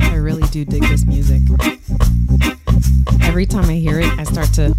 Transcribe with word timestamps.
I 0.00 0.16
really 0.16 0.42
do 0.48 0.64
dig 0.64 0.82
this 0.82 1.04
music. 1.06 1.42
Every 3.22 3.46
time 3.46 3.64
I 3.64 3.74
hear 3.74 4.00
it, 4.00 4.06
I 4.18 4.24
start 4.24 4.52
to. 4.54 4.74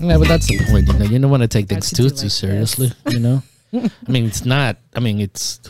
Yeah, 0.00 0.18
but 0.18 0.28
that's 0.28 0.46
the 0.46 0.64
point. 0.70 0.86
You 0.88 0.98
know, 0.98 1.04
you 1.04 1.18
don't 1.18 1.30
want 1.30 1.42
to 1.42 1.48
take 1.48 1.68
things 1.68 1.90
to 1.90 1.94
too 1.96 2.02
too 2.04 2.14
like 2.14 2.22
this. 2.22 2.34
seriously. 2.34 2.92
You 3.08 3.18
know, 3.20 3.42
I 3.74 3.90
mean, 4.08 4.26
it's 4.26 4.44
not. 4.44 4.76
I 4.94 5.00
mean, 5.00 5.20
it's. 5.20 5.60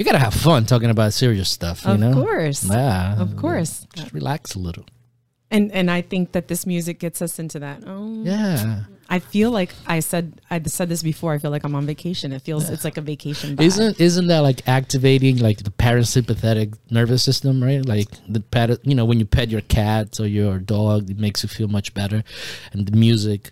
You 0.00 0.04
gotta 0.06 0.18
have 0.18 0.32
fun 0.32 0.64
talking 0.64 0.88
about 0.88 1.12
serious 1.12 1.50
stuff. 1.50 1.84
You 1.84 1.98
know? 1.98 2.08
Of 2.08 2.16
know, 2.16 2.22
course. 2.22 2.64
Yeah, 2.64 3.20
Of 3.20 3.36
course. 3.36 3.86
Just 3.94 4.14
relax 4.14 4.54
a 4.54 4.58
little. 4.58 4.86
And 5.50 5.70
and 5.72 5.90
I 5.90 6.00
think 6.00 6.32
that 6.32 6.48
this 6.48 6.64
music 6.64 6.98
gets 6.98 7.20
us 7.20 7.38
into 7.38 7.58
that. 7.58 7.82
Oh, 7.86 8.22
Yeah. 8.24 8.84
I 9.10 9.18
feel 9.18 9.50
like 9.50 9.74
I 9.86 10.00
said 10.00 10.40
I 10.50 10.62
said 10.62 10.88
this 10.88 11.02
before. 11.02 11.34
I 11.34 11.38
feel 11.38 11.50
like 11.50 11.64
I'm 11.64 11.74
on 11.74 11.84
vacation. 11.84 12.32
It 12.32 12.40
feels 12.40 12.70
it's 12.70 12.82
like 12.82 12.96
a 12.96 13.02
vacation. 13.02 13.56
Vibe. 13.56 13.62
Isn't 13.62 14.00
isn't 14.00 14.26
that 14.28 14.40
like 14.40 14.66
activating 14.66 15.36
like 15.36 15.64
the 15.64 15.70
parasympathetic 15.70 16.78
nervous 16.90 17.22
system, 17.22 17.62
right? 17.62 17.84
Like 17.84 18.08
the 18.26 18.40
pet, 18.40 18.78
you 18.86 18.94
know, 18.94 19.04
when 19.04 19.18
you 19.20 19.26
pet 19.26 19.50
your 19.50 19.60
cat 19.60 20.18
or 20.18 20.26
your 20.26 20.58
dog, 20.60 21.10
it 21.10 21.18
makes 21.18 21.42
you 21.42 21.50
feel 21.50 21.68
much 21.68 21.92
better, 21.92 22.24
and 22.72 22.86
the 22.86 22.96
music, 22.96 23.50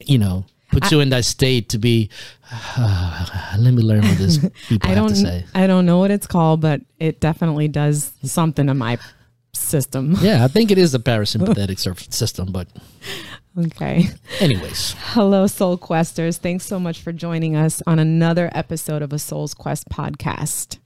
you 0.00 0.16
know, 0.16 0.46
puts 0.72 0.90
you 0.90 0.98
in 1.00 1.10
that 1.10 1.24
state 1.24 1.68
to 1.70 1.78
be. 1.78 2.10
let 2.78 3.72
me 3.72 3.82
learn 3.82 4.02
what 4.02 4.18
this 4.18 4.38
people 4.68 4.90
I 4.90 4.94
have 4.94 4.96
don't 4.96 5.08
to 5.10 5.16
say. 5.16 5.44
I 5.54 5.66
don't 5.66 5.86
know 5.86 5.98
what 5.98 6.10
it's 6.10 6.26
called, 6.26 6.60
but 6.60 6.80
it 6.98 7.20
definitely 7.20 7.68
does 7.68 8.12
something 8.24 8.66
to 8.66 8.74
my 8.74 8.98
system. 9.54 10.16
Yeah, 10.20 10.44
I 10.44 10.48
think 10.48 10.70
it 10.70 10.78
is 10.78 10.92
the 10.92 10.98
parasympathetic 10.98 11.78
system, 12.12 12.50
but 12.52 12.68
Okay. 13.58 14.08
anyways, 14.40 14.94
Hello, 14.98 15.46
Soul 15.46 15.76
Questers. 15.78 16.38
Thanks 16.38 16.64
so 16.64 16.80
much 16.80 17.00
for 17.02 17.12
joining 17.12 17.54
us 17.54 17.82
on 17.86 17.98
another 17.98 18.50
episode 18.54 19.02
of 19.02 19.12
a 19.12 19.18
Soul's 19.18 19.52
Quest 19.54 19.88
podcast. 19.90 20.78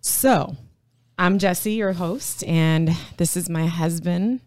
So, 0.00 0.56
I'm 1.18 1.38
Jessie, 1.38 1.74
your 1.74 1.92
host, 1.92 2.42
and 2.44 2.90
this 3.18 3.36
is 3.36 3.48
my 3.48 3.66
husband, 3.66 4.40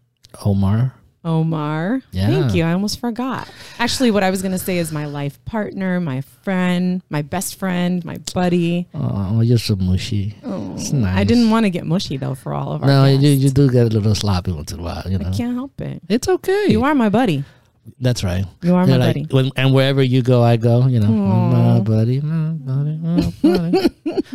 Omar. 0.44 0.95
Omar. 1.25 2.02
Yeah. 2.11 2.27
Thank 2.27 2.53
you. 2.53 2.63
I 2.63 2.73
almost 2.73 2.99
forgot. 2.99 3.49
Actually, 3.79 4.11
what 4.11 4.23
I 4.23 4.29
was 4.29 4.41
going 4.41 4.52
to 4.52 4.57
say 4.59 4.77
is 4.77 4.91
my 4.91 5.05
life 5.05 5.43
partner, 5.45 5.99
my 5.99 6.21
friend, 6.21 7.02
my 7.09 7.21
best 7.21 7.57
friend, 7.57 8.03
my 8.03 8.17
buddy. 8.33 8.88
Oh, 8.93 9.41
you're 9.41 9.57
so 9.57 9.75
mushy. 9.75 10.35
Oh, 10.43 10.73
it's 10.75 10.91
nice. 10.91 11.17
I 11.17 11.23
didn't 11.23 11.49
want 11.49 11.65
to 11.65 11.69
get 11.69 11.85
mushy 11.85 12.17
though 12.17 12.35
for 12.35 12.53
all 12.53 12.73
of 12.73 12.81
our 12.83 12.88
No, 12.88 13.05
you, 13.05 13.30
you 13.30 13.49
do 13.49 13.69
get 13.69 13.83
a 13.88 13.89
little 13.89 14.15
sloppy 14.15 14.52
once 14.52 14.71
in 14.71 14.80
a 14.80 14.83
while. 14.83 15.03
You 15.05 15.17
know, 15.17 15.30
I 15.30 15.31
can't 15.31 15.55
help 15.55 15.80
it. 15.80 16.02
it's 16.09 16.27
okay. 16.27 16.65
You 16.69 16.83
are 16.83 16.93
my 16.95 17.09
buddy. 17.09 17.43
That's 17.99 18.23
right. 18.23 18.45
You 18.61 18.75
are 18.75 18.87
You're 18.87 18.97
my 18.97 19.05
like, 19.08 19.15
buddy. 19.15 19.27
when, 19.30 19.52
and 19.58 19.73
wherever 19.73 20.02
you 20.02 20.21
go, 20.21 20.41
I 20.41 20.55
go. 20.55 20.87
You 20.87 21.02
know, 21.02 21.08
my 21.09 21.80
buddy, 21.81 22.21
my 22.21 22.52
buddy, 22.53 22.97
my 22.97 23.33
buddy. 23.43 23.89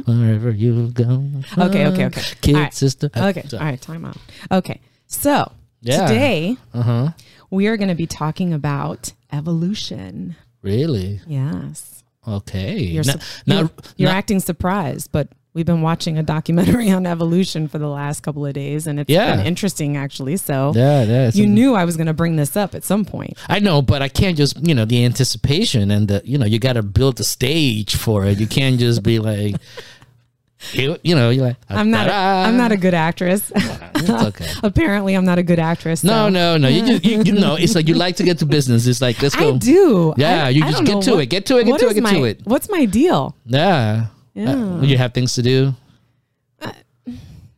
wherever 0.05 0.50
you 0.50 0.89
go. 0.91 1.25
Okay, 1.56 1.86
okay, 1.86 2.06
okay. 2.06 2.23
Kid, 2.42 2.55
right. 2.55 2.75
sister. 2.75 3.08
Okay. 3.17 3.45
All 3.55 3.58
right. 3.61 3.80
Time 3.80 4.05
out. 4.05 4.19
Okay. 4.52 4.80
So 5.06 5.50
Yeah. 5.81 6.07
today 6.07 6.57
Uh 6.75 6.83
huh. 6.83 7.09
we 7.51 7.67
are 7.69 7.77
going 7.77 7.89
to 7.89 7.95
be 7.95 8.07
talking 8.07 8.53
about 8.53 9.12
evolution. 9.33 10.37
Really? 10.62 11.20
Yes. 11.27 12.03
Okay. 12.27 12.79
You're, 12.81 13.05
Now- 13.05 13.15
now- 13.47 13.59
you're, 13.61 13.70
you're 13.97 14.11
now- 14.11 14.17
acting 14.17 14.41
surprised, 14.41 15.11
but 15.12 15.29
we've 15.55 15.65
been 15.67 15.81
watching 15.83 16.19
a 16.19 16.23
documentary 16.23 16.91
on 16.98 17.07
evolution 17.07 17.69
for 17.69 17.79
the 17.79 17.89
last 17.89 18.23
couple 18.23 18.45
of 18.45 18.53
days, 18.53 18.87
and 18.87 19.01
it's 19.01 19.09
Yeah. 19.11 19.37
been 19.37 19.47
interesting 19.47 19.97
actually. 19.97 20.37
So 20.37 20.73
yeah, 20.75 21.03
yeah. 21.05 21.31
you 21.33 21.47
knew 21.47 21.75
I 21.75 21.85
was 21.85 21.97
going 21.97 22.07
to 22.07 22.13
bring 22.13 22.37
this 22.37 22.57
up 22.57 22.75
at 22.75 22.85
some 22.85 23.05
point. 23.05 23.39
I 23.48 23.61
know, 23.61 23.81
but 23.83 24.03
I 24.03 24.09
can't 24.09 24.37
just 24.37 24.57
you 24.67 24.75
know 24.75 24.85
the 24.85 25.05
anticipation 25.05 25.91
and 25.91 26.08
the 26.08 26.23
you 26.25 26.36
know 26.39 26.47
you 26.47 26.58
got 26.58 26.75
to 26.75 26.83
build 26.83 27.17
the 27.17 27.25
stage 27.25 27.97
for 27.97 28.25
it. 28.27 28.39
You 28.41 28.47
can't 28.47 28.79
just 28.79 29.02
be 29.02 29.19
like, 29.20 29.57
you, 30.73 30.96
you 31.02 31.14
know, 31.14 31.30
you're 31.30 31.46
like 31.46 31.57
I'm 31.69 31.91
not. 31.91 32.08
A, 32.08 32.13
I'm 32.13 32.57
not 32.57 32.73
a 32.73 32.77
good 32.77 32.95
actress. 32.95 33.52
It's 33.55 34.11
okay. 34.11 34.48
Apparently, 34.63 35.14
I'm 35.14 35.24
not 35.24 35.39
a 35.39 35.42
good 35.42 35.58
actress. 35.58 36.02
No, 36.05 36.27
so- 36.27 36.29
no, 36.30 36.57
no. 36.57 36.69
You 36.69 36.86
just 36.86 37.05
you, 37.05 37.23
you 37.23 37.33
know 37.33 37.57
it's 37.57 37.74
like 37.74 37.89
you 37.89 37.95
like 37.95 38.17
to 38.17 38.24
get 38.24 38.39
to 38.41 38.46
business. 38.46 38.86
It's 38.86 39.01
like 39.01 39.20
let's 39.23 39.35
go. 39.36 39.55
I 39.55 39.58
do. 39.58 40.14
Yeah, 40.17 40.46
I- 40.46 40.48
you 40.51 40.64
I 40.64 40.70
just 40.70 40.85
get 40.85 41.02
to 41.02 41.13
what- 41.13 41.20
it. 41.23 41.27
Get 41.27 41.46
to 41.46 41.58
it. 41.58 41.64
Get 41.64 41.79
to 41.80 41.89
it. 41.89 41.95
Get 41.95 42.02
my, 42.02 42.13
to 42.14 42.24
it. 42.24 42.41
What's 42.45 42.69
my 42.70 42.85
deal? 42.85 43.36
Yeah. 43.46 44.07
Yeah. 44.35 44.52
Uh, 44.52 44.83
you 44.83 44.96
have 44.98 45.13
things 45.14 45.35
to 45.35 45.42
do. 45.42 45.74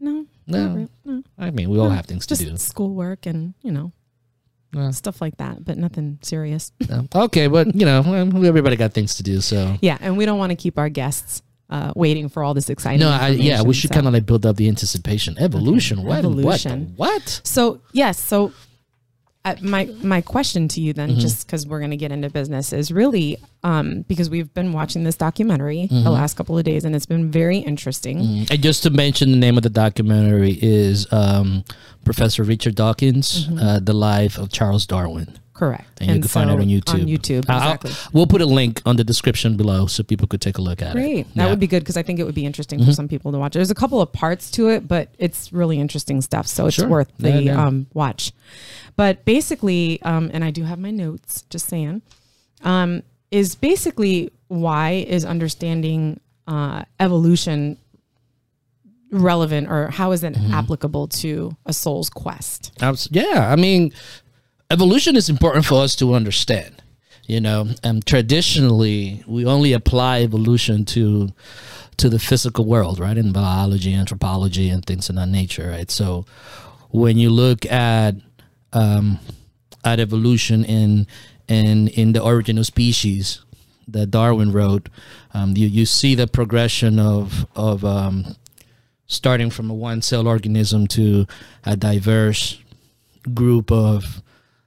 No, 0.03 0.27
No. 0.47 0.89
I 1.39 1.51
mean, 1.51 1.69
we 1.71 1.79
all 1.79 1.91
have 1.91 2.07
things 2.07 2.27
to 2.27 2.35
just 2.37 2.49
do. 2.49 2.57
schoolwork 2.57 3.27
and 3.27 3.55
you 3.63 3.71
know 3.71 3.93
Yeah. 4.73 4.91
stuff 4.91 5.21
like 5.21 5.37
that, 5.37 5.65
but 5.65 5.77
nothing 5.79 6.19
serious. 6.23 6.73
Okay, 7.15 7.47
but 7.49 7.75
you 7.75 7.85
know, 7.87 8.03
everybody 8.45 8.77
got 8.77 8.93
things 8.93 9.15
to 9.17 9.23
do. 9.23 9.41
So 9.41 9.77
yeah, 9.81 9.99
and 10.01 10.17
we 10.17 10.25
don't 10.27 10.39
want 10.39 10.51
to 10.51 10.57
keep 10.57 10.79
our 10.79 10.89
guests 10.89 11.43
uh, 11.71 11.93
waiting 11.97 12.29
for 12.29 12.43
all 12.45 12.53
this 12.55 12.69
exciting. 12.69 13.01
no, 13.01 13.09
I, 13.11 13.29
yeah, 13.29 13.63
we 13.63 13.73
should 13.75 13.89
so- 13.91 13.95
kind 13.95 14.07
of 14.07 14.13
like 14.13 14.27
build 14.27 14.45
up 14.45 14.57
the 14.57 14.69
anticipation. 14.69 15.37
Evolution. 15.39 16.03
What? 16.03 16.19
Evolution. 16.19 16.93
What? 16.97 17.13
What? 17.13 17.41
So 17.45 17.81
yes, 17.93 18.19
so 18.21 18.53
uh, 19.45 19.55
my 19.63 19.87
my 20.03 20.21
question 20.21 20.69
to 20.69 20.81
you 20.83 20.93
then, 20.93 21.11
Mm-hmm. 21.11 21.21
just 21.21 21.47
because 21.47 21.67
we're 21.67 21.79
going 21.79 21.93
to 21.93 21.97
get 21.97 22.13
into 22.13 22.29
business, 22.29 22.73
is 22.75 22.93
really 22.93 23.39
um, 23.63 24.03
because 24.09 24.29
we've 24.29 24.53
been 24.53 24.73
watching 24.73 25.05
this 25.05 25.17
documentary 25.17 25.83
Mm-hmm. 25.91 26.05
the 26.05 26.11
last 26.11 26.37
couple 26.37 26.59
of 26.59 26.65
days, 26.65 26.85
and 26.85 26.95
it's 26.95 27.07
been 27.07 27.31
very 27.31 27.59
interesting. 27.59 28.19
And 28.51 28.63
just 28.63 28.83
to 28.83 28.91
mention, 28.91 29.31
the 29.31 29.39
name 29.39 29.57
of 29.57 29.63
the 29.63 29.71
documentary 29.71 30.59
is 30.61 31.11
um, 31.13 31.65
Professor 32.05 32.43
Richard 32.43 32.75
Dawkins, 32.75 33.47
Mm-hmm. 33.47 33.59
uh, 33.59 33.79
"The 33.81 33.95
Life 33.95 34.37
of 34.39 34.51
Charles 34.51 34.85
Darwin." 34.87 35.39
Correct, 35.61 36.01
And 36.01 36.11
you 36.17 36.21
can 36.21 36.29
find 36.29 36.49
it 36.51 36.55
on 36.55 36.67
YouTube. 36.67 36.95
On 36.95 37.01
YouTube, 37.07 37.45
I'll- 37.51 37.57
I'll- 37.61 37.75
exactly. 37.75 37.93
we'll 38.15 38.27
put 38.27 38.41
a 38.41 38.47
link 38.47 38.81
on 38.87 38.97
the 38.97 39.05
description 39.05 39.59
below 39.59 39.87
so 39.87 40.03
people 40.03 40.27
could 40.27 40.41
take 40.41 40.57
a 40.57 40.63
look 40.63 40.81
at 40.81 40.91
it. 40.91 40.93
Great. 40.95 41.05
That 41.05 41.37
Yeah. 41.37 41.43
Mm-hmm. 41.43 41.51
would 41.51 41.61
be 41.61 41.67
good 41.67 41.81
because 41.81 41.99
I 41.99 42.03
think 42.03 42.19
it 42.19 42.25
would 42.25 42.35
be 42.35 42.47
interesting 42.47 42.83
for 42.83 42.93
some 42.95 43.09
people 43.09 43.31
to 43.33 43.39
watch. 43.39 43.53
There's 43.53 43.71
a 43.71 43.75
couple 43.75 44.01
of 44.01 44.11
parts 44.11 44.51
to 44.53 44.71
it, 44.71 44.89
but 44.89 45.09
it's 45.19 45.53
really 45.53 45.79
interesting 45.79 46.23
stuff. 46.23 46.47
So 46.47 46.67
it's 46.67 46.77
Sure. 46.77 46.89
worth 46.89 47.09
the 47.19 47.29
Yeah, 47.29 47.39
yeah. 47.41 47.67
Um, 47.67 47.87
watch. 47.93 48.33
But 48.97 49.25
basically, 49.27 50.01
um, 50.03 50.31
and 50.33 50.43
I 50.45 50.51
do 50.51 50.65
have 50.65 50.79
my 50.79 50.91
notes, 50.91 51.45
just 51.51 51.67
saying, 51.69 52.01
um, 52.65 53.03
is 53.31 53.55
basically 53.55 54.31
why 54.49 55.05
is 55.07 55.25
understanding 55.27 56.21
uh, 56.49 56.83
evolution 56.99 57.77
relevant 59.13 59.69
or 59.69 59.89
how 59.91 60.13
is 60.13 60.23
it 60.25 60.35
Mm-hmm. 60.35 60.55
applicable 60.55 61.09
to 61.09 61.57
a 61.67 61.73
soul's 61.73 62.09
quest? 62.11 62.73
Abs- 62.81 63.09
Yeah, 63.11 63.49
I 63.53 63.57
mean, 63.57 63.93
evolution 64.71 65.17
is 65.17 65.29
important 65.29 65.65
for 65.65 65.83
us 65.83 65.95
to 65.97 66.15
understand. 66.15 66.83
You 67.27 67.41
know, 67.41 67.69
um, 67.85 68.01
traditionally 68.03 69.23
we 69.27 69.47
only 69.47 69.73
apply 69.73 70.23
evolution 70.23 70.85
to 70.87 71.29
to 71.97 72.09
the 72.09 72.19
physical 72.19 72.65
world, 72.65 72.99
right? 72.99 73.17
In 73.17 73.31
biology, 73.31 73.93
anthropology, 73.95 74.71
and 74.71 74.85
things 74.85 75.11
of 75.11 75.17
that 75.17 75.29
nature, 75.29 75.69
right? 75.69 75.91
So 75.91 76.25
when 76.91 77.19
you 77.19 77.31
look 77.31 77.67
at 77.67 78.17
um, 78.73 79.19
at 79.85 80.01
evolution 80.01 80.65
in 80.65 81.07
in 81.47 81.89
in 81.89 82.13
the 82.13 82.23
origin 82.23 82.59
of 82.59 82.67
species 82.67 83.45
that 83.87 84.11
Darwin 84.11 84.51
wrote, 84.51 84.89
um, 85.35 85.57
you 85.57 85.69
you 85.69 85.87
see 85.87 86.15
the 86.15 86.27
progression 86.27 86.99
of 86.99 87.47
of 87.55 87.85
um, 87.85 88.35
starting 89.07 89.51
from 89.51 89.71
a 89.71 89.75
one 89.75 90.03
cell 90.03 90.27
organism 90.27 90.87
to 90.89 91.27
a 91.65 91.77
diverse 91.77 92.59
group 93.35 93.71
of 93.71 94.23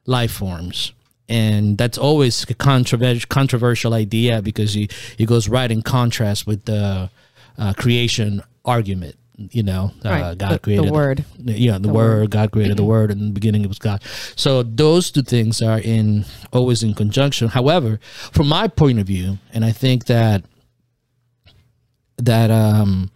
life 0.06 0.32
forms. 0.32 0.94
And 1.30 1.78
that's 1.78 1.98
always 1.98 2.44
a 2.50 2.54
controversial 2.54 3.26
controversial 3.30 3.94
idea 3.94 4.42
because 4.42 4.74
he, 4.74 4.90
it 5.18 5.26
goes 5.26 5.48
right 5.48 5.72
in 5.72 5.82
contrast 5.82 6.46
with 6.46 6.66
the 6.66 7.10
uh, 7.58 7.74
creation 7.74 8.42
argument. 8.66 9.16
You 9.36 9.64
know, 9.64 9.92
uh, 10.06 10.10
Right, 10.10 10.38
God 10.38 10.50
the- 10.50 10.54
the 10.56 10.60
created 10.60 10.92
word. 10.92 11.26
Yeah, 11.40 11.74
the, 11.74 11.80
The 11.88 11.90
word. 11.90 12.20
word. 12.20 12.30
God 12.30 12.52
created 12.52 12.78
the 12.78 12.84
word, 12.84 13.10
and 13.10 13.20
in 13.20 13.28
the 13.28 13.34
beginning 13.34 13.64
it 13.64 13.68
was 13.68 13.80
God. 13.80 14.04
So 14.36 14.62
those 14.62 15.10
two 15.10 15.24
things 15.24 15.60
are 15.62 15.80
in 15.80 16.26
always 16.52 16.84
in 16.84 16.94
conjunction. 16.94 17.48
However, 17.48 18.00
from 18.32 18.48
my 18.48 18.68
point 18.68 19.00
of 19.00 19.08
view, 19.08 19.40
and 19.52 19.66
I 19.66 19.72
think 19.72 20.06
that 20.06 20.44
that 22.18 22.52
um 22.52 23.10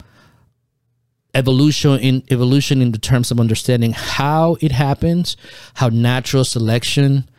evolution 1.34 2.00
in 2.00 2.24
evolution 2.32 2.82
in 2.82 2.92
the 2.92 2.98
terms 2.98 3.32
of 3.32 3.40
understanding 3.40 3.92
how 3.94 4.58
it 4.62 4.72
happens 4.72 5.38
how 5.76 5.90
natural 5.90 6.44
selection 6.44 7.30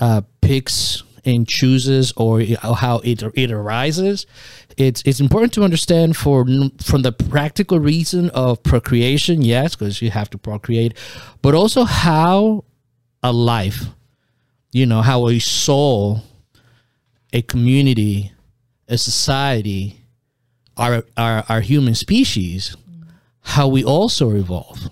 uh 0.00 0.22
picks 0.40 1.02
and 1.28 1.46
chooses 1.46 2.12
or 2.16 2.42
how 2.42 3.00
it 3.04 3.22
it 3.34 3.50
arises. 3.52 4.26
It's 4.76 5.02
it's 5.04 5.20
important 5.20 5.52
to 5.54 5.64
understand 5.64 6.16
for 6.16 6.46
from 6.82 7.02
the 7.02 7.12
practical 7.12 7.78
reason 7.78 8.30
of 8.30 8.62
procreation 8.62 9.42
yes 9.42 9.74
because 9.74 10.00
you 10.00 10.10
have 10.10 10.30
to 10.30 10.38
procreate 10.38 10.96
but 11.42 11.54
also 11.54 11.84
how 11.84 12.64
a 13.22 13.32
life 13.32 13.86
you 14.72 14.86
know 14.86 15.02
how 15.02 15.28
a 15.28 15.38
soul 15.38 16.22
a 17.32 17.42
community 17.42 18.32
a 18.88 18.96
society 18.96 20.00
our 20.76 21.04
our, 21.16 21.44
our 21.48 21.60
human 21.60 21.94
species 21.94 22.76
how 23.48 23.66
we 23.66 23.82
also 23.82 24.30
evolve. 24.36 24.90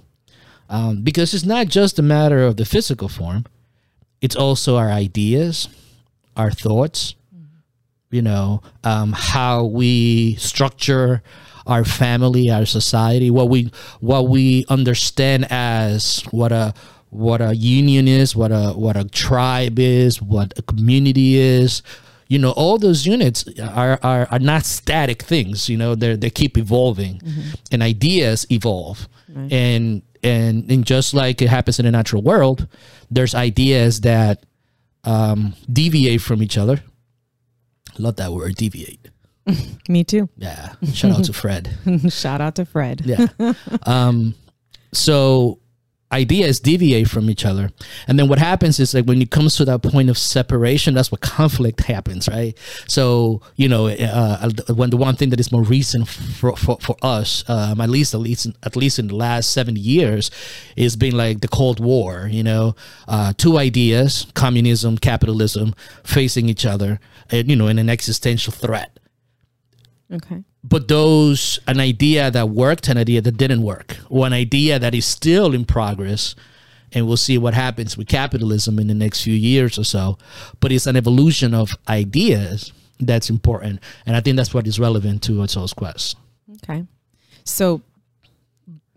Um, 0.70 1.03
because 1.03 1.35
it's 1.35 1.44
not 1.44 1.69
just 1.69 1.99
a 1.99 2.03
matter 2.03 2.43
of 2.43 2.56
the 2.56 2.64
physical 2.64 3.08
form, 3.08 3.44
it's 4.23 4.35
also 4.35 4.76
our 4.76 4.91
ideas, 4.91 5.69
our 6.37 6.50
thoughts, 6.50 7.14
you 8.11 8.23
know, 8.23 8.62
um, 8.82 9.12
how 9.12 9.64
we 9.64 10.37
structure 10.37 11.23
our 11.67 11.85
family, 11.85 12.50
our 12.50 12.64
society, 12.64 13.31
what 13.31 13.50
we 13.50 13.70
what 14.00 14.29
we 14.29 14.64
understand 14.69 15.47
as 15.50 16.23
what 16.31 16.50
a 16.50 16.73
what 17.11 17.43
a 17.43 17.55
union 17.55 18.09
is, 18.09 18.35
what 18.35 18.52
a 18.52 18.73
what 18.73 18.97
a 18.97 19.05
tribe 19.05 19.79
is, 19.79 20.23
what 20.23 20.55
a 20.59 20.62
community 20.62 21.37
is. 21.37 21.82
You 22.28 22.38
know, 22.38 22.50
all 22.50 22.78
those 22.78 23.06
units 23.06 23.44
are 23.61 23.99
are, 24.02 24.26
are 24.31 24.38
not 24.38 24.64
static 24.64 25.23
things. 25.23 25.69
You 25.69 25.76
know, 25.76 25.94
they 25.94 26.17
they 26.17 26.31
keep 26.31 26.58
evolving, 26.58 27.20
and 27.70 27.82
ideas 27.82 28.46
evolve, 28.50 29.08
and 29.50 30.02
and 30.23 30.70
and 30.70 30.84
just 30.84 31.14
like 31.14 31.40
it 31.40 31.49
happens 31.49 31.78
in 31.78 31.84
the 31.84 31.93
natural 31.93 32.23
world, 32.23 32.67
there's 33.11 33.34
ideas 33.34 34.00
that 34.00 34.44
um, 35.05 35.55
deviate 35.73 36.20
from 36.20 36.43
each 36.43 36.58
other. 36.58 36.82
Love 37.99 38.17
that 38.17 38.32
word, 38.32 38.56
deviate. 38.56 39.08
Me 39.88 40.05
too. 40.05 40.28
Yeah. 40.37 40.75
Shout 40.93 41.12
out 41.12 41.25
to 41.25 41.32
Fred. 41.32 41.70
Shout 42.08 42.40
out 42.40 42.56
to 42.56 42.64
Fred. 42.64 43.02
Yeah. 43.05 43.26
um, 43.84 44.34
so 44.93 45.61
ideas 46.12 46.61
deviate 46.61 47.08
from 47.08 47.29
each 47.29 47.44
other. 47.44 47.70
And 48.06 48.19
then 48.19 48.29
what 48.29 48.38
happens 48.38 48.79
is 48.79 48.94
like 48.94 49.06
when 49.06 49.20
it 49.20 49.31
comes 49.31 49.56
to 49.56 49.64
that 49.64 49.82
point 49.82 50.08
of 50.08 50.17
separation, 50.17 50.94
that's 50.94 51.11
what 51.11 51.20
conflict 51.20 51.81
happens, 51.82 52.29
right? 52.29 52.56
So, 52.87 53.43
you 53.56 53.69
know, 53.69 53.88
uh, 53.88 54.50
when 54.75 54.91
the 54.91 54.97
one 54.97 55.17
thing 55.17 55.31
that 55.31 55.41
is 55.41 55.50
more 55.50 55.62
recent 55.62 56.08
for, 56.08 56.56
for, 56.56 56.79
for 56.81 56.97
us, 57.03 57.49
um, 57.49 57.81
at 57.81 57.91
least, 57.91 58.14
at 58.14 58.20
least, 58.20 58.47
at 58.62 58.76
least 58.76 58.99
in 58.99 59.08
the 59.08 59.17
last 59.17 59.53
70 59.53 59.81
years 59.81 60.31
is 60.76 60.97
being 60.97 61.17
like 61.17 61.41
the 61.41 61.49
Cold 61.49 61.81
War, 61.81 62.29
you 62.31 62.43
know, 62.43 62.76
uh, 63.09 63.32
two 63.37 63.59
ideas, 63.59 64.26
communism, 64.35 64.99
capitalism 64.99 65.75
facing 66.05 66.49
each 66.49 66.64
other, 66.64 67.00
and, 67.31 67.50
you 67.50 67.56
know, 67.56 67.67
in 67.67 67.79
an 67.79 67.91
existential 67.91 68.52
threat 68.52 68.97
Okay. 70.12 70.44
but 70.62 70.87
those 70.88 71.58
an 71.67 71.81
idea 71.81 72.31
that 72.31 72.50
worked 72.50 72.88
an 72.88 72.97
idea 72.97 73.20
that 73.20 73.37
didn't 73.37 73.62
work 73.62 73.97
or 74.08 74.26
an 74.26 74.32
idea 74.32 74.79
that 74.79 74.94
is 74.94 75.05
still 75.05 75.53
in 75.53 75.64
progress 75.64 76.35
and 76.93 77.08
we'll 77.08 77.17
see 77.17 77.37
what 77.37 77.55
happens 77.55 77.97
with 77.97 78.06
capitalism 78.06 78.79
in 78.79 78.87
the 78.87 78.94
next 78.94 79.23
few 79.23 79.35
years 79.35 79.79
or 79.79 79.85
so 79.85 80.17
but 80.61 80.70
it's 80.70 80.87
an 80.87 80.97
evolution 80.97 81.55
of 81.55 81.73
ideas 81.88 82.73
that's 83.00 83.29
important 83.29 83.81
and 84.06 84.14
i 84.14 84.20
think 84.20 84.37
that's 84.37 84.55
what 84.55 84.67
is 84.67 84.79
relevant 84.79 85.23
to 85.23 85.43
a 85.43 85.49
soul's 85.49 85.73
quest 85.73 86.17
Okay. 86.56 86.85
So 87.44 87.82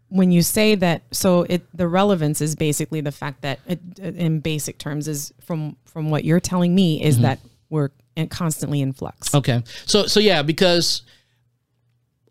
when 0.10 0.32
you 0.32 0.42
say 0.42 0.76
that, 0.76 1.04
so 1.12 1.44
it 1.44 1.62
the 1.74 1.88
relevance 1.88 2.42
is 2.42 2.56
basically 2.56 3.02
the 3.02 3.12
fact 3.12 3.42
that, 3.42 3.60
it, 3.68 3.80
in 4.00 4.40
basic 4.40 4.78
terms, 4.78 5.08
is 5.08 5.34
from 5.42 5.76
from 5.86 6.10
what 6.10 6.24
you're 6.24 6.40
telling 6.40 6.74
me 6.74 7.02
is 7.04 7.16
mm-hmm. 7.16 7.24
that 7.24 7.40
we're 7.70 7.90
in- 8.20 8.28
constantly 8.30 8.82
in 8.82 8.94
flux. 8.94 9.34
okay. 9.34 9.64
So 9.86 10.06
so 10.08 10.20
yeah 10.20 10.42
because 10.44 11.02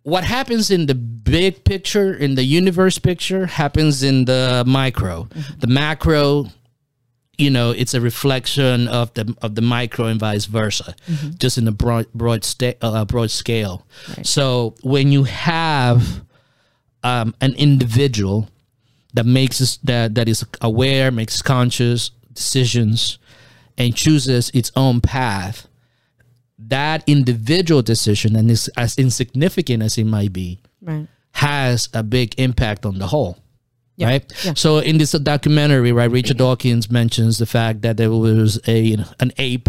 what 0.02 0.25
happens 0.25 0.70
in 0.70 0.87
the 0.87 0.94
big 0.94 1.64
picture 1.64 2.14
in 2.14 2.35
the 2.35 2.44
universe 2.44 2.99
picture 2.99 3.46
happens 3.46 4.02
in 4.02 4.25
the 4.25 4.64
micro. 4.67 5.29
The 5.58 5.67
macro 5.67 6.46
you 7.37 7.50
know 7.50 7.70
it's 7.70 7.94
a 7.94 8.00
reflection 8.00 8.88
of 8.88 9.14
the 9.14 9.32
of 9.43 9.55
the 9.55 9.61
micro 9.62 10.06
and 10.06 10.19
vice 10.19 10.46
versa 10.46 10.94
just 11.38 11.56
in 11.56 11.69
a 11.69 11.73
broad 11.73 12.06
broad 12.12 12.43
sta- 12.43 12.75
uh, 12.82 13.05
broad 13.05 13.31
scale. 13.31 13.87
So 14.23 14.75
when 14.82 15.12
you 15.12 15.23
have 15.25 16.25
um, 17.05 17.35
an 17.40 17.55
individual 17.55 18.49
that 19.14 19.25
makes 19.26 19.61
us 19.61 19.76
that 19.85 20.14
that 20.17 20.29
is 20.29 20.44
aware 20.61 21.11
makes 21.12 21.40
conscious 21.43 22.11
decisions 22.32 23.19
and 23.76 23.94
chooses 23.94 24.50
its 24.52 24.73
own 24.75 25.00
path 25.00 25.68
that 26.59 27.03
individual 27.07 27.83
decision 27.83 28.35
and 28.37 28.51
is 28.51 28.69
as 28.77 28.99
insignificant 28.99 29.83
as 29.83 29.97
it 29.99 30.05
might 30.05 30.33
be 30.33 30.59
Right. 30.83 31.07
has 31.33 31.89
a 31.95 32.03
big 32.03 32.35
impact 32.39 32.85
on 32.87 32.99
the 32.99 33.07
whole. 33.07 33.39
Yeah. 33.97 34.07
Right. 34.09 34.33
Yeah. 34.45 34.55
So 34.55 34.79
in 34.79 34.99
this 34.99 35.13
documentary, 35.13 35.91
right, 35.93 36.11
Richard 36.11 36.37
Dawkins 36.39 36.91
mentions 36.91 37.39
the 37.39 37.47
fact 37.47 37.83
that 37.83 37.97
there 37.97 38.11
was 38.11 38.61
a 38.69 38.97
an 39.21 39.33
ape 39.39 39.69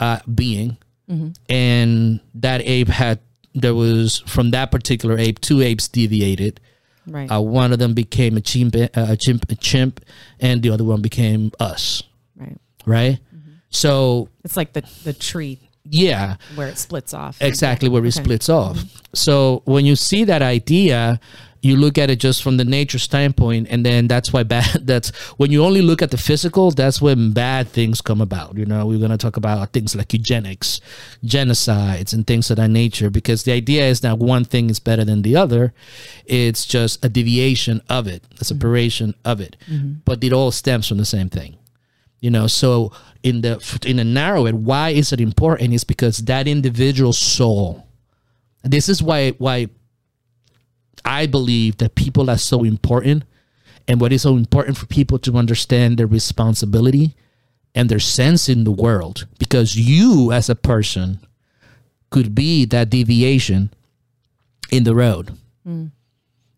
uh, 0.00 0.18
being, 0.32 0.76
Mm-hmm. 1.08 1.28
and 1.48 2.18
that 2.34 2.62
ape 2.64 2.88
had 2.88 3.20
there 3.54 3.74
was 3.76 4.18
from 4.26 4.50
that 4.50 4.70
particular 4.72 5.16
ape 5.18 5.40
two 5.40 5.60
apes 5.60 5.86
deviated. 5.88 6.58
Right. 7.06 7.30
Uh, 7.30 7.40
one 7.40 7.72
of 7.72 7.78
them 7.78 7.94
became 7.94 8.36
a 8.36 8.40
chimp, 8.40 8.74
uh, 8.74 8.88
a 8.94 9.16
chimp, 9.16 9.48
a 9.50 9.54
chimp, 9.54 10.00
and 10.40 10.60
the 10.64 10.70
other 10.70 10.82
one 10.82 11.00
became 11.02 11.52
us. 11.60 12.02
right. 12.36 12.58
Right. 12.84 13.18
Mm-hmm. 13.34 13.50
So 13.70 14.28
It's 14.44 14.56
like 14.56 14.72
the 14.72 14.82
the 15.04 15.12
tree 15.12 15.60
yeah, 15.90 16.36
where 16.54 16.68
it 16.68 16.78
splits 16.78 17.14
off. 17.14 17.40
exactly 17.40 17.88
where 17.88 18.04
it 18.04 18.12
splits 18.12 18.48
off. 18.48 18.78
So 19.14 19.62
when 19.64 19.86
you 19.86 19.96
see 19.96 20.24
that 20.24 20.42
idea, 20.42 21.20
you 21.66 21.76
look 21.76 21.98
at 21.98 22.10
it 22.10 22.20
just 22.20 22.42
from 22.42 22.56
the 22.56 22.64
nature 22.64 22.98
standpoint, 22.98 23.66
and 23.70 23.84
then 23.84 24.06
that's 24.06 24.32
why 24.32 24.42
bad. 24.42 24.86
That's 24.86 25.10
when 25.36 25.50
you 25.50 25.64
only 25.64 25.82
look 25.82 26.00
at 26.00 26.10
the 26.10 26.16
physical. 26.16 26.70
That's 26.70 27.02
when 27.02 27.32
bad 27.32 27.68
things 27.68 28.00
come 28.00 28.20
about. 28.20 28.56
You 28.56 28.66
know, 28.66 28.86
we're 28.86 29.00
gonna 29.00 29.18
talk 29.18 29.36
about 29.36 29.72
things 29.72 29.96
like 29.96 30.12
eugenics, 30.12 30.80
genocides, 31.24 32.12
and 32.12 32.26
things 32.26 32.50
of 32.50 32.56
that 32.58 32.68
nature. 32.68 33.10
Because 33.10 33.42
the 33.42 33.52
idea 33.52 33.86
is 33.88 34.00
that 34.00 34.18
one 34.18 34.44
thing 34.44 34.70
is 34.70 34.78
better 34.78 35.04
than 35.04 35.22
the 35.22 35.36
other. 35.36 35.74
It's 36.24 36.66
just 36.66 37.04
a 37.04 37.08
deviation 37.08 37.82
of 37.88 38.06
it, 38.06 38.22
a 38.40 38.44
separation 38.44 39.14
of 39.24 39.40
it, 39.40 39.56
mm-hmm. 39.68 39.94
but 40.04 40.22
it 40.22 40.32
all 40.32 40.52
stems 40.52 40.86
from 40.86 40.98
the 40.98 41.04
same 41.04 41.28
thing 41.28 41.56
you 42.20 42.30
know 42.30 42.46
so 42.46 42.92
in 43.22 43.42
the 43.42 43.80
in 43.86 43.96
the 43.96 44.04
narrow 44.04 44.46
it 44.46 44.54
why 44.54 44.90
is 44.90 45.12
it 45.12 45.20
important? 45.20 45.72
Is 45.72 45.84
because 45.84 46.18
that 46.18 46.48
individual 46.48 47.12
soul. 47.12 47.86
This 48.62 48.88
is 48.88 49.02
why 49.02 49.30
why 49.32 49.68
i 51.04 51.26
believe 51.26 51.76
that 51.76 51.94
people 51.94 52.28
are 52.28 52.38
so 52.38 52.64
important 52.64 53.22
and 53.86 54.00
what 54.00 54.12
is 54.12 54.22
so 54.22 54.36
important 54.36 54.76
for 54.76 54.86
people 54.86 55.18
to 55.20 55.36
understand 55.36 55.98
their 55.98 56.06
responsibility 56.06 57.14
and 57.74 57.88
their 57.88 58.00
sense 58.00 58.48
in 58.48 58.64
the 58.64 58.72
world 58.72 59.26
because 59.38 59.76
you 59.76 60.32
as 60.32 60.48
a 60.48 60.56
person 60.56 61.20
could 62.10 62.34
be 62.34 62.64
that 62.64 62.90
deviation 62.90 63.72
in 64.70 64.84
the 64.84 64.94
road. 64.94 65.36
Mm. 65.66 65.90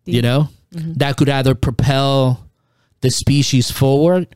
You 0.05 0.21
know? 0.21 0.49
Mm-hmm. 0.73 0.93
That 0.93 1.17
could 1.17 1.29
either 1.29 1.55
propel 1.55 2.47
the 3.01 3.09
species 3.09 3.69
forward 3.71 4.35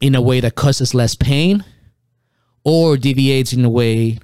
in 0.00 0.14
a 0.14 0.20
way 0.20 0.40
that 0.40 0.54
causes 0.54 0.94
less 0.94 1.14
pain 1.14 1.64
or 2.64 2.96
deviates 2.96 3.52
in 3.52 3.64
a 3.64 3.70
way 3.70 4.18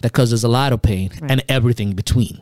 that 0.00 0.12
causes 0.12 0.44
a 0.44 0.48
lot 0.48 0.72
of 0.72 0.82
pain 0.82 1.10
and 1.28 1.42
everything 1.48 1.92
between. 1.92 2.40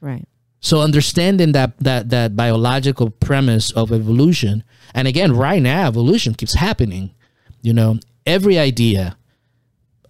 Right. 0.00 0.26
so 0.60 0.80
understanding 0.80 1.52
that 1.52 1.76
that 1.78 2.10
that 2.10 2.36
biological 2.36 3.10
premise 3.10 3.72
of 3.72 3.92
evolution 3.92 4.62
and 4.94 5.08
again 5.08 5.34
right 5.36 5.60
now 5.60 5.88
evolution 5.88 6.34
keeps 6.34 6.54
happening 6.54 7.10
you 7.62 7.72
know 7.72 7.98
every 8.24 8.58
idea 8.58 9.16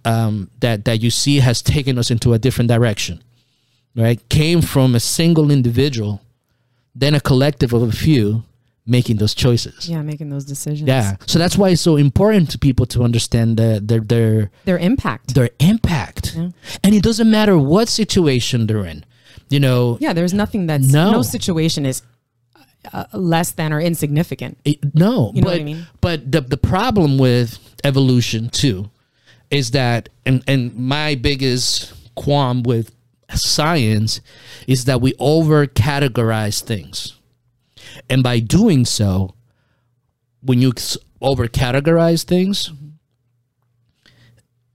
um, 0.04 0.50
that 0.60 0.84
that 0.84 1.00
you 1.00 1.10
see 1.10 1.38
has 1.38 1.62
taken 1.62 1.98
us 1.98 2.10
into 2.10 2.32
a 2.34 2.38
different 2.38 2.68
direction 2.68 3.22
right? 3.96 4.26
Came 4.28 4.60
from 4.62 4.94
a 4.94 5.00
single 5.00 5.50
individual 5.50 6.20
then 6.94 7.14
a 7.14 7.20
collective 7.20 7.72
of 7.72 7.82
a 7.82 7.92
few 7.92 8.42
making 8.88 9.16
those 9.18 9.34
choices 9.34 9.88
Yeah, 9.88 10.02
making 10.02 10.30
those 10.30 10.44
decisions. 10.44 10.88
yeah. 10.88 11.16
So 11.26 11.38
that's 11.38 11.56
why 11.58 11.68
it's 11.70 11.82
so 11.82 11.96
important 11.96 12.50
to 12.52 12.58
people 12.58 12.86
to 12.86 13.02
understand 13.04 13.56
the, 13.58 13.80
their 13.84 14.00
their 14.00 14.50
Their 14.64 14.78
impact. 14.78 15.34
their 15.34 15.50
impact, 15.60 16.34
Yeah. 16.34 16.50
and 16.82 16.94
it 16.94 17.02
doesn't 17.02 17.30
matter 17.30 17.56
what 17.58 17.88
situation 17.88 18.66
they're 18.66 18.86
in. 18.86 19.04
You 19.50 19.60
know, 19.60 19.98
Yeah, 20.00 20.12
there's 20.14 20.34
nothing 20.34 20.66
that's 20.66 20.88
No. 20.92 21.12
no, 21.12 21.22
situation 21.22 21.86
is 21.86 22.02
uh, 22.92 23.04
less 23.12 23.50
than 23.52 23.72
or 23.72 23.80
insignificant. 23.80 24.56
it- 24.64 24.94
no, 24.94 25.32
You 25.34 25.42
know 25.42 25.46
but 25.48 25.52
what 25.52 25.60
I 25.60 25.64
mean? 25.64 25.86
but 26.00 26.32
the 26.32 26.40
the 26.40 26.56
problem 26.56 27.18
with 27.18 27.58
evolution 27.84 28.48
too 28.48 28.90
is 29.50 29.70
that, 29.72 30.08
and 30.26 30.42
and 30.46 30.74
my 30.76 31.14
biggest 31.14 31.92
qualm 32.14 32.62
with 32.62 32.90
science 33.34 34.20
is 34.66 34.84
that 34.86 35.00
we 35.00 35.12
over 35.18 35.66
categorize 35.66 36.62
things, 36.62 37.14
and 38.08 38.22
by 38.22 38.40
doing 38.40 38.84
so, 38.84 39.34
when 40.42 40.60
you 40.60 40.72
over 41.20 41.48
categorize 41.48 42.24
things. 42.24 42.70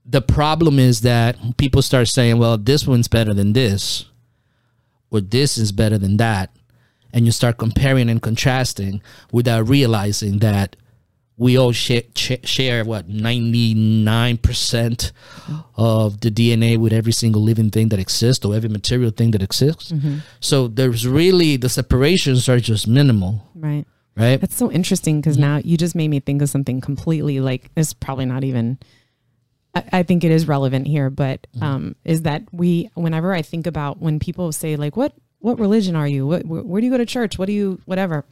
The 0.04 0.20
problem 0.20 0.78
is 0.78 1.00
that 1.00 1.36
people 1.56 1.82
start 1.82 2.08
saying, 2.08 2.38
well, 2.38 2.58
this 2.58 2.86
one's 2.86 3.08
better 3.08 3.32
than 3.32 3.54
this, 3.54 4.04
or 5.10 5.20
this 5.20 5.56
is 5.56 5.72
better 5.72 5.96
than 5.96 6.18
that. 6.18 6.54
And 7.12 7.24
you 7.24 7.32
start 7.32 7.58
comparing 7.58 8.10
and 8.10 8.20
contrasting 8.20 9.00
without 9.32 9.68
realizing 9.68 10.40
that 10.40 10.76
we 11.36 11.58
all 11.58 11.72
share, 11.72 12.02
share 12.14 12.84
what 12.84 13.08
99% 13.08 15.12
of 15.76 16.20
the 16.20 16.30
DNA 16.30 16.78
with 16.78 16.92
every 16.92 17.12
single 17.12 17.42
living 17.42 17.70
thing 17.70 17.88
that 17.88 17.98
exists 17.98 18.44
or 18.44 18.54
every 18.54 18.68
material 18.68 19.10
thing 19.10 19.32
that 19.32 19.42
exists. 19.42 19.92
Mm-hmm. 19.92 20.18
So 20.40 20.68
there's 20.68 21.06
really 21.06 21.56
the 21.56 21.68
separations 21.68 22.48
are 22.48 22.60
just 22.60 22.86
minimal, 22.86 23.48
Right. 23.54 23.84
right? 24.16 24.40
That's 24.40 24.56
so 24.56 24.70
interesting 24.70 25.20
because 25.20 25.38
now 25.38 25.60
you 25.64 25.76
just 25.76 25.94
made 25.94 26.08
me 26.08 26.20
think 26.20 26.42
of 26.42 26.48
something 26.48 26.80
completely 26.80 27.40
like 27.40 27.70
it's 27.76 27.92
probably 27.92 28.26
not 28.26 28.44
even. 28.44 28.78
I, 29.74 29.84
I 29.92 30.02
think 30.04 30.22
it 30.22 30.30
is 30.30 30.46
relevant 30.46 30.86
here, 30.86 31.10
but 31.10 31.46
um, 31.60 31.96
is 32.04 32.22
that 32.22 32.42
we 32.52 32.90
whenever 32.94 33.32
I 33.32 33.42
think 33.42 33.66
about 33.66 34.00
when 34.00 34.20
people 34.20 34.52
say 34.52 34.76
like 34.76 34.96
what 34.96 35.14
what 35.40 35.58
religion 35.58 35.96
are 35.96 36.08
you? 36.08 36.26
What 36.26 36.46
where 36.46 36.80
do 36.80 36.86
you 36.86 36.92
go 36.92 36.98
to 36.98 37.06
church? 37.06 37.38
What 37.38 37.46
do 37.46 37.52
you 37.52 37.80
whatever? 37.86 38.24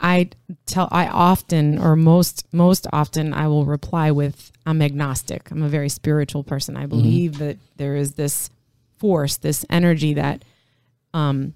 I 0.00 0.30
tell 0.66 0.88
I 0.90 1.06
often 1.06 1.78
or 1.78 1.94
most 1.94 2.46
most 2.52 2.86
often 2.92 3.34
I 3.34 3.48
will 3.48 3.66
reply 3.66 4.10
with 4.10 4.50
I'm 4.64 4.80
agnostic. 4.80 5.50
I'm 5.50 5.62
a 5.62 5.68
very 5.68 5.88
spiritual 5.88 6.42
person. 6.42 6.76
I 6.76 6.80
mm-hmm. 6.80 6.88
believe 6.88 7.38
that 7.38 7.58
there 7.76 7.96
is 7.96 8.14
this 8.14 8.50
force, 8.98 9.36
this 9.36 9.64
energy 9.68 10.14
that 10.14 10.44
um 11.12 11.54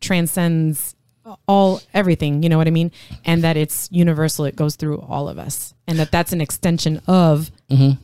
transcends 0.00 0.94
all 1.48 1.80
everything, 1.92 2.42
you 2.42 2.48
know 2.48 2.58
what 2.58 2.66
I 2.66 2.70
mean? 2.70 2.92
And 3.24 3.42
that 3.42 3.56
it's 3.56 3.88
universal, 3.90 4.44
it 4.44 4.56
goes 4.56 4.76
through 4.76 5.00
all 5.00 5.28
of 5.28 5.38
us. 5.38 5.74
And 5.88 5.98
that 5.98 6.10
that's 6.10 6.32
an 6.32 6.40
extension 6.40 7.00
of 7.06 7.50
mm-hmm. 7.68 8.00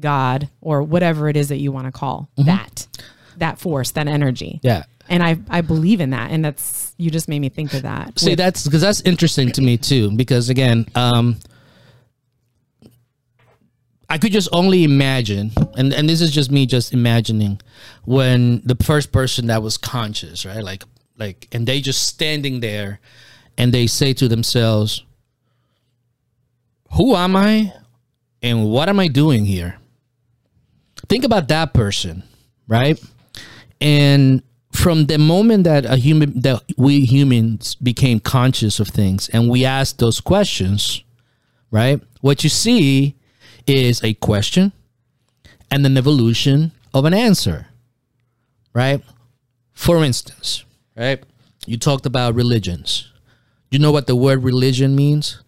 God 0.00 0.48
or 0.60 0.82
whatever 0.82 1.28
it 1.28 1.36
is 1.36 1.48
that 1.48 1.58
you 1.58 1.70
want 1.70 1.86
to 1.86 1.92
call 1.92 2.28
mm-hmm. 2.36 2.46
that 2.46 2.86
that 3.36 3.58
force, 3.58 3.92
that 3.92 4.08
energy. 4.08 4.60
yeah. 4.62 4.84
And 5.08 5.22
I 5.22 5.38
I 5.48 5.60
believe 5.62 6.00
in 6.00 6.10
that 6.10 6.30
and 6.30 6.44
that's 6.44 6.94
you 6.98 7.10
just 7.10 7.28
made 7.28 7.38
me 7.38 7.48
think 7.48 7.72
of 7.74 7.82
that. 7.82 8.18
See, 8.18 8.30
With- 8.30 8.38
that's 8.38 8.64
because 8.64 8.82
that's 8.82 9.00
interesting 9.02 9.52
to 9.52 9.62
me 9.62 9.76
too. 9.76 10.10
Because 10.16 10.48
again, 10.50 10.86
um, 10.94 11.36
I 14.10 14.18
could 14.18 14.32
just 14.32 14.48
only 14.52 14.84
imagine, 14.84 15.52
and 15.76 15.92
and 15.92 16.08
this 16.08 16.20
is 16.20 16.30
just 16.30 16.50
me 16.50 16.66
just 16.66 16.92
imagining, 16.92 17.60
when 18.04 18.62
the 18.64 18.74
first 18.82 19.12
person 19.12 19.46
that 19.48 19.62
was 19.62 19.76
conscious, 19.76 20.46
right? 20.46 20.64
Like 20.64 20.84
like, 21.18 21.48
and 21.52 21.66
they 21.66 21.80
just 21.80 22.06
standing 22.06 22.60
there, 22.60 23.00
and 23.58 23.72
they 23.72 23.86
say 23.86 24.12
to 24.14 24.28
themselves, 24.28 25.04
"Who 26.94 27.14
am 27.14 27.36
I, 27.36 27.72
and 28.42 28.70
what 28.70 28.88
am 28.88 28.98
I 28.98 29.08
doing 29.08 29.44
here?" 29.44 29.78
Think 31.08 31.24
about 31.24 31.48
that 31.48 31.74
person, 31.74 32.22
right? 32.66 32.98
And 33.80 34.42
from 34.78 35.06
the 35.06 35.18
moment 35.18 35.64
that 35.64 35.84
a 35.84 35.96
human 35.96 36.40
that 36.40 36.62
we 36.76 37.04
humans 37.04 37.74
became 37.74 38.20
conscious 38.20 38.78
of 38.78 38.88
things 38.88 39.28
and 39.30 39.50
we 39.50 39.64
asked 39.64 39.98
those 39.98 40.20
questions, 40.20 41.02
right? 41.70 42.00
What 42.20 42.44
you 42.44 42.50
see 42.50 43.16
is 43.66 44.02
a 44.04 44.14
question 44.14 44.72
and 45.70 45.84
an 45.84 45.96
evolution 45.96 46.72
of 46.94 47.04
an 47.04 47.12
answer, 47.12 47.66
right? 48.72 49.02
For 49.74 50.04
instance, 50.04 50.64
right? 50.96 51.22
You 51.66 51.76
talked 51.76 52.06
about 52.06 52.34
religions. 52.36 53.12
You 53.70 53.78
know 53.80 53.92
what 53.92 54.06
the 54.06 54.16
word 54.16 54.44
religion 54.44 54.94
means? 54.94 55.42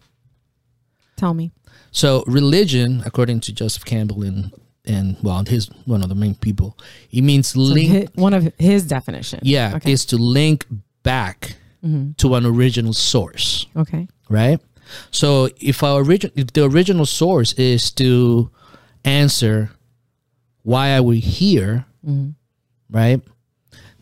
tell 1.21 1.33
me. 1.35 1.51
So 1.91 2.23
religion, 2.25 3.03
according 3.05 3.41
to 3.41 3.53
Joseph 3.53 3.85
Campbell 3.85 4.23
and 4.23 4.51
and 4.85 5.17
well, 5.21 5.43
his 5.45 5.67
one 5.85 6.01
of 6.01 6.09
the 6.09 6.15
main 6.15 6.35
people, 6.35 6.77
it 7.11 7.21
means 7.21 7.49
So 7.49 7.59
link. 7.59 7.91
hi- 7.91 8.07
one 8.15 8.33
of 8.33 8.51
his 8.57 8.85
definition. 8.85 9.39
yeah, 9.43 9.73
Okay. 9.75 9.91
is 9.91 10.05
to 10.05 10.17
link 10.17 10.65
back 11.03 11.55
mm-hmm. 11.83 12.11
to 12.17 12.35
an 12.35 12.45
original 12.45 12.93
source, 12.93 13.67
okay. 13.75 14.07
right? 14.29 14.59
So 15.11 15.49
if 15.59 15.83
our 15.83 16.01
origin, 16.03 16.31
if 16.35 16.53
the 16.53 16.65
original 16.65 17.05
source 17.05 17.53
is 17.53 17.91
to 17.91 18.49
answer 19.05 19.71
why 20.63 20.95
are 20.95 21.03
we 21.03 21.19
here, 21.19 21.85
mm-hmm. 22.05 22.31
right? 22.89 23.21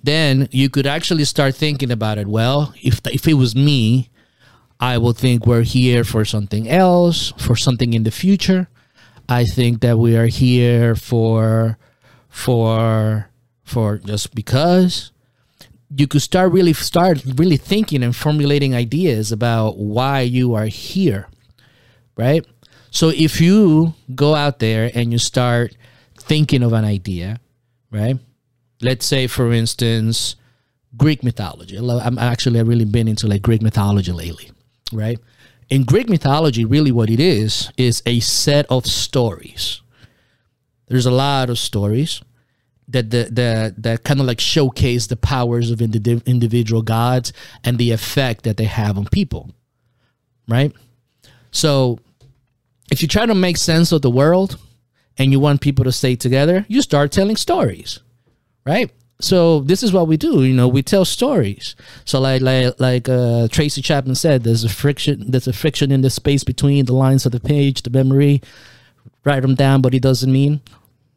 Then 0.03 0.47
you 0.51 0.69
could 0.69 0.87
actually 0.87 1.25
start 1.25 1.55
thinking 1.55 1.91
about 1.91 2.17
it. 2.17 2.27
Well, 2.27 2.73
if 2.81 3.01
if 3.07 3.27
it 3.27 3.33
was 3.35 3.55
me, 3.55 4.09
I 4.79 4.97
will 4.97 5.13
think 5.13 5.45
we're 5.45 5.63
here 5.63 6.03
for 6.03 6.23
something 6.25 6.69
else, 6.69 7.33
for 7.37 7.55
something 7.55 7.93
in 7.93 8.03
the 8.03 8.11
future. 8.11 8.69
I 9.29 9.45
think 9.45 9.81
that 9.81 9.99
we 9.99 10.17
are 10.17 10.25
here 10.25 10.95
for 10.95 11.77
for 12.29 13.29
for 13.63 13.97
just 13.99 14.33
because. 14.35 15.11
You 15.95 16.07
could 16.07 16.21
start 16.21 16.51
really 16.51 16.73
start 16.73 17.23
really 17.35 17.57
thinking 17.57 18.03
and 18.03 18.15
formulating 18.15 18.75
ideas 18.75 19.31
about 19.31 19.77
why 19.77 20.21
you 20.21 20.53
are 20.53 20.67
here 20.67 21.27
right? 22.15 22.45
So 22.91 23.09
if 23.09 23.39
you 23.39 23.93
go 24.13 24.35
out 24.35 24.59
there 24.59 24.91
and 24.93 25.11
you 25.11 25.17
start 25.17 25.75
thinking 26.17 26.63
of 26.63 26.73
an 26.73 26.85
idea 26.85 27.39
right? 27.91 28.17
Let's 28.81 29.05
say 29.05 29.27
for 29.27 29.51
instance 29.51 30.35
greek 30.97 31.23
mythology. 31.23 31.77
I'm 31.77 32.17
actually 32.17 32.59
i've 32.59 32.67
really 32.67 32.85
been 32.85 33.07
into 33.07 33.27
like 33.27 33.41
greek 33.41 33.61
mythology 33.61 34.11
lately 34.11 34.51
right 34.91 35.19
in 35.69 35.83
greek 35.83 36.09
mythology 36.09 36.65
really 36.65 36.91
what 36.91 37.09
it 37.09 37.19
is 37.19 37.71
is 37.77 38.01
a 38.05 38.19
set 38.19 38.65
of 38.69 38.85
stories. 38.85 39.81
There's 40.87 41.05
a 41.05 41.11
lot 41.11 41.49
of 41.49 41.59
stories 41.59 42.21
that 42.87 43.11
the 43.11 43.73
that 43.77 44.03
kind 44.03 44.19
of 44.19 44.25
like 44.25 44.39
showcase 44.39 45.07
the 45.07 45.15
powers 45.15 45.69
of 45.69 45.81
indi- 45.81 46.21
individual 46.25 46.81
gods 46.81 47.31
and 47.63 47.77
the 47.77 47.91
effect 47.91 48.43
that 48.43 48.57
they 48.57 48.65
have 48.65 48.97
on 48.97 49.05
people 49.05 49.51
right? 50.49 50.73
So 51.51 51.99
if 52.91 53.01
you 53.01 53.07
try 53.07 53.25
to 53.25 53.35
make 53.35 53.57
sense 53.57 53.91
of 53.91 54.01
the 54.01 54.09
world 54.09 54.57
and 55.17 55.31
you 55.31 55.39
want 55.39 55.61
people 55.61 55.85
to 55.85 55.91
stay 55.91 56.15
together 56.15 56.65
you 56.67 56.81
start 56.81 57.11
telling 57.11 57.35
stories 57.35 57.99
right 58.65 58.91
so 59.21 59.59
this 59.61 59.83
is 59.83 59.91
what 59.91 60.07
we 60.07 60.15
do 60.15 60.43
you 60.45 60.53
know 60.53 60.67
we 60.67 60.81
tell 60.81 61.05
stories. 61.05 61.75
So 62.05 62.19
like 62.19 62.41
like 62.41 62.79
like 62.79 63.09
uh, 63.09 63.47
tracy 63.49 63.81
chapman 63.81 64.15
said 64.15 64.43
there's 64.43 64.63
a 64.63 64.69
friction 64.69 65.31
there's 65.31 65.47
a 65.47 65.53
friction 65.53 65.91
in 65.91 66.01
the 66.01 66.09
space 66.09 66.43
between 66.43 66.85
the 66.85 66.93
lines 66.93 67.25
of 67.25 67.31
the 67.31 67.39
page 67.39 67.81
the 67.81 67.89
memory 67.89 68.41
write 69.25 69.41
them 69.41 69.55
down 69.55 69.81
but 69.81 69.93
it 69.93 70.01
doesn't 70.01 70.31
mean 70.31 70.61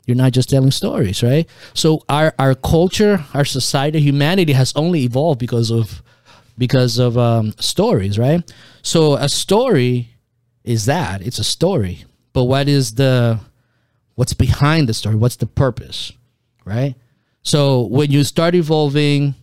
you're 0.07 0.17
not 0.17 0.33
just 0.33 0.51
telling 0.51 0.73
stories 0.73 1.23
right? 1.23 1.49
So 1.75 2.03
our 2.09 2.35
our 2.39 2.55
culture 2.57 3.25
our 3.35 3.45
society 3.45 4.01
humanity 4.01 4.53
has 4.53 4.73
only 4.75 5.05
evolved 5.05 5.39
because 5.39 5.71
of 5.71 6.03
because 6.59 6.99
of 6.99 7.17
um, 7.17 7.53
stories 7.61 8.19
right? 8.19 8.43
So 8.83 9.15
a 9.15 9.29
story 9.29 10.09
is 10.65 10.87
that 10.87 11.23
it's 11.23 11.39
a 11.39 11.45
story. 11.45 12.05
But 12.33 12.45
what 12.45 12.69
is 12.69 12.95
the 12.95 13.39
what's 14.17 14.35
behind 14.35 14.89
the 14.89 14.95
story? 14.95 15.15
What's 15.15 15.37
the 15.37 15.47
purpose 15.47 16.13
right 16.65 16.97
so 17.43 17.83
when 17.83 18.11
you 18.11 18.25
start 18.25 18.55
evolving 18.55 19.35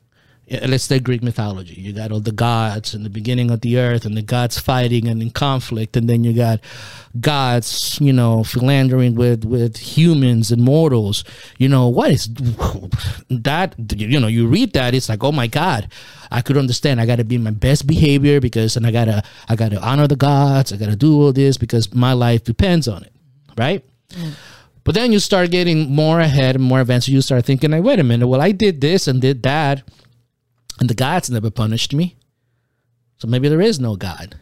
let's 0.50 0.86
say 0.86 1.00
greek 1.00 1.22
mythology. 1.22 1.79
You 1.79 1.94
got 1.94 2.12
all 2.12 2.20
the 2.20 2.32
gods 2.32 2.94
and 2.94 3.06
the 3.06 3.10
beginning 3.10 3.51
of 3.51 3.62
the 3.62 3.77
earth 3.77 4.06
and 4.06 4.18
the 4.18 4.22
gods 4.22 4.58
fighting 4.58 5.08
and 5.08 5.22
in 5.22 5.29
conflict 5.29 5.96
and 5.96 6.10
then 6.10 6.24
you 6.24 6.34
got 6.34 6.60
gods 7.20 7.98
you 8.01 8.13
know 8.13 8.44
philandering 8.44 9.15
with 9.15 9.46
with 9.46 9.77
humans 9.77 10.51
and 10.51 10.62
mortals. 10.62 11.24
You 11.58 11.70
know 11.70 11.88
what 11.88 12.12
is 12.12 12.27
that? 13.29 13.75
You 13.96 14.20
know 14.20 14.27
you 14.27 14.48
read 14.48 14.74
that 14.74 14.94
it's 14.96 15.10
like 15.10 15.24
oh 15.24 15.32
my 15.32 15.48
god 15.48 15.89
i 16.32 16.41
could 16.41 16.58
understand. 16.58 17.00
I 17.00 17.06
gotta 17.06 17.24
be 17.24 17.38
my 17.38 17.51
best 17.51 17.86
behavior 17.86 18.39
because 18.39 18.75
and 18.75 18.88
i 18.88 18.91
gotta 18.91 19.24
i 19.48 19.56
gotta 19.56 19.79
honor 19.82 20.08
the 20.08 20.15
gods. 20.15 20.74
I 20.74 20.77
gotta 20.77 20.96
do 20.96 21.22
all 21.22 21.34
this 21.34 21.58
because 21.58 21.94
my 21.94 22.13
life 22.13 22.44
depends 22.44 22.88
on 22.88 23.03
it 23.03 23.13
right 23.58 23.84
mm. 24.10 24.34
But 24.89 24.96
then 24.96 25.12
you 25.12 25.19
start 25.19 25.51
getting 25.51 25.93
more 25.93 26.19
ahead 26.19 26.55
and 26.55 26.63
more 26.63 26.81
advanced. 26.81 27.08
You 27.08 27.22
start 27.22 27.46
thinking, 27.46 27.69
like, 27.69 27.84
wait 27.84 28.00
a 28.00 28.03
minute, 28.03 28.27
well, 28.27 28.41
I 28.41 28.51
did 28.51 28.81
this 28.81 29.08
and 29.08 29.22
did 29.22 29.43
that, 29.43 29.84
and 30.79 30.89
the 30.89 30.96
gods 30.96 31.29
never 31.29 31.51
punished 31.51 31.93
me. 31.93 32.15
So 33.17 33.27
maybe 33.27 33.50
there 33.50 33.62
is 33.62 33.79
no 33.79 33.96
God. 33.96 34.39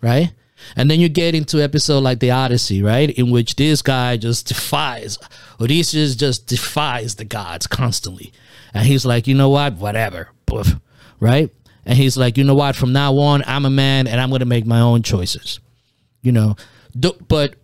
Right? 0.00 0.32
And 0.74 0.90
then 0.90 1.00
you 1.00 1.10
get 1.10 1.34
into 1.34 1.62
episode 1.62 1.98
like 1.98 2.20
the 2.20 2.30
Odyssey, 2.30 2.82
right? 2.82 3.10
In 3.10 3.30
which 3.30 3.56
this 3.56 3.82
guy 3.82 4.16
just 4.16 4.48
defies, 4.48 5.18
Odysseus 5.60 6.16
just 6.16 6.46
defies 6.46 7.16
the 7.16 7.26
gods 7.26 7.66
constantly. 7.66 8.32
And 8.72 8.86
he's 8.86 9.04
like, 9.04 9.26
you 9.26 9.34
know 9.34 9.50
what? 9.50 9.74
Whatever. 9.74 10.30
Poof. 10.46 10.76
Right? 11.20 11.50
And 11.84 11.98
he's 11.98 12.16
like, 12.16 12.38
you 12.38 12.44
know 12.44 12.54
what? 12.54 12.74
From 12.74 12.94
now 12.94 13.18
on, 13.18 13.44
I'm 13.46 13.66
a 13.66 13.70
man 13.70 14.06
and 14.06 14.18
I'm 14.18 14.30
going 14.30 14.40
to 14.40 14.46
make 14.46 14.64
my 14.64 14.80
own 14.80 15.02
choices. 15.02 15.60
You 16.22 16.32
know, 16.32 16.56
but 16.94 17.56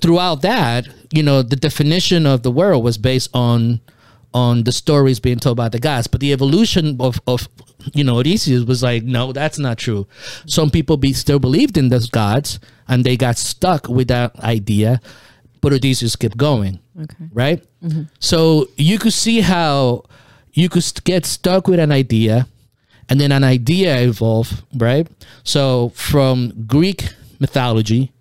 throughout 0.00 0.42
that, 0.42 0.88
you 1.12 1.22
know, 1.22 1.42
the 1.42 1.56
definition 1.56 2.26
of 2.26 2.42
the 2.42 2.50
world 2.50 2.84
was 2.84 2.98
based 2.98 3.30
on 3.34 3.80
on 4.34 4.64
the 4.64 4.72
stories 4.72 5.20
being 5.20 5.38
told 5.38 5.56
by 5.56 5.68
the 5.68 5.78
gods. 5.78 6.06
But 6.06 6.20
the 6.20 6.32
evolution 6.32 6.96
of, 7.00 7.20
of 7.26 7.48
you 7.92 8.02
know, 8.02 8.18
Odysseus 8.18 8.64
was 8.64 8.82
like, 8.82 9.02
no, 9.02 9.32
that's 9.32 9.58
not 9.58 9.76
true. 9.76 10.06
Some 10.46 10.70
people 10.70 10.96
be 10.96 11.12
still 11.12 11.38
believed 11.38 11.76
in 11.76 11.90
those 11.90 12.08
gods 12.08 12.58
and 12.88 13.04
they 13.04 13.16
got 13.16 13.36
stuck 13.36 13.88
with 13.88 14.08
that 14.08 14.38
idea, 14.40 15.00
but 15.60 15.72
Odysseus 15.72 16.16
kept 16.16 16.36
going. 16.36 16.80
Okay. 16.98 17.24
Right? 17.32 17.64
Mm-hmm. 17.82 18.04
So 18.20 18.68
you 18.76 18.98
could 18.98 19.12
see 19.12 19.40
how 19.40 20.04
you 20.52 20.68
could 20.68 20.84
get 21.04 21.26
stuck 21.26 21.68
with 21.68 21.78
an 21.78 21.92
idea 21.92 22.46
and 23.08 23.20
then 23.20 23.32
an 23.32 23.44
idea 23.44 24.00
evolve, 24.00 24.62
right? 24.74 25.06
So 25.44 25.90
from 25.90 26.64
Greek 26.66 27.08
mythology 27.38 28.12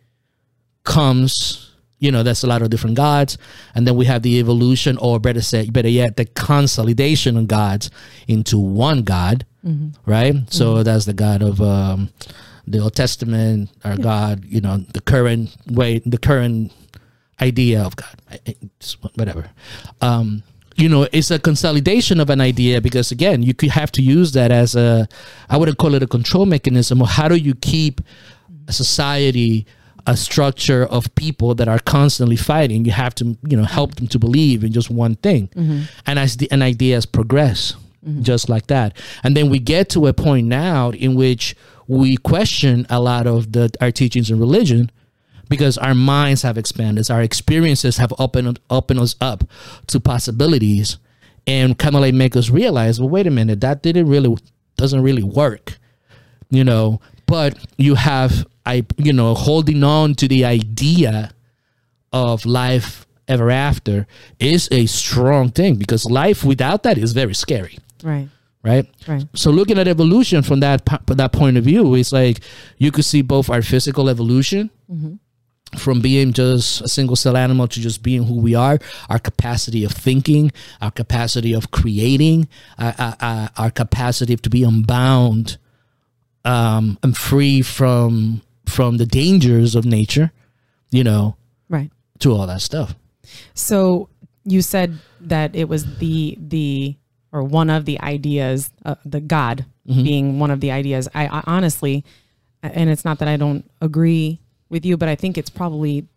comes, 0.83 1.71
you 1.99 2.11
know, 2.11 2.23
that's 2.23 2.43
a 2.43 2.47
lot 2.47 2.61
of 2.61 2.69
different 2.69 2.95
gods, 2.95 3.37
and 3.75 3.87
then 3.87 3.95
we 3.95 4.05
have 4.05 4.21
the 4.23 4.39
evolution, 4.39 4.97
or 4.97 5.19
better 5.19 5.41
said, 5.41 5.71
better 5.73 5.89
yet, 5.89 6.17
the 6.17 6.25
consolidation 6.25 7.37
of 7.37 7.47
gods 7.47 7.89
into 8.27 8.57
one 8.57 9.03
God, 9.03 9.45
right? 10.05 10.33
So 10.51 10.81
that's 10.83 11.05
the 11.05 11.13
God 11.13 11.43
of 11.43 11.61
um, 11.61 12.09
the 12.67 12.79
Old 12.79 12.95
Testament, 12.95 13.69
our 13.83 13.95
God, 13.97 14.43
you 14.45 14.59
know, 14.61 14.77
the 14.93 15.01
current 15.01 15.55
way, 15.67 15.99
the 15.99 16.17
current 16.17 16.71
idea 17.39 17.81
of 17.83 17.95
God, 17.95 18.15
I- 18.31 18.39
I- 18.47 18.55
it's 18.79 18.93
whatever. 19.15 19.49
Um, 20.01 20.41
you 20.77 20.87
know, 20.89 21.07
it's 21.11 21.29
a 21.29 21.37
consolidation 21.37 22.19
of 22.19 22.29
an 22.31 22.41
idea 22.41 22.81
because 22.81 23.11
again, 23.11 23.43
you 23.43 23.53
could 23.53 23.69
have 23.71 23.91
to 23.91 24.01
use 24.01 24.31
that 24.31 24.51
as 24.51 24.73
a, 24.73 25.07
I 25.49 25.57
wouldn't 25.57 25.77
call 25.77 25.93
it 25.95 26.01
a 26.01 26.07
control 26.07 26.45
mechanism. 26.45 27.01
Or 27.01 27.07
how 27.07 27.27
do 27.27 27.35
you 27.35 27.53
keep 27.55 28.01
a 28.67 28.71
society, 28.73 29.65
a 30.07 30.17
structure 30.17 30.85
of 30.85 31.13
people 31.15 31.55
that 31.55 31.67
are 31.67 31.79
constantly 31.79 32.35
fighting? 32.35 32.85
You 32.85 32.91
have 32.91 33.15
to, 33.15 33.37
you 33.47 33.57
know, 33.57 33.63
help 33.63 33.95
them 33.95 34.07
to 34.07 34.19
believe 34.19 34.63
in 34.63 34.71
just 34.71 34.89
one 34.89 35.15
thing, 35.15 35.49
mm-hmm. 35.49 35.83
and 36.05 36.19
as 36.19 36.37
the 36.37 36.49
and 36.51 36.63
ideas 36.63 37.05
progress, 37.05 37.73
mm-hmm. 38.05 38.21
just 38.21 38.49
like 38.49 38.67
that, 38.67 38.97
and 39.23 39.35
then 39.35 39.49
we 39.49 39.59
get 39.59 39.89
to 39.89 40.07
a 40.07 40.13
point 40.13 40.47
now 40.47 40.91
in 40.91 41.15
which 41.15 41.55
we 41.87 42.17
question 42.17 42.85
a 42.89 42.99
lot 42.99 43.27
of 43.27 43.51
the 43.51 43.71
our 43.81 43.91
teachings 43.91 44.29
in 44.31 44.39
religion 44.39 44.91
because 45.51 45.77
our 45.77 45.93
minds 45.93 46.43
have 46.43 46.57
expanded, 46.57 47.11
our 47.11 47.21
experiences 47.21 47.97
have 47.97 48.13
opened 48.17 48.59
opened 48.69 49.01
us 49.01 49.15
up 49.19 49.43
to 49.87 49.99
possibilities, 49.99 50.97
and 51.45 51.77
kind 51.77 51.93
of 51.93 52.01
like 52.01 52.13
make 52.13 52.35
us 52.35 52.49
realize, 52.49 52.99
well, 52.99 53.09
wait 53.09 53.27
a 53.27 53.31
minute, 53.31 53.59
that 53.61 53.83
didn't 53.83 54.07
really 54.07 54.35
doesn't 54.77 55.01
really 55.01 55.23
work, 55.23 55.77
you 56.49 56.63
know. 56.63 57.01
But 57.25 57.57
you 57.77 57.95
have, 57.95 58.45
I, 58.65 58.85
you 58.97 59.13
know, 59.13 59.33
holding 59.33 59.83
on 59.83 60.15
to 60.15 60.27
the 60.27 60.45
idea 60.45 61.31
of 62.13 62.45
life 62.45 63.05
ever 63.27 63.49
after 63.49 64.05
is 64.39 64.67
a 64.71 64.85
strong 64.85 65.49
thing 65.49 65.75
because 65.75 66.05
life 66.05 66.43
without 66.43 66.83
that 66.83 66.97
is 66.97 67.13
very 67.13 67.33
scary, 67.33 67.77
Right. 68.03 68.27
right? 68.63 68.85
Right. 69.07 69.25
So 69.33 69.51
looking 69.51 69.79
at 69.79 69.87
evolution 69.87 70.41
from 70.43 70.59
that 70.59 70.85
po- 70.85 71.13
that 71.15 71.31
point 71.31 71.57
of 71.57 71.63
view, 71.63 71.95
it's 71.95 72.11
like 72.11 72.41
you 72.77 72.91
could 72.91 73.05
see 73.05 73.21
both 73.21 73.49
our 73.49 73.61
physical 73.61 74.09
evolution 74.09 74.69
from 75.77 76.01
being 76.01 76.33
just 76.33 76.81
a 76.81 76.87
single 76.89 77.15
cell 77.15 77.37
animal 77.37 77.65
to 77.65 77.79
just 77.79 78.03
being 78.03 78.23
who 78.23 78.35
we 78.41 78.53
are, 78.55 78.77
our 79.09 79.19
capacity 79.19 79.85
of 79.85 79.93
thinking, 79.93 80.51
our 80.81 80.91
capacity 80.91 81.53
of 81.53 81.71
creating, 81.71 82.49
uh, 82.77 82.91
uh, 82.99 83.13
uh, 83.21 83.47
our 83.57 83.71
capacity 83.71 84.35
to 84.35 84.49
be 84.49 84.63
unbound 84.65 85.57
um, 86.43 86.97
and 87.03 87.15
free 87.15 87.61
from 87.61 88.41
from 88.71 88.97
the 88.97 89.05
dangers 89.05 89.75
of 89.75 89.85
nature, 89.85 90.31
you 90.89 91.03
know, 91.03 91.35
Right. 91.69 91.91
to 92.19 92.33
all 92.33 92.47
that 92.47 92.61
stuff. 92.61 92.95
So 93.53 94.09
you 94.43 94.61
said 94.61 94.97
that 95.21 95.55
it 95.55 95.69
was 95.69 95.97
the 95.97 96.37
the 96.39 96.95
or 97.31 97.43
one 97.43 97.69
of 97.69 97.85
the 97.85 97.99
ideas, 98.01 98.71
uh, 98.83 98.95
the 99.05 99.21
God 99.21 99.65
mm-hmm. 99.87 100.03
being 100.03 100.39
one 100.39 100.51
of 100.51 100.59
the 100.59 100.71
ideas. 100.71 101.07
I, 101.13 101.27
I 101.27 101.43
honestly, 101.45 102.03
and 102.61 102.89
it's 102.89 103.05
not 103.05 103.19
that 103.19 103.27
I 103.27 103.37
don't 103.37 103.69
agree 103.81 104.39
with 104.69 104.85
you, 104.85 104.97
but 104.97 105.07
I 105.07 105.15
think 105.15 105.37
it's 105.37 105.49
probably 105.49 106.07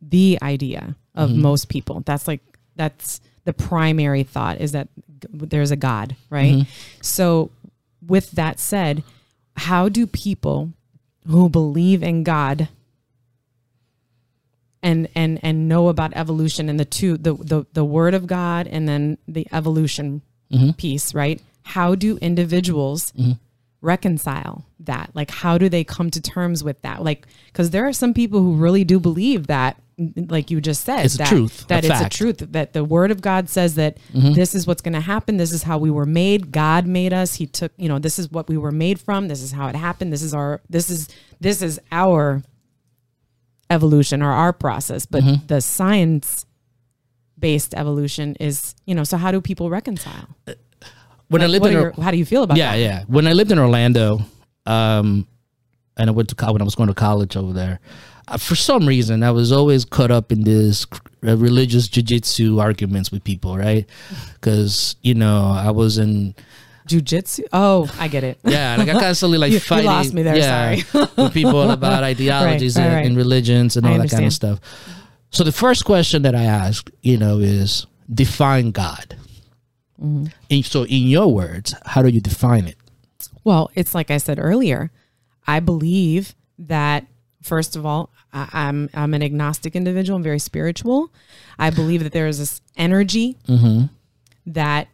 the 0.00 0.38
idea 0.42 0.96
of 1.14 1.30
mm-hmm. 1.30 1.42
most 1.42 1.68
people. 1.68 2.02
That's 2.04 2.26
like 2.26 2.40
that's 2.76 3.20
the 3.44 3.52
primary 3.52 4.22
thought 4.22 4.60
is 4.60 4.72
that 4.72 4.88
there's 5.30 5.70
a 5.70 5.76
God, 5.76 6.16
right? 6.30 6.54
Mm-hmm. 6.54 6.70
So 7.02 7.50
with 8.04 8.32
that 8.32 8.58
said, 8.58 9.04
how 9.56 9.88
do 9.88 10.06
people 10.06 10.72
who 11.26 11.48
believe 11.48 12.02
in 12.02 12.24
God 12.24 12.68
and 14.82 15.08
and 15.14 15.38
and 15.42 15.68
know 15.68 15.88
about 15.88 16.12
evolution 16.14 16.68
and 16.68 16.78
the 16.78 16.84
two 16.84 17.16
the 17.16 17.34
the, 17.34 17.66
the 17.72 17.84
word 17.84 18.14
of 18.14 18.26
god 18.26 18.66
and 18.66 18.88
then 18.88 19.16
the 19.28 19.46
evolution 19.52 20.22
mm-hmm. 20.52 20.70
piece 20.72 21.14
right? 21.14 21.40
How 21.64 21.94
do 21.94 22.18
individuals 22.18 23.12
mm-hmm. 23.12 23.32
reconcile 23.80 24.64
that? 24.80 25.10
Like 25.14 25.30
how 25.30 25.58
do 25.58 25.68
they 25.68 25.84
come 25.84 26.10
to 26.10 26.20
terms 26.20 26.64
with 26.64 26.82
that? 26.82 27.02
Like 27.02 27.26
because 27.46 27.70
there 27.70 27.86
are 27.86 27.92
some 27.92 28.12
people 28.12 28.40
who 28.40 28.54
really 28.54 28.84
do 28.84 28.98
believe 28.98 29.46
that 29.46 29.80
like 30.16 30.50
you 30.50 30.60
just 30.60 30.84
said 30.84 31.04
It's 31.04 31.14
a 31.14 31.18
that, 31.18 31.28
truth, 31.28 31.64
a 31.64 31.66
that 31.68 31.84
it's 31.84 31.88
fact. 32.00 32.14
a 32.14 32.18
truth 32.18 32.38
that 32.52 32.72
the 32.72 32.84
word 32.84 33.10
of 33.10 33.20
god 33.20 33.48
says 33.48 33.74
that 33.76 33.96
this 34.12 34.54
is 34.54 34.66
what's 34.66 34.82
going 34.82 34.94
to 34.94 35.00
happen 35.00 35.36
this 35.36 35.52
is 35.52 35.62
how 35.62 35.78
we 35.78 35.90
were 35.90 36.06
made 36.06 36.52
god 36.52 36.86
made 36.86 37.12
us 37.12 37.34
he 37.34 37.46
took 37.46 37.72
you 37.76 37.88
know 37.88 37.98
this 37.98 38.18
is 38.18 38.30
what 38.30 38.48
we 38.48 38.56
were 38.56 38.72
made 38.72 38.98
from 39.00 39.28
this 39.28 39.42
is 39.42 39.52
how 39.52 39.68
it 39.68 39.74
happened 39.76 40.12
this 40.12 40.22
is 40.22 40.32
our 40.34 40.60
this 40.70 40.88
is 40.90 41.08
this 41.40 41.62
is 41.62 41.80
our 41.90 42.42
evolution 43.70 44.22
or 44.22 44.30
our 44.32 44.52
process, 44.52 45.06
but 45.06 45.22
Mm-hmm. 45.22 45.46
the 45.46 45.60
science 45.60 46.44
based 47.38 47.74
evolution 47.74 48.36
is, 48.38 48.74
you 48.86 48.94
know, 48.94 49.02
so 49.04 49.16
how 49.16 49.30
do 49.32 49.40
people 49.40 49.70
reconcile? 49.70 50.28
When 51.28 51.42
I 51.42 51.46
lived 51.46 51.66
in 51.66 51.72
your- 51.72 51.92
how 51.92 52.10
do 52.10 52.18
you 52.18 52.26
feel 52.26 52.42
about 52.42 52.56
yeah, 52.58 52.72
that? 52.72 52.78
yeah. 52.78 53.04
When 53.06 53.26
I 53.26 53.32
lived 53.32 53.50
in 53.50 53.58
Orlando, 53.58 54.20
um, 54.66 55.26
and 55.96 56.08
I 56.10 56.12
went 56.12 56.28
to 56.28 56.34
college 56.34 56.52
when 56.54 56.62
I 56.62 56.64
was 56.64 56.74
going 56.74 56.88
to 56.88 56.94
college 56.94 57.36
over 57.36 57.52
there, 57.52 57.80
for 58.38 58.54
some 58.54 58.86
reason 58.86 59.22
I 59.22 59.30
was 59.30 59.52
always 59.52 59.84
caught 59.84 60.10
up 60.10 60.32
in 60.32 60.44
this 60.44 60.86
religious 61.22 61.88
jujitsu 61.88 62.60
arguments 62.60 63.10
with 63.10 63.22
people, 63.24 63.56
right? 63.56 63.88
Because 64.34 64.96
you 65.02 65.14
know 65.14 65.52
I 65.56 65.70
was 65.70 65.98
in 65.98 66.34
Jujitsu? 66.88 67.44
Oh, 67.52 67.88
I 67.98 68.08
get 68.08 68.24
it. 68.24 68.38
yeah, 68.44 68.74
like 68.76 68.88
I 68.88 68.94
constantly 68.94 69.38
like 69.42 69.50
You- 69.50 69.54
you 69.54 69.60
fighting. 69.60 69.86
lost 69.86 70.12
me 70.14 70.22
there, 70.22 70.36
yeah, 70.36 70.82
with 71.16 71.32
people 71.32 71.70
about 71.70 72.02
ideologies 72.02 72.76
right, 72.76 72.84
and, 72.84 72.94
right. 72.94 73.06
and 73.06 73.16
religions 73.16 73.76
and 73.76 73.86
all 73.86 73.98
that 73.98 74.10
kind 74.10 74.24
of 74.26 74.32
stuff. 74.32 74.58
So 75.30 75.44
the 75.44 75.52
first 75.52 75.84
question 75.84 76.22
that 76.22 76.34
I 76.34 76.42
ask, 76.44 76.90
you 77.00 77.16
know, 77.18 77.38
is 77.38 77.86
define 78.12 78.72
God. 78.72 79.16
Mm-hmm. 80.02 80.26
In, 80.50 80.62
so 80.64 80.82
in 80.84 81.04
your 81.08 81.32
words, 81.32 81.74
how 81.86 82.02
do 82.02 82.08
you 82.08 82.20
define 82.20 82.66
it? 82.66 82.76
Well, 83.44 83.70
it's 83.74 83.94
like 83.94 84.10
I 84.10 84.18
said 84.18 84.38
earlier. 84.40 84.90
I 85.46 85.60
believe 85.60 86.34
that 86.58 87.06
first 87.42 87.76
of 87.76 87.84
all, 87.84 88.10
I, 88.32 88.48
I'm 88.52 88.88
I'm 88.94 89.14
an 89.14 89.22
agnostic 89.22 89.76
individual. 89.76 90.16
I'm 90.16 90.22
very 90.22 90.38
spiritual. 90.38 91.10
I 91.58 91.70
believe 91.70 92.02
that 92.02 92.12
there 92.12 92.26
is 92.26 92.38
this 92.38 92.60
energy 92.76 93.36
that. 94.46 94.88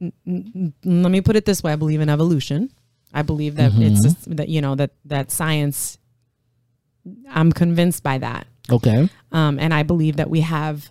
n- 0.00 0.12
n- 0.26 0.74
Let 0.84 1.10
me 1.10 1.20
put 1.20 1.36
it 1.36 1.44
this 1.44 1.62
way: 1.62 1.72
I 1.72 1.76
believe 1.76 2.00
in 2.00 2.08
evolution. 2.08 2.70
I 3.12 3.22
believe 3.22 3.56
that 3.56 3.72
it's 3.76 4.02
just, 4.02 4.36
that 4.36 4.48
you 4.48 4.60
know 4.60 4.74
that 4.74 4.90
that 5.04 5.30
science. 5.30 5.98
I'm 7.28 7.52
convinced 7.52 8.02
by 8.02 8.18
that. 8.18 8.46
Okay. 8.70 9.10
um, 9.30 9.58
and 9.58 9.74
I 9.74 9.82
believe 9.82 10.16
that 10.16 10.30
we 10.30 10.40
have 10.40 10.90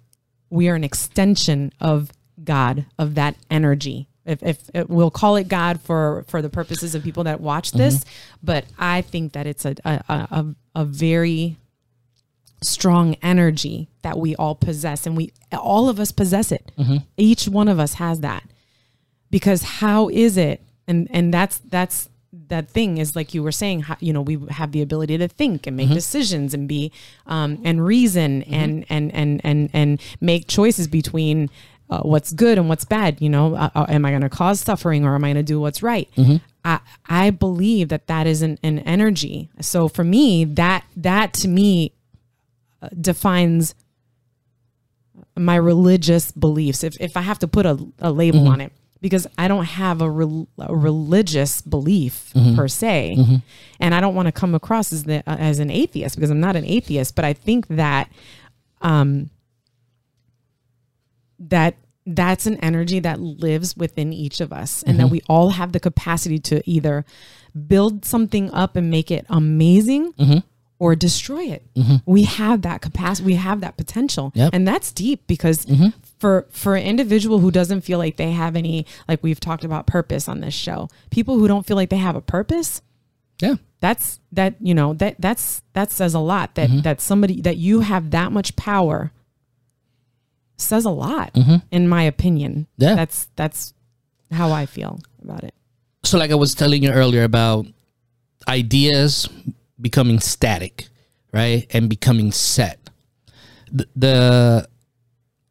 we 0.52 0.70
are 0.70 0.76
an 0.76 0.84
extension 0.84 1.72
of 1.80 2.12
God 2.44 2.86
of 3.00 3.16
that 3.16 3.36
energy. 3.50 4.08
If, 4.26 4.42
if, 4.42 4.70
if 4.74 4.90
we'll 4.90 5.12
call 5.12 5.36
it 5.36 5.48
God 5.48 5.82
for 5.82 6.24
for 6.28 6.42
the 6.42 6.50
purposes 6.50 6.96
of 6.96 7.04
people 7.04 7.26
that 7.26 7.42
watch 7.42 7.70
mm-hmm. 7.70 7.80
this, 7.80 8.06
but 8.42 8.66
I 8.80 9.02
think 9.02 9.34
that 9.34 9.48
it's 9.48 9.66
a 9.66 9.76
a, 9.84 10.00
a 10.10 10.46
a 10.76 10.86
very 10.86 11.58
strong 12.62 13.16
energy 13.22 13.90
that 14.02 14.18
we 14.18 14.36
all 14.36 14.56
possess, 14.56 15.06
and 15.06 15.18
we 15.18 15.34
all 15.52 15.90
of 15.90 16.00
us 16.00 16.12
possess 16.12 16.52
it. 16.52 16.72
Mm-hmm. 16.78 16.98
Each 17.18 17.48
one 17.48 17.68
of 17.68 17.80
us 17.80 17.96
has 17.96 18.22
that. 18.22 18.44
Because 19.30 19.64
how 19.64 20.10
is 20.10 20.38
it 20.38 20.62
and 20.88 21.08
and 21.12 21.34
that's 21.34 21.60
that's 21.60 22.10
that 22.48 22.70
thing 22.70 22.98
is 22.98 23.16
like 23.16 23.34
you 23.34 23.44
were 23.44 23.52
saying 23.52 23.82
how, 23.82 23.96
you 24.00 24.12
know 24.12 24.22
we 24.22 24.40
have 24.50 24.72
the 24.72 24.82
ability 24.82 25.18
to 25.18 25.28
think 25.28 25.68
and 25.68 25.78
make 25.78 25.86
mm-hmm. 25.86 25.96
decisions 25.96 26.54
and 26.54 26.68
be 26.68 26.92
um, 27.28 27.60
and 27.64 27.86
reason 27.86 28.44
and, 28.44 28.86
and 28.90 29.14
and 29.14 29.42
and 29.44 29.70
and 29.74 30.02
make 30.20 30.48
choices 30.48 30.88
between 30.88 31.50
uh, 31.90 32.02
what's 32.02 32.32
good 32.32 32.58
and 32.58 32.70
what's 32.70 32.86
bad 32.86 33.22
you 33.22 33.30
know? 33.30 33.56
Uh, 33.56 33.70
uh, 33.76 33.86
am 33.90 34.06
i 34.06 34.10
going 34.10 34.22
to 34.22 34.30
cause 34.30 34.60
suffering 34.62 35.06
or 35.06 35.16
am 35.16 35.24
i 35.24 35.28
going 35.28 35.36
to 35.36 35.44
do 35.44 35.60
what's 35.60 35.84
right? 35.84 36.10
I, 36.66 36.80
I 37.06 37.30
believe 37.32 37.90
that 37.90 38.08
that 38.08 38.26
is 38.26 38.42
an, 38.42 38.58
an 38.64 38.80
energy. 38.80 39.50
So 39.60 39.88
for 39.90 40.04
me 40.04 40.46
that 40.46 40.86
that 40.96 41.34
to 41.42 41.48
me 41.48 41.92
uh, 42.82 42.90
defines 43.00 43.76
my 45.38 45.56
religious 45.56 46.32
beliefs 46.32 46.84
if, 46.84 47.00
if 47.02 47.18
i 47.18 47.22
have 47.22 47.40
to 47.40 47.48
put 47.48 47.66
a, 47.66 47.78
a 48.00 48.12
label 48.12 48.48
on 48.48 48.62
it. 48.62 48.72
Because 49.02 49.28
i 49.38 49.48
don't 49.50 49.66
have 49.66 50.02
a, 50.02 50.10
rel- 50.10 50.48
a 50.58 50.74
religious 50.76 51.62
belief 51.62 52.32
per 52.56 52.68
se. 52.70 53.18
And 53.80 53.94
i 53.94 54.00
don't 54.00 54.16
want 54.16 54.28
to 54.28 54.32
come 54.32 54.56
across 54.56 54.94
as 54.94 55.04
the 55.04 55.18
uh, 55.28 55.36
as 55.38 55.60
an 55.60 55.70
atheist 55.70 56.16
because 56.16 56.30
i'm 56.30 56.40
not 56.40 56.56
an 56.56 56.64
atheist 56.66 57.14
but 57.16 57.26
i 57.26 57.34
think 57.34 57.68
that 57.68 58.10
um 58.82 59.30
that 61.40 61.76
that's 62.06 62.46
an 62.46 62.58
energy 62.58 63.00
that 63.00 63.20
lives 63.20 63.78
within 63.78 64.12
each 64.12 64.42
of 64.42 64.52
us 64.52 64.84
and 64.84 65.00
that 65.00 65.04
mm-hmm. 65.04 65.14
we 65.14 65.22
all 65.30 65.52
have 65.52 65.72
the 65.72 65.80
capacity 65.80 66.38
to 66.38 66.62
either 66.70 67.06
build 67.68 68.04
something 68.04 68.52
up 68.52 68.76
and 68.76 68.90
make 68.90 69.10
it 69.10 69.26
amazing 69.30 70.12
mm-hmm. 70.14 70.40
or 70.80 70.96
destroy 70.96 71.44
it. 71.44 71.66
Mm-hmm. 71.76 71.96
We 72.06 72.24
have 72.24 72.64
that 72.64 72.82
capacity. 72.82 73.26
We 73.26 73.36
have 73.36 73.62
that 73.62 73.78
potential, 73.78 74.32
Yep. 74.36 74.50
and 74.54 74.68
that's 74.68 74.92
deep 74.92 75.26
because 75.28 75.66
for 76.20 76.46
for 76.52 76.76
an 76.76 76.84
individual 76.84 77.40
who 77.40 77.52
doesn't 77.52 77.82
feel 77.82 78.00
like 78.00 78.18
they 78.18 78.32
have 78.32 78.56
any, 78.58 78.86
like 79.08 79.24
we've 79.24 79.40
talked 79.40 79.64
about 79.64 79.88
purpose 79.88 80.28
on 80.28 80.42
this 80.42 80.54
show, 80.54 80.90
people 81.10 81.38
who 81.38 81.48
don't 81.48 81.66
feel 81.66 81.78
like 81.78 81.90
they 81.90 81.98
have 81.98 82.16
a 82.18 82.22
purpose, 82.22 82.82
Yeah. 83.40 83.56
that's 83.80 84.20
that 84.34 84.56
you 84.60 84.74
know 84.74 84.94
that 84.96 85.16
that's 85.20 85.62
that 85.72 85.92
says 85.92 86.14
a 86.14 86.20
lot 86.20 86.56
that 86.56 86.84
that 86.84 87.00
somebody 87.00 87.40
that 87.42 87.56
you 87.58 87.80
have 87.80 88.12
that 88.12 88.32
much 88.34 88.56
power 88.58 89.12
says 90.64 90.86
a 90.86 90.90
lot 90.90 91.34
mm-hmm. 91.34 91.58
in 91.72 91.88
my 91.88 92.04
opinion 92.04 92.68
Yeah. 92.78 92.96
that's 92.96 93.28
that's 93.36 93.74
how 94.32 94.52
i 94.52 94.66
feel 94.66 95.00
about 95.22 95.44
it 95.44 95.54
so 96.04 96.18
like 96.18 96.32
I 96.32 96.36
was 96.36 96.54
telling 96.54 96.84
you 96.84 96.92
earlier 96.92 97.24
about 97.24 97.66
ideas 98.48 99.28
becoming 99.80 100.20
static, 100.20 100.90
right? 101.32 101.66
And 101.72 101.90
becoming 101.90 102.32
set. 102.32 102.90
The 103.72 103.88
the, 103.96 104.70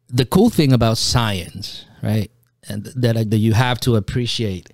the 0.09 0.25
cool 0.25 0.49
thing 0.49 0.71
about 0.71 0.97
science, 0.97 1.85
right? 2.01 2.31
And 2.69 2.85
that 2.85 3.29
that 3.29 3.37
you 3.37 3.53
have 3.53 3.79
to 3.81 3.95
appreciate 3.95 4.69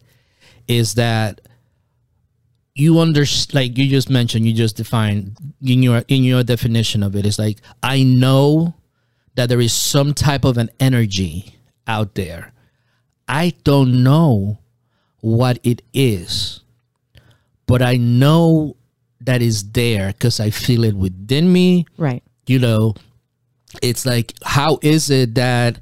is 0.67 0.95
that 0.95 1.41
you 2.75 2.99
under 2.99 3.25
like 3.53 3.77
you 3.77 3.87
just 3.87 4.09
mentioned, 4.09 4.45
you 4.45 4.53
just 4.53 4.75
defined 4.75 5.37
in 5.61 5.81
your 5.81 6.03
in 6.07 6.23
your 6.23 6.43
definition 6.43 7.03
of 7.03 7.15
it 7.15 7.25
is 7.25 7.39
like 7.39 7.59
I 7.81 8.03
know 8.03 8.75
that 9.39 9.47
there 9.47 9.61
is 9.61 9.71
some 9.71 10.13
type 10.13 10.43
of 10.43 10.57
an 10.57 10.69
energy 10.81 11.55
out 11.87 12.15
there. 12.15 12.51
I 13.25 13.53
don't 13.63 14.03
know 14.03 14.59
what 15.21 15.59
it 15.63 15.81
is, 15.93 16.59
but 17.65 17.81
I 17.81 17.95
know 17.95 18.75
that 19.21 19.41
is 19.41 19.71
there 19.71 20.07
because 20.07 20.41
I 20.41 20.49
feel 20.49 20.83
it 20.83 20.93
within 20.93 21.53
me. 21.53 21.85
right 21.97 22.21
You 22.47 22.59
know, 22.59 22.95
it's 23.81 24.05
like, 24.05 24.33
how 24.43 24.77
is 24.81 25.09
it 25.09 25.35
that 25.35 25.79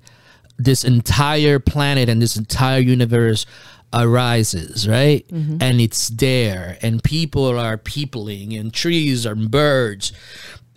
this 0.59 0.83
entire 0.83 1.57
planet 1.57 2.09
and 2.09 2.21
this 2.21 2.37
entire 2.37 2.79
universe 2.79 3.47
arises, 3.91 4.87
right? 4.87 5.27
Mm-hmm. 5.29 5.57
And 5.61 5.81
it's 5.81 6.09
there, 6.09 6.77
and 6.83 7.03
people 7.03 7.57
are 7.57 7.77
peopling, 7.79 8.53
and 8.53 8.71
trees 8.71 9.25
are 9.25 9.33
birds, 9.33 10.13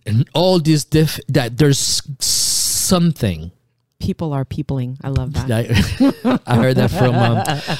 and 0.06 0.26
all 0.32 0.60
this 0.60 0.84
diff 0.84 1.20
that 1.28 1.58
there's 1.58 2.00
something. 2.90 3.52
people 4.00 4.32
are 4.32 4.44
peopling 4.44 4.96
i 5.04 5.08
love 5.08 5.32
that 5.34 5.46
I, 6.46 6.56
heard 6.56 6.76
that 6.76 6.90
from, 6.90 7.14
um, 7.14 7.36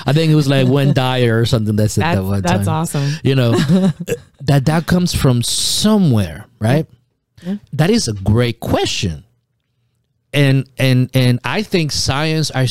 I 0.07 0.13
think 0.13 0.31
it 0.31 0.35
was 0.37 0.49
like 0.49 0.69
Wayne 0.69 0.93
Dyer 0.93 1.41
or 1.41 1.47
something 1.47 1.77
that 1.77 1.89
said 1.89 2.05
that 2.05 2.15
that's, 2.17 2.27
one 2.27 2.43
that's 2.43 2.67
time. 2.67 2.77
awesome 2.77 3.09
You 3.23 3.35
know, 3.35 3.51
that 4.51 4.67
that 4.67 4.87
comes 4.87 5.15
from 5.15 5.43
somewhere, 5.43 6.47
right? 6.59 6.87
That 7.73 7.89
is 7.91 8.07
a 8.09 8.13
great 8.13 8.61
question. 8.61 9.25
And 10.33 10.69
and 10.79 11.11
and 11.15 11.41
I 11.45 11.63
think 11.63 11.91
science 11.91 12.51
are 12.53 12.67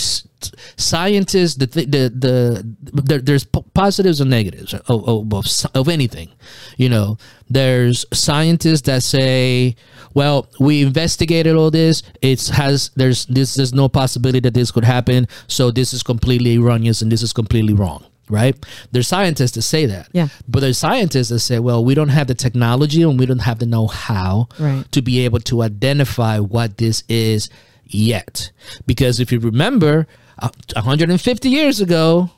scientists 0.78 1.56
the 1.56 1.68
th- 1.68 1.88
the 1.90 2.10
the 2.10 3.02
there, 3.02 3.20
there's 3.20 3.46
positives 3.74 4.22
and 4.22 4.30
negatives 4.30 4.74
of, 4.74 5.08
of, 5.08 5.76
of 5.76 5.90
anything 5.90 6.30
you 6.78 6.90
know. 6.90 7.18
There's 7.50 8.06
scientists 8.14 8.82
that 8.84 9.04
say 9.04 9.76
well 10.14 10.48
we 10.60 10.84
investigated 10.84 11.56
all 11.56 11.72
this 11.72 12.04
it's 12.22 12.50
has 12.50 12.92
there's 12.96 13.26
this 13.26 13.56
there's 13.56 13.74
no 13.74 13.90
possibility 13.90 14.40
that 14.40 14.54
this 14.54 14.72
could 14.72 14.86
happen 14.86 15.28
so 15.48 15.72
this 15.72 15.94
is 15.94 16.04
completely 16.04 16.58
erroneous 16.58 17.02
and 17.02 17.12
this 17.12 17.22
is 17.22 17.34
completely 17.34 17.74
wrong 17.74 18.06
right 18.30 18.56
there's 18.92 19.08
scientists 19.08 19.52
that 19.54 19.64
say 19.64 19.86
that 19.88 20.08
Yeah. 20.14 20.28
but 20.48 20.60
there's 20.60 20.78
scientists 20.78 21.30
that 21.30 21.40
say 21.40 21.58
well 21.60 21.84
we 21.84 21.96
don't 21.96 22.10
have 22.10 22.28
the 22.28 22.36
technology 22.36 23.02
and 23.02 23.20
we 23.20 23.26
don't 23.26 23.40
have 23.50 23.60
the 23.60 23.66
know-how 23.66 24.48
Right. 24.60 24.84
to 24.92 25.02
be 25.02 25.26
able 25.26 25.40
to 25.42 25.62
identify 25.64 26.38
what 26.40 26.78
this 26.78 27.04
is 27.10 27.50
yet. 27.86 28.52
Because 28.86 29.20
if 29.20 29.32
you 29.32 29.40
remember, 29.40 30.06
uh, 30.38 30.50
150 30.76 31.50
years 31.50 31.82
ago, 31.82 32.30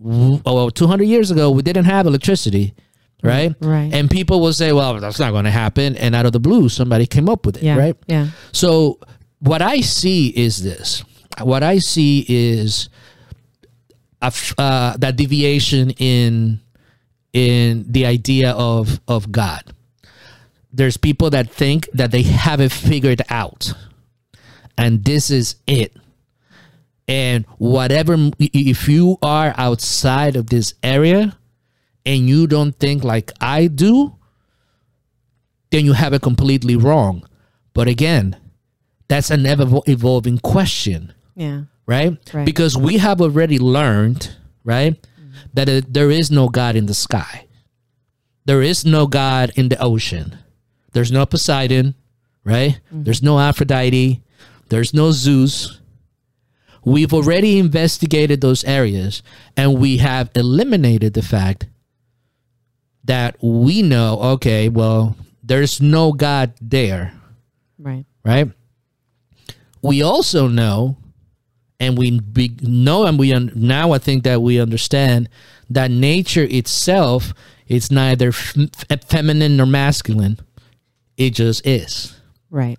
w- 0.00 0.40
or 0.46 0.70
200 0.70 1.04
years 1.04 1.30
ago, 1.32 1.50
we 1.50 1.62
didn't 1.62 1.86
have 1.86 2.06
electricity, 2.06 2.74
right? 3.22 3.54
Right. 3.60 3.92
And 3.92 4.08
people 4.08 4.40
will 4.40 4.52
say, 4.52 4.72
well, 4.72 5.00
that's 5.00 5.18
not 5.18 5.32
going 5.32 5.44
to 5.46 5.50
happen. 5.50 5.96
And 5.96 6.14
out 6.14 6.26
of 6.26 6.32
the 6.32 6.40
blue, 6.40 6.68
somebody 6.68 7.06
came 7.06 7.28
up 7.28 7.44
with 7.44 7.56
it, 7.56 7.62
yeah 7.64 7.76
right? 7.76 7.96
yeah 8.06 8.28
So 8.52 8.98
what 9.40 9.62
I 9.62 9.80
see 9.80 10.28
is 10.28 10.62
this. 10.62 11.02
What 11.42 11.62
I 11.62 11.78
see 11.78 12.24
is 12.28 12.88
uh, 14.22 14.96
that 14.98 15.16
deviation 15.16 15.90
in 15.90 16.60
in 17.32 17.84
the 17.88 18.06
idea 18.06 18.52
of 18.52 19.00
of 19.08 19.32
God. 19.32 19.62
There's 20.72 20.96
people 20.96 21.30
that 21.30 21.50
think 21.50 21.88
that 21.92 22.10
they 22.10 22.22
have 22.22 22.60
it 22.60 22.70
figured 22.70 23.22
out, 23.28 23.72
and 24.78 25.04
this 25.04 25.30
is 25.30 25.56
it. 25.66 25.96
And 27.08 27.44
whatever, 27.58 28.30
if 28.38 28.88
you 28.88 29.18
are 29.20 29.52
outside 29.56 30.36
of 30.36 30.48
this 30.48 30.74
area 30.80 31.36
and 32.06 32.28
you 32.28 32.46
don't 32.46 32.72
think 32.78 33.02
like 33.02 33.32
I 33.40 33.66
do, 33.66 34.14
then 35.70 35.84
you 35.84 35.94
have 35.94 36.12
it 36.12 36.22
completely 36.22 36.76
wrong. 36.76 37.26
But 37.74 37.88
again, 37.88 38.36
that's 39.08 39.30
an 39.30 39.44
ever 39.44 39.80
evolving 39.88 40.38
question, 40.38 41.12
yeah 41.34 41.62
right? 41.90 42.16
Right. 42.32 42.46
Because 42.46 42.76
we 42.76 42.98
have 42.98 43.20
already 43.20 43.58
learned, 43.58 44.36
right, 44.62 44.94
that 45.52 45.68
uh, 45.68 45.80
there 45.88 46.10
is 46.10 46.30
no 46.30 46.48
God 46.48 46.76
in 46.76 46.86
the 46.86 46.94
sky. 46.94 47.46
There 48.44 48.62
is 48.62 48.86
no 48.86 49.06
God 49.08 49.50
in 49.56 49.68
the 49.68 49.80
ocean. 49.82 50.38
There's 50.92 51.10
no 51.10 51.26
Poseidon, 51.26 51.94
right? 52.44 52.78
There's 52.90 53.22
no 53.22 53.38
Aphrodite. 53.38 54.22
There's 54.68 54.94
no 54.94 55.10
Zeus. 55.10 55.80
We've 56.84 57.12
already 57.12 57.58
investigated 57.58 58.40
those 58.40 58.64
areas 58.64 59.22
and 59.56 59.78
we 59.78 59.98
have 59.98 60.30
eliminated 60.34 61.14
the 61.14 61.22
fact 61.22 61.66
that 63.04 63.36
we 63.42 63.82
know, 63.82 64.18
okay, 64.38 64.68
well, 64.68 65.16
there's 65.42 65.80
no 65.80 66.12
God 66.12 66.54
there 66.60 67.12
right 67.78 68.04
right? 68.24 68.50
We 69.82 70.02
also 70.02 70.46
know, 70.46 70.96
and 71.80 71.96
we 71.96 72.20
be, 72.20 72.54
know, 72.60 73.06
and 73.06 73.18
we 73.18 73.32
un, 73.32 73.50
now 73.54 73.92
I 73.92 73.98
think 73.98 74.22
that 74.24 74.42
we 74.42 74.60
understand 74.60 75.28
that 75.70 75.90
nature 75.90 76.46
itself 76.48 77.32
is 77.66 77.90
neither 77.90 78.28
f- 78.28 78.54
feminine 79.06 79.56
nor 79.56 79.66
masculine; 79.66 80.38
it 81.16 81.30
just 81.30 81.66
is. 81.66 82.14
right 82.50 82.78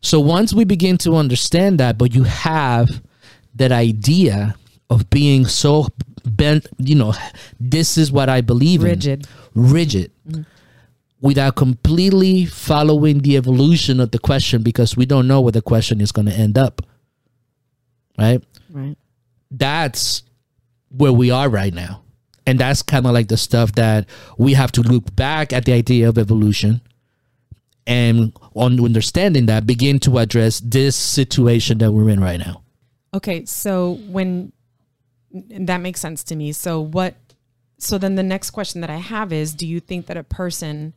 So 0.00 0.20
once 0.20 0.54
we 0.54 0.64
begin 0.64 0.98
to 0.98 1.16
understand 1.16 1.78
that, 1.80 1.98
but 1.98 2.14
you 2.14 2.24
have 2.24 3.02
that 3.54 3.72
idea 3.72 4.54
of 4.88 5.10
being 5.10 5.46
so 5.46 5.88
bent, 6.24 6.66
you 6.78 6.94
know, 6.94 7.14
this 7.58 7.98
is 7.98 8.12
what 8.12 8.28
I 8.28 8.40
believe 8.40 8.82
in 8.82 8.90
Rigid. 8.90 9.26
in, 9.54 9.62
rigid, 9.62 10.12
mm-hmm. 10.28 10.42
without 11.20 11.56
completely 11.56 12.46
following 12.46 13.20
the 13.20 13.36
evolution 13.36 14.00
of 14.00 14.10
the 14.10 14.18
question 14.18 14.62
because 14.62 14.96
we 14.96 15.06
don't 15.06 15.26
know 15.26 15.40
where 15.40 15.52
the 15.52 15.62
question 15.62 16.00
is 16.00 16.12
going 16.12 16.26
to 16.26 16.34
end 16.34 16.58
up. 16.58 16.82
Right? 18.18 18.42
right 18.70 18.96
That's 19.50 20.22
where 20.90 21.12
we 21.12 21.30
are 21.30 21.48
right 21.48 21.72
now. 21.72 22.02
And 22.46 22.58
that's 22.58 22.82
kind 22.82 23.06
of 23.06 23.12
like 23.12 23.28
the 23.28 23.36
stuff 23.36 23.72
that 23.72 24.08
we 24.36 24.54
have 24.54 24.72
to 24.72 24.82
look 24.82 25.14
back 25.14 25.52
at 25.52 25.64
the 25.64 25.72
idea 25.72 26.08
of 26.08 26.18
evolution 26.18 26.80
and 27.86 28.32
on 28.54 28.84
understanding 28.84 29.46
that 29.46 29.66
begin 29.66 29.98
to 30.00 30.18
address 30.18 30.60
this 30.60 30.96
situation 30.96 31.78
that 31.78 31.92
we're 31.92 32.08
in 32.08 32.20
right 32.20 32.38
now. 32.38 32.62
Okay, 33.14 33.44
so 33.44 33.94
when 34.08 34.52
that 35.32 35.80
makes 35.80 36.00
sense 36.00 36.22
to 36.24 36.36
me. 36.36 36.52
So 36.52 36.80
what 36.80 37.14
so 37.78 37.98
then 37.98 38.14
the 38.14 38.22
next 38.22 38.50
question 38.50 38.80
that 38.82 38.90
I 38.90 38.96
have 38.96 39.32
is 39.32 39.54
do 39.54 39.66
you 39.66 39.80
think 39.80 40.06
that 40.06 40.16
a 40.16 40.24
person 40.24 40.94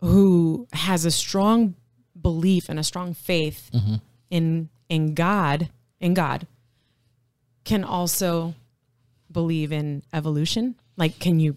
who 0.00 0.66
has 0.72 1.04
a 1.04 1.10
strong 1.10 1.74
belief 2.20 2.68
and 2.68 2.78
a 2.78 2.84
strong 2.84 3.14
faith 3.14 3.70
mm-hmm. 3.72 3.96
in 4.30 4.68
in 4.88 5.14
God, 5.14 5.70
in 6.02 6.12
God 6.12 6.46
can 7.64 7.84
also 7.84 8.54
believe 9.30 9.72
in 9.72 10.02
evolution? 10.12 10.74
Like 10.98 11.18
can 11.18 11.40
you 11.40 11.56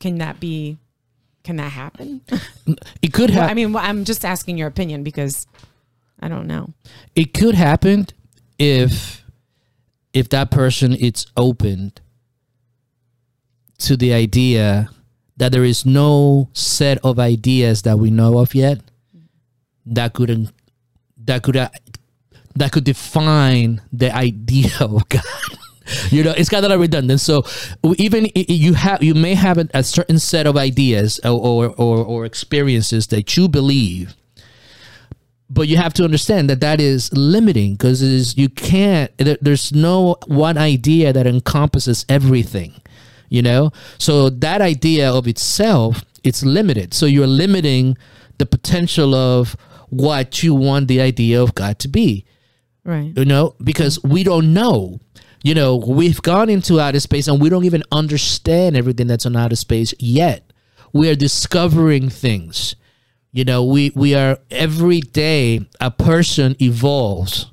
can 0.00 0.18
that 0.18 0.40
be 0.40 0.78
can 1.44 1.56
that 1.56 1.70
happen? 1.70 2.22
It 3.02 3.12
could 3.12 3.30
Well, 3.30 3.48
I 3.48 3.54
mean, 3.54 3.72
well, 3.72 3.84
I'm 3.84 4.04
just 4.04 4.24
asking 4.24 4.58
your 4.58 4.66
opinion 4.66 5.04
because 5.04 5.46
I 6.18 6.26
don't 6.28 6.48
know. 6.48 6.72
it 7.14 7.32
could 7.32 7.54
happen 7.54 8.06
if 8.58 9.22
if 10.12 10.28
that 10.30 10.50
person 10.50 10.92
is 10.94 11.26
opened 11.36 12.00
to 13.78 13.96
the 13.96 14.12
idea 14.12 14.88
that 15.36 15.52
there 15.52 15.64
is 15.64 15.84
no 15.84 16.48
set 16.54 16.96
of 17.04 17.18
ideas 17.18 17.82
that 17.82 17.98
we 17.98 18.10
know 18.10 18.38
of 18.38 18.54
yet 18.54 18.80
that 19.84 20.14
could 20.14 20.50
that 21.18 21.42
could 21.42 21.56
that 22.56 22.72
could 22.72 22.84
define 22.84 23.82
the 23.92 24.14
idea 24.14 24.70
of 24.80 25.08
God. 25.08 25.22
you 26.10 26.24
know, 26.24 26.34
it's 26.36 26.48
kind 26.48 26.64
of 26.64 26.80
redundant. 26.80 27.20
So 27.20 27.44
even 27.98 28.28
you 28.34 28.74
have, 28.74 29.02
you 29.02 29.14
may 29.14 29.34
have 29.34 29.58
a, 29.72 29.82
certain 29.82 30.18
set 30.18 30.46
of 30.46 30.56
ideas 30.56 31.20
or, 31.24 31.30
or 31.30 31.68
or 31.76 32.04
or 32.04 32.24
experiences 32.24 33.08
that 33.08 33.36
you 33.36 33.48
believe, 33.48 34.16
but 35.48 35.68
you 35.68 35.76
have 35.76 35.94
to 35.94 36.04
understand 36.04 36.50
that 36.50 36.60
that 36.60 36.80
is 36.80 37.12
limiting 37.12 37.74
because 37.74 38.02
is 38.02 38.36
you 38.36 38.48
can't. 38.48 39.12
There's 39.18 39.72
no 39.72 40.16
one 40.26 40.58
idea 40.58 41.12
that 41.12 41.26
encompasses 41.26 42.04
everything. 42.08 42.74
You 43.28 43.42
know, 43.42 43.72
so 43.98 44.30
that 44.30 44.60
idea 44.60 45.12
of 45.12 45.26
itself 45.26 46.04
it's 46.22 46.44
limited. 46.44 46.92
So 46.92 47.06
you're 47.06 47.26
limiting 47.26 47.96
the 48.38 48.46
potential 48.46 49.14
of 49.14 49.56
what 49.88 50.42
you 50.42 50.54
want 50.54 50.88
the 50.88 51.00
idea 51.00 51.40
of 51.40 51.54
God 51.54 51.78
to 51.78 51.88
be 51.88 52.24
Right. 52.86 53.12
you 53.16 53.24
know 53.24 53.54
because 53.62 54.02
we 54.02 54.22
don't 54.22 54.54
know. 54.54 55.00
You 55.42 55.54
know 55.54 55.76
we've 55.76 56.22
gone 56.22 56.48
into 56.48 56.80
outer 56.80 57.00
space 57.00 57.28
and 57.28 57.40
we 57.40 57.48
don't 57.48 57.64
even 57.64 57.82
understand 57.92 58.76
everything 58.76 59.06
that's 59.06 59.26
on 59.26 59.36
outer 59.36 59.56
space 59.56 59.92
yet. 59.98 60.52
We 60.92 61.10
are 61.10 61.14
discovering 61.14 62.08
things. 62.08 62.76
You 63.32 63.44
know 63.44 63.64
we 63.64 63.90
we 63.94 64.14
are 64.14 64.38
every 64.50 65.00
day 65.00 65.66
a 65.80 65.90
person 65.90 66.56
evolves 66.60 67.50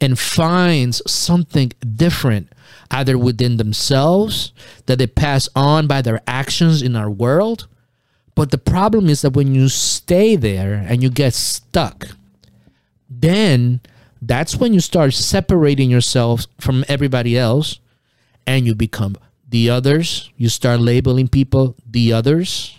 and 0.00 0.18
finds 0.18 1.02
something 1.06 1.72
different 1.96 2.52
either 2.90 3.18
within 3.18 3.56
themselves 3.56 4.52
that 4.86 4.98
they 4.98 5.06
pass 5.06 5.48
on 5.54 5.86
by 5.86 6.00
their 6.02 6.20
actions 6.26 6.80
in 6.80 6.96
our 6.96 7.10
world. 7.10 7.66
But 8.34 8.50
the 8.50 8.58
problem 8.58 9.08
is 9.08 9.22
that 9.22 9.34
when 9.34 9.54
you 9.54 9.68
stay 9.68 10.36
there 10.36 10.74
and 10.88 11.02
you 11.02 11.10
get 11.10 11.34
stuck 11.34 12.06
then 13.10 13.80
that's 14.20 14.56
when 14.56 14.74
you 14.74 14.80
start 14.80 15.14
separating 15.14 15.90
yourself 15.90 16.46
from 16.58 16.84
everybody 16.88 17.38
else 17.38 17.80
and 18.46 18.66
you 18.66 18.74
become 18.74 19.16
the 19.48 19.70
others. 19.70 20.30
You 20.36 20.48
start 20.48 20.80
labeling 20.80 21.28
people 21.28 21.76
the 21.88 22.12
others. 22.12 22.78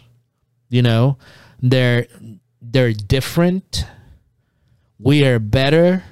You 0.70 0.82
know 0.82 1.18
they're 1.62 2.08
they're 2.62 2.94
different. 2.94 3.86
We 5.00 5.26
are 5.26 5.40
better. 5.40 6.04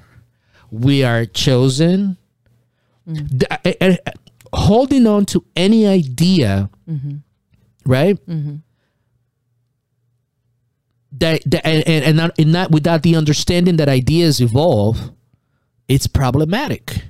We 0.72 1.04
are 1.04 1.26
chosen. 1.26 2.18
Eh, 3.66 3.98
holding 4.54 5.06
on 5.08 5.26
to 5.28 5.44
any 5.56 5.86
idea 5.88 6.70
right? 7.86 8.18
That, 11.14 11.42
that 11.46 11.66
and, 11.66 11.88
and, 11.88 12.06
and 12.06 12.18
not, 12.18 12.32
and 12.40 12.52
not 12.52 12.72
without 12.72 13.02
the 13.04 13.16
understanding 13.16 13.78
that 13.78 13.90
ideas 13.90 14.40
evolve 14.42 15.12
it's 15.90 16.08
problematic 16.08 17.04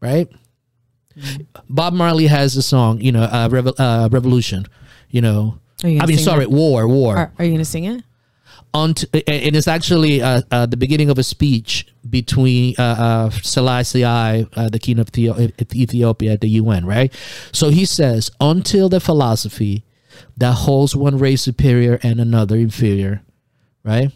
right 0.00 0.28
bob 1.68 1.92
marley 1.92 2.26
has 2.26 2.56
a 2.56 2.62
song 2.62 3.00
you 3.00 3.12
know 3.12 3.22
uh, 3.24 3.48
Revo- 3.48 3.74
uh 3.78 4.08
revolution 4.10 4.64
you 5.10 5.20
know 5.20 5.58
you 5.84 6.00
i 6.00 6.06
mean 6.06 6.18
sorry 6.18 6.44
it? 6.44 6.50
war 6.50 6.86
war 6.88 7.16
Are, 7.16 7.32
are 7.38 7.44
you 7.44 7.52
gonna 7.52 7.64
sing 7.64 7.84
it? 7.84 8.02
on 8.72 8.94
t- 8.94 9.08
and 9.26 9.56
it's 9.56 9.66
actually 9.66 10.22
uh, 10.22 10.42
uh, 10.52 10.64
the 10.64 10.76
beginning 10.76 11.10
of 11.10 11.18
a 11.18 11.24
speech 11.24 11.88
between 12.08 12.74
uh, 12.78 12.82
uh, 12.82 13.30
Selassie 13.30 14.04
I, 14.04 14.46
uh, 14.54 14.68
the 14.68 14.78
king 14.78 15.00
of 15.00 15.08
Theo- 15.08 15.36
Ethiopia 15.74 16.34
at 16.34 16.40
the 16.40 16.48
UN, 16.50 16.86
right? 16.86 17.12
So 17.50 17.70
he 17.70 17.84
says, 17.84 18.30
until 18.40 18.88
the 18.88 19.00
philosophy 19.00 19.82
that 20.36 20.52
holds 20.52 20.94
one 20.94 21.18
race 21.18 21.42
superior 21.42 21.98
and 22.04 22.20
another 22.20 22.54
inferior, 22.56 23.22
right? 23.82 24.12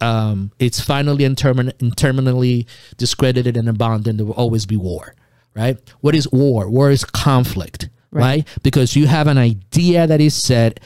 Um, 0.00 0.50
it's 0.58 0.80
finally 0.80 1.24
and, 1.24 1.36
termin- 1.36 1.72
terminally 1.94 2.66
discredited 2.96 3.56
and 3.56 3.68
abandoned. 3.68 4.18
There 4.18 4.26
will 4.26 4.34
always 4.34 4.64
be 4.66 4.76
war, 4.76 5.14
right? 5.54 5.76
What 6.00 6.14
is 6.14 6.26
war? 6.32 6.68
War 6.70 6.90
is 6.90 7.04
conflict, 7.04 7.88
Right. 8.10 8.20
right? 8.22 8.48
Because 8.62 8.96
you 8.96 9.06
have 9.06 9.26
an 9.26 9.36
idea 9.38 10.06
that 10.06 10.20
is 10.20 10.34
set 10.34 10.80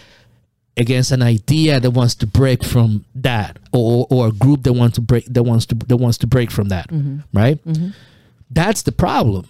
against 0.76 1.12
an 1.12 1.22
idea 1.22 1.78
that 1.78 1.92
wants 1.92 2.16
to 2.16 2.26
break 2.26 2.64
from 2.64 3.04
that 3.14 3.58
or 3.72 4.08
or 4.10 4.26
a 4.28 4.32
group 4.32 4.64
that 4.64 4.72
wants 4.72 4.96
to 4.96 5.00
break 5.00 5.24
that 5.26 5.44
wants 5.44 5.66
to 5.66 5.74
that 5.76 5.98
wants 5.98 6.18
to 6.18 6.26
break 6.26 6.50
from 6.50 6.68
that 6.70 6.90
right 7.32 7.60
that's 8.50 8.82
the 8.82 8.90
problem 8.90 9.46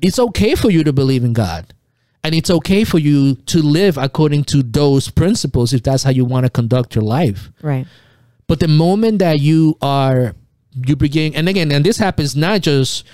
it's 0.00 0.18
okay 0.18 0.54
for 0.54 0.70
you 0.70 0.82
to 0.82 0.90
believe 0.94 1.22
in 1.22 1.34
god 1.34 1.74
and 2.24 2.34
it's 2.34 2.50
okay 2.50 2.84
for 2.84 2.98
you 2.98 3.34
to 3.46 3.62
live 3.62 3.96
according 3.96 4.44
to 4.44 4.62
those 4.62 5.10
principles 5.10 5.72
if 5.72 5.82
that's 5.82 6.02
how 6.02 6.10
you 6.10 6.24
want 6.24 6.44
to 6.44 6.50
conduct 6.50 6.94
your 6.94 7.04
life 7.04 7.50
Right. 7.62 7.86
but 8.46 8.60
the 8.60 8.68
moment 8.68 9.18
that 9.20 9.40
you 9.40 9.76
are 9.82 10.34
you 10.86 10.96
begin 10.96 11.34
and 11.34 11.48
again 11.48 11.72
and 11.72 11.84
this 11.84 11.98
happens 11.98 12.36
not 12.36 12.60
just 12.62 13.04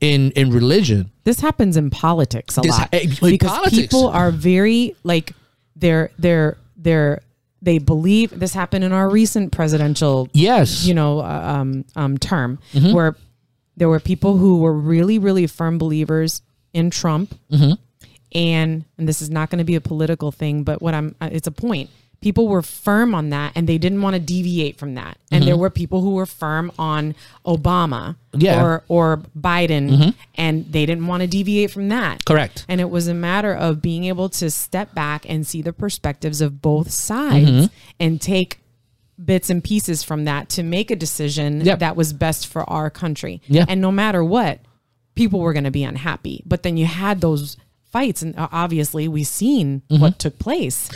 in 0.00 0.30
in 0.32 0.50
religion 0.50 1.10
This 1.24 1.40
happens 1.40 1.76
in 1.76 1.90
politics 1.90 2.56
a 2.58 2.60
This 2.62 2.78
lot 2.78 2.88
eh, 2.92 3.06
because 3.20 3.50
politics. 3.50 3.76
people 3.82 4.08
are 4.08 4.30
very 4.30 4.94
like 5.04 5.32
they're 5.76 6.10
they're 6.18 6.56
they're 6.76 7.20
they 7.62 7.76
believe 7.78 8.38
this 8.38 8.54
happened 8.54 8.84
in 8.84 8.92
our 8.92 9.08
recent 9.10 9.52
presidential 9.52 10.28
yes 10.32 10.84
you 10.86 10.94
know 10.94 11.20
uh, 11.20 11.42
um, 11.60 11.84
um, 11.96 12.16
term 12.18 12.58
Mm-hmm. 12.72 12.92
where 12.94 13.16
there 13.76 13.88
were 13.88 14.00
people 14.00 14.36
who 14.38 14.60
were 14.60 14.72
really 14.74 15.18
really 15.18 15.46
firm 15.46 15.76
believers 15.78 16.40
in 16.72 16.88
Trump 16.90 17.34
Mm-hmm. 17.52 17.72
And 18.32 18.84
and 18.98 19.08
this 19.08 19.20
is 19.22 19.30
not 19.30 19.50
going 19.50 19.58
to 19.58 19.64
be 19.64 19.74
a 19.74 19.80
political 19.80 20.30
thing 20.32 20.62
but 20.64 20.80
what 20.82 20.94
I'm 20.94 21.14
uh, 21.20 21.28
it's 21.32 21.46
a 21.46 21.52
point 21.52 21.90
people 22.20 22.48
were 22.48 22.60
firm 22.62 23.14
on 23.14 23.30
that 23.30 23.52
and 23.54 23.66
they 23.66 23.78
didn't 23.78 24.02
want 24.02 24.14
to 24.14 24.20
deviate 24.20 24.76
from 24.76 24.94
that 24.94 25.16
and 25.32 25.44
there 25.44 25.56
were 25.56 25.70
people 25.70 26.02
who 26.02 26.10
were 26.14 26.26
firm 26.26 26.70
on 26.78 27.14
Obama 27.46 28.16
Mm-hmm. 28.32 28.42
Yeah. 28.44 28.54
Mm-hmm. 28.58 28.64
or 28.64 28.84
or 28.88 29.16
Biden 29.36 30.14
and 30.36 30.72
they 30.72 30.86
didn't 30.86 31.08
want 31.08 31.22
to 31.22 31.26
deviate 31.26 31.72
from 31.72 31.88
that 31.88 32.24
correct 32.24 32.64
and 32.68 32.80
it 32.80 32.88
was 32.88 33.08
a 33.08 33.14
matter 33.14 33.52
of 33.52 33.82
being 33.82 34.04
able 34.04 34.28
to 34.28 34.50
step 34.52 34.94
back 34.94 35.28
and 35.28 35.44
see 35.46 35.62
the 35.62 35.72
perspectives 35.72 36.40
of 36.40 36.62
both 36.62 36.90
sides 36.92 37.50
Mm-hmm. 37.50 37.66
and 37.98 38.20
take 38.20 38.60
bits 39.22 39.50
and 39.50 39.64
pieces 39.64 40.02
from 40.04 40.24
that 40.26 40.48
to 40.50 40.62
make 40.62 40.90
a 40.92 40.96
decision 40.96 41.62
Yep. 41.62 41.80
that 41.80 41.96
was 41.96 42.12
best 42.12 42.46
for 42.46 42.62
our 42.70 42.88
country. 42.88 43.42
Yeah. 43.48 43.64
And 43.68 43.80
no 43.80 43.90
matter 43.92 44.22
what, 44.24 44.60
people 45.14 45.40
were 45.40 45.52
going 45.52 45.64
to 45.64 45.70
be 45.70 45.84
unhappy. 45.84 46.42
But 46.46 46.62
then 46.62 46.76
you 46.78 46.86
had 46.86 47.20
those 47.20 47.56
fights, 47.90 48.22
and 48.22 48.36
uh, 48.38 48.48
obviously 48.52 49.08
we've 49.08 49.26
seen 49.26 49.82
what 49.88 50.18
took 50.18 50.38
place. 50.38 50.88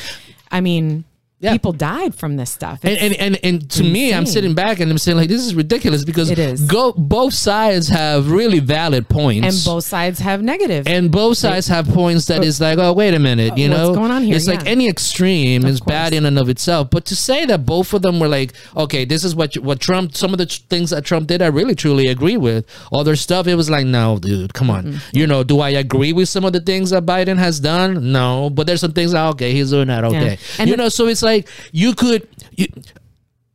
I 0.51 0.61
mean, 0.61 0.85
Mm-hmm. 0.91 1.14
Yeah. 1.45 1.53
people 1.53 1.73
died 1.73 2.15
from 2.15 2.37
this 2.37 2.51
stuff. 2.51 2.81
and, 2.85 2.97
and 3.05 3.15
and 3.25 3.39
and 3.49 3.71
to 3.73 3.83
me, 3.85 4.13
I'm 4.15 4.27
sitting 4.27 4.55
back 4.55 4.81
and 4.81 4.91
I'm 4.91 4.99
saying 4.99 5.17
like, 5.19 5.29
this 5.29 5.45
is 5.45 5.55
ridiculous 5.55 6.03
because 6.05 6.31
It 6.31 6.39
is. 6.39 6.63
go 6.67 6.93
both 6.93 7.35
sides 7.35 7.89
have 7.89 8.31
really 8.31 8.61
valid 8.61 9.09
points, 9.09 9.47
and 9.49 9.57
both 9.75 9.85
sides 9.85 10.19
have 10.21 10.43
negative. 10.43 10.87
and 10.87 11.11
both 11.11 11.37
sides 11.39 11.67
have 11.69 11.87
points 11.89 12.25
that 12.31 12.43
is 12.45 12.61
like, 12.61 12.79
oh, 12.79 12.93
wait 12.93 13.13
a 13.15 13.19
minute, 13.19 13.53
you 13.59 13.69
what's 13.69 13.81
know, 13.81 13.95
going 13.95 14.11
on 14.11 14.23
here? 14.23 14.37
It's 14.37 14.49
like 14.49 14.65
any 14.67 14.89
extreme 14.89 15.65
is 15.67 15.81
course. 15.81 15.89
bad 15.95 16.13
in 16.15 16.25
and 16.27 16.39
of 16.39 16.49
itself. 16.49 16.89
But 16.91 17.05
to 17.07 17.17
say 17.17 17.45
that 17.47 17.67
both 17.67 17.93
of 17.95 18.03
them 18.03 18.19
were 18.21 18.29
like, 18.39 18.55
okay, 18.85 19.05
this 19.05 19.23
is 19.25 19.35
what 19.35 19.55
what 19.69 19.81
Trump, 19.81 20.17
some 20.17 20.33
of 20.35 20.39
the 20.39 20.47
things 20.47 20.91
that 20.91 21.05
Trump 21.05 21.27
did, 21.29 21.43
I 21.43 21.49
really 21.49 21.75
truly 21.75 22.07
agree 22.07 22.37
with. 22.37 22.65
Other 22.93 23.17
stuff, 23.17 23.47
it 23.47 23.55
was 23.57 23.69
like, 23.69 23.87
no, 23.87 24.19
dude, 24.19 24.55
come 24.55 24.71
on. 24.71 24.85
Mm-hmm. 24.85 25.17
You 25.19 25.27
know, 25.27 25.43
do 25.45 25.61
I 25.61 25.71
agree 25.85 26.13
with 26.13 26.29
some 26.29 26.45
of 26.49 26.53
the 26.53 26.61
things 26.71 26.91
that 26.91 27.05
Biden 27.05 27.37
has 27.39 27.61
done? 27.61 28.13
No, 28.13 28.51
but 28.51 28.67
there's 28.67 28.81
some 28.81 28.93
things 28.93 29.13
that 29.13 29.25
okay, 29.35 29.53
he's 29.53 29.71
doing 29.71 29.89
that. 29.89 30.05
Okay, 30.05 30.39
And 30.59 30.71
you 30.71 30.77
know, 30.77 30.89
so 30.89 31.07
it's 31.07 31.23
like 31.23 31.34
you 31.73 31.95
could. 31.95 32.29
You, 32.57 32.67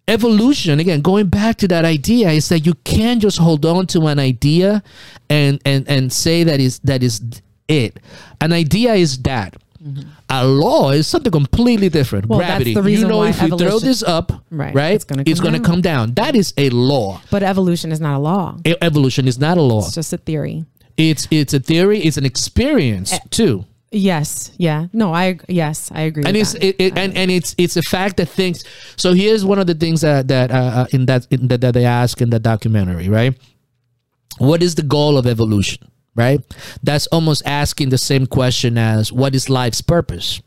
evolution 0.07 0.79
again 0.79 1.01
going 1.01 1.27
back 1.27 1.55
to 1.57 1.67
that 1.67 1.85
idea 1.85 2.29
is 2.31 2.49
that 2.49 2.65
you 2.65 2.73
can't 2.83 3.21
just 3.21 3.37
hold 3.37 3.63
on 3.63 3.85
to 3.85 4.07
an 4.07 4.17
idea 4.17 4.81
and 5.29 5.61
and 5.65 5.87
and 5.87 6.11
say 6.11 6.43
that 6.43 6.59
is 6.59 6.79
that 6.79 7.03
is 7.03 7.21
it 7.67 7.99
an 8.41 8.51
idea 8.51 8.93
is 8.95 9.19
that 9.21 9.55
a 10.29 10.45
law 10.45 10.89
is 10.89 11.07
something 11.07 11.31
completely 11.31 11.89
different 11.89 12.25
Mm-hmm. 12.25 12.31
Well, 12.31 12.39
gravity 12.39 12.71
you 12.91 13.07
know 13.07 13.23
if 13.23 13.39
you 13.41 13.55
throw 13.55 13.77
this 13.79 14.01
up 14.01 14.31
Right. 14.49 14.73
right, 14.73 14.95
It's 14.95 15.05
gonna 15.05 15.23
come 15.23 15.33
gonna 15.43 15.57
down. 15.59 15.63
come 15.71 15.81
down 15.81 16.13
that 16.15 16.35
is 16.35 16.53
a 16.57 16.69
law 16.71 17.21
but 17.29 17.43
evolution 17.43 17.91
is 17.91 18.01
not 18.01 18.15
a 18.17 18.19
law. 18.19 18.57
E- 18.65 18.73
evolution 18.81 19.27
is 19.27 19.37
not 19.37 19.59
a 19.59 19.61
law 19.61 19.85
It's 19.85 19.93
just 19.93 20.11
a 20.11 20.17
theory. 20.17 20.65
it's 20.97 21.27
it's 21.29 21.53
a 21.53 21.59
theory 21.59 21.99
it's 21.99 22.17
an 22.17 22.25
experience 22.25 23.13
Eh, 23.13 23.19
too 23.29 23.63
Yes. 23.91 24.51
Yeah. 24.57 24.87
No, 24.93 25.13
I, 25.13 25.39
yes, 25.47 25.91
I 25.91 26.01
agree. 26.01 26.23
and 26.25 26.33
with 26.37 26.41
it's 26.41 26.53
that. 26.53 26.63
it, 26.63 26.75
it, 26.79 26.97
and, 26.97 27.17
and 27.17 27.31
it's 27.31 27.55
it's 27.57 27.75
a 27.75 27.81
fact 27.81 28.17
that 28.17 28.27
things 28.29 28.63
so 28.97 29.13
here's 29.13 29.43
one 29.43 29.57
of 29.57 29.65
the 29.65 29.73
things 29.73 30.01
that 30.01 30.27
that 30.27 30.51
uh, 30.51 30.55
uh, 30.55 30.85
in 30.91 31.07
that 31.07 31.25
in 31.31 31.47
that, 31.47 31.61
that 31.61 31.73
they 31.73 31.85
ask 31.85 32.21
in 32.21 32.29
the 32.29 32.39
documentary 32.39 33.09
right 33.09 33.35
what 34.37 34.61
is 34.61 34.75
the 34.75 34.83
goal 34.83 35.17
of 35.17 35.25
evolution 35.25 35.87
right 36.15 36.39
that's 36.83 37.07
almost 37.07 37.41
asking 37.47 37.89
the 37.89 37.97
same 37.97 38.27
question 38.27 38.77
as 38.77 39.11
what 39.11 39.33
is 39.33 39.49
life's 39.49 39.81
purpose 39.81 40.39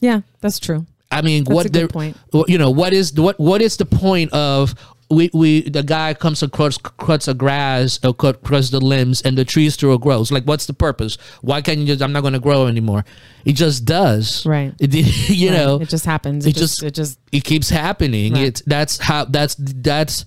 yeah, 0.00 0.20
that's 0.40 0.58
true. 0.58 0.86
i 1.10 1.20
mean 1.20 1.44
That's 1.44 1.54
what 1.54 1.72
the 1.72 1.88
point. 1.88 2.16
you 2.46 2.56
know 2.56 2.70
what 2.70 2.92
is 2.94 3.12
what 3.12 3.38
what 3.38 3.60
is 3.60 3.76
the 3.76 3.84
point 3.86 4.32
of 4.32 4.74
we, 5.10 5.30
we 5.32 5.62
the 5.68 5.82
guy 5.82 6.12
comes 6.12 6.42
across 6.42 6.76
cuts 6.76 7.28
a 7.28 7.34
grass 7.34 7.98
or 8.04 8.12
cut 8.12 8.36
across 8.36 8.68
the 8.70 8.78
limbs 8.80 9.22
and 9.22 9.38
the 9.38 9.44
tree 9.44 9.70
still 9.70 9.96
grows 9.96 10.30
like 10.30 10.44
what's 10.44 10.66
the 10.66 10.74
purpose 10.74 11.16
why 11.40 11.62
can't 11.62 11.78
you 11.78 11.86
just 11.86 12.02
i'm 12.02 12.12
not 12.12 12.20
going 12.20 12.34
to 12.34 12.38
grow 12.38 12.66
anymore 12.66 13.04
it 13.46 13.52
just 13.54 13.84
does 13.86 14.44
Right. 14.44 14.74
it, 14.78 14.92
you 15.30 15.48
Right. 15.50 15.56
know 15.56 15.80
it 15.80 15.88
just 15.88 16.04
happens. 16.04 16.44
It, 16.44 16.50
it 16.50 16.56
just, 16.58 16.74
just- 16.80 16.82
it 16.82 16.94
just, 16.94 17.18
it 17.32 17.44
keeps 17.44 17.70
happening. 17.70 18.34
Right. 18.34 18.44
It's 18.48 18.60
that's 18.62 18.98
how 18.98 19.24
that's 19.24 19.54
that's 19.58 20.26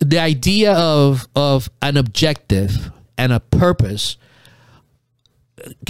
the 0.00 0.18
idea 0.18 0.72
of 0.74 1.26
of 1.36 1.68
an 1.82 1.96
objective 1.96 2.90
and 3.16 3.32
a 3.32 3.40
purpose 3.40 4.16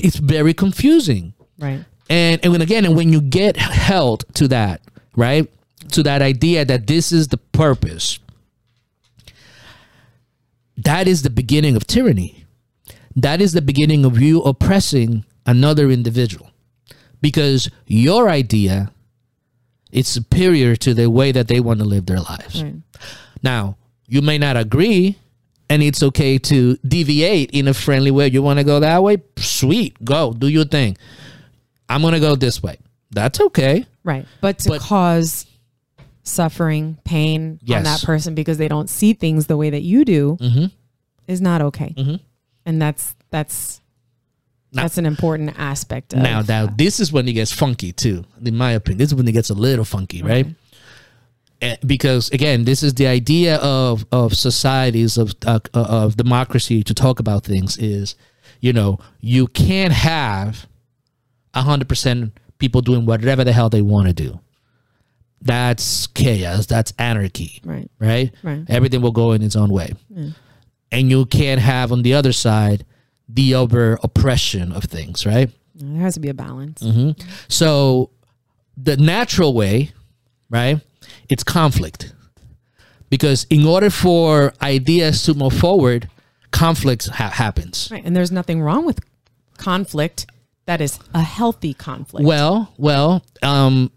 it's 0.02 0.16
very 0.16 0.54
confusing 0.54 1.34
Right. 1.58 1.84
and 2.08 2.40
and 2.42 2.52
when 2.52 2.62
again 2.62 2.84
and 2.84 2.96
when 2.96 3.12
you 3.12 3.20
get 3.20 3.56
held 3.56 4.24
to 4.34 4.48
that 4.48 4.80
right 5.16 5.50
to 5.92 6.02
that 6.02 6.22
idea 6.22 6.64
that 6.64 6.86
this 6.86 7.12
is 7.12 7.28
the 7.28 7.36
purpose 7.38 8.18
that 10.76 11.08
is 11.08 11.22
the 11.22 11.30
beginning 11.30 11.76
of 11.76 11.86
tyranny 11.86 12.44
that 13.16 13.40
is 13.40 13.52
the 13.52 13.62
beginning 13.62 14.04
of 14.04 14.20
you 14.20 14.42
oppressing 14.42 15.24
another 15.46 15.90
individual 15.90 16.50
because 17.20 17.68
your 17.86 18.28
idea 18.28 18.92
is 19.90 20.06
superior 20.06 20.76
to 20.76 20.94
the 20.94 21.10
way 21.10 21.32
that 21.32 21.48
they 21.48 21.58
want 21.60 21.80
to 21.80 21.84
live 21.84 22.06
their 22.06 22.20
lives 22.20 22.62
Right. 22.62 22.76
now, 23.42 23.76
you 24.06 24.22
may 24.22 24.38
not 24.38 24.56
agree, 24.56 25.18
and 25.68 25.82
it's 25.82 26.02
okay 26.02 26.38
to 26.38 26.76
deviate 26.86 27.50
in 27.50 27.68
a 27.68 27.74
friendly 27.74 28.10
way. 28.10 28.28
You 28.28 28.40
want 28.42 28.58
to 28.58 28.64
go 28.64 28.80
that 28.80 29.02
way? 29.02 29.18
Sweet, 29.36 30.02
go, 30.04 30.32
do 30.32 30.46
your 30.48 30.64
thing. 30.64 30.96
I'm 31.90 32.00
going 32.02 32.14
to 32.14 32.20
go 32.20 32.34
this 32.36 32.62
way. 32.62 32.78
That's 33.10 33.38
okay. 33.40 33.84
Right. 34.04 34.26
But 34.40 34.58
to 34.60 34.68
But- 34.70 34.80
cause 34.80 35.44
suffering, 36.28 36.98
pain 37.04 37.58
on 37.74 37.82
that 37.84 38.02
person 38.02 38.34
because 38.34 38.58
they 38.58 38.68
don't 38.68 38.88
see 38.90 39.12
things 39.12 39.46
the 39.46 39.56
way 39.56 39.70
that 39.70 39.82
you 39.82 40.04
do 40.04 40.36
Mm-hmm. 40.40 40.66
is 41.26 41.40
not 41.40 41.60
okay. 41.62 41.94
Mhm. 41.96 42.20
And 42.66 42.80
that's 42.82 43.14
that's 43.30 43.80
Now- 44.72 44.82
that's 44.82 44.98
an 44.98 45.06
important 45.06 45.54
aspect 45.58 46.12
of 46.12 46.20
Now, 46.20 46.42
now 46.42 46.66
this 46.66 47.00
is 47.00 47.10
when 47.12 47.26
it 47.28 47.32
gets 47.32 47.52
funky 47.52 47.92
too, 47.92 48.24
in 48.44 48.56
my 48.56 48.72
opinion. 48.72 48.98
This 48.98 49.08
is 49.08 49.14
when 49.14 49.26
it 49.28 49.32
gets 49.32 49.50
a 49.50 49.54
little 49.54 49.84
funky, 49.84 50.22
right? 50.22 50.46
Eh, 51.60 51.76
Because 51.84 52.30
again, 52.30 52.64
this 52.64 52.82
is 52.82 52.94
the 52.94 53.06
idea 53.06 53.56
of 53.56 54.04
of 54.12 54.34
societies 54.34 55.16
of 55.18 55.32
uh, 55.46 55.58
of 55.74 56.16
democracy 56.16 56.82
to 56.84 56.94
talk 56.94 57.18
about 57.18 57.44
things 57.44 57.76
is, 57.78 58.14
you 58.60 58.72
know, 58.72 58.98
you 59.20 59.46
can't 59.48 59.92
have 59.92 60.66
hundred 61.54 61.88
percent 61.88 62.32
people 62.58 62.80
doing 62.80 63.04
whatever 63.06 63.42
the 63.42 63.52
hell 63.52 63.68
they 63.68 63.82
want 63.82 64.06
to 64.06 64.12
do. 64.14 64.38
That's 65.40 66.06
chaos. 66.08 66.66
That's 66.66 66.92
anarchy, 66.98 67.60
right. 67.64 67.90
right? 67.98 68.32
Right. 68.42 68.64
Everything 68.68 69.02
will 69.02 69.12
go 69.12 69.32
in 69.32 69.42
its 69.42 69.56
own 69.56 69.70
way, 69.70 69.92
and 70.90 71.10
you 71.10 71.26
can't 71.26 71.60
have 71.60 71.92
on 71.92 72.02
the 72.02 72.14
other 72.14 72.32
side 72.32 72.84
the 73.28 73.54
over 73.54 73.98
oppression 74.02 74.72
of 74.72 74.84
things, 74.84 75.26
right? 75.26 75.50
There 75.74 76.00
has 76.00 76.14
to 76.14 76.20
be 76.20 76.28
a 76.28 76.34
balance. 76.34 76.82
Mm-hmm. 76.82 77.22
So 77.48 78.10
the 78.76 78.96
natural 78.96 79.54
way, 79.54 79.92
right? 80.50 80.80
It's 81.28 81.44
conflict. 81.44 82.12
Because 83.10 83.46
in 83.48 83.64
order 83.64 83.90
for 83.90 84.52
ideas 84.60 85.22
to 85.24 85.34
move 85.34 85.54
forward, 85.54 86.10
conflict 86.50 87.08
ha- 87.08 87.30
happens. 87.30 87.88
Right. 87.90 88.04
And 88.04 88.14
there's 88.14 88.32
nothing 88.32 88.60
wrong 88.60 88.84
with 88.84 89.00
conflict 89.56 90.26
that 90.66 90.80
is 90.80 90.98
a 91.14 91.22
healthy 91.22 91.72
conflict. 91.74 92.26
Well, 92.26 92.72
well, 92.76 93.24
um, 93.42 93.90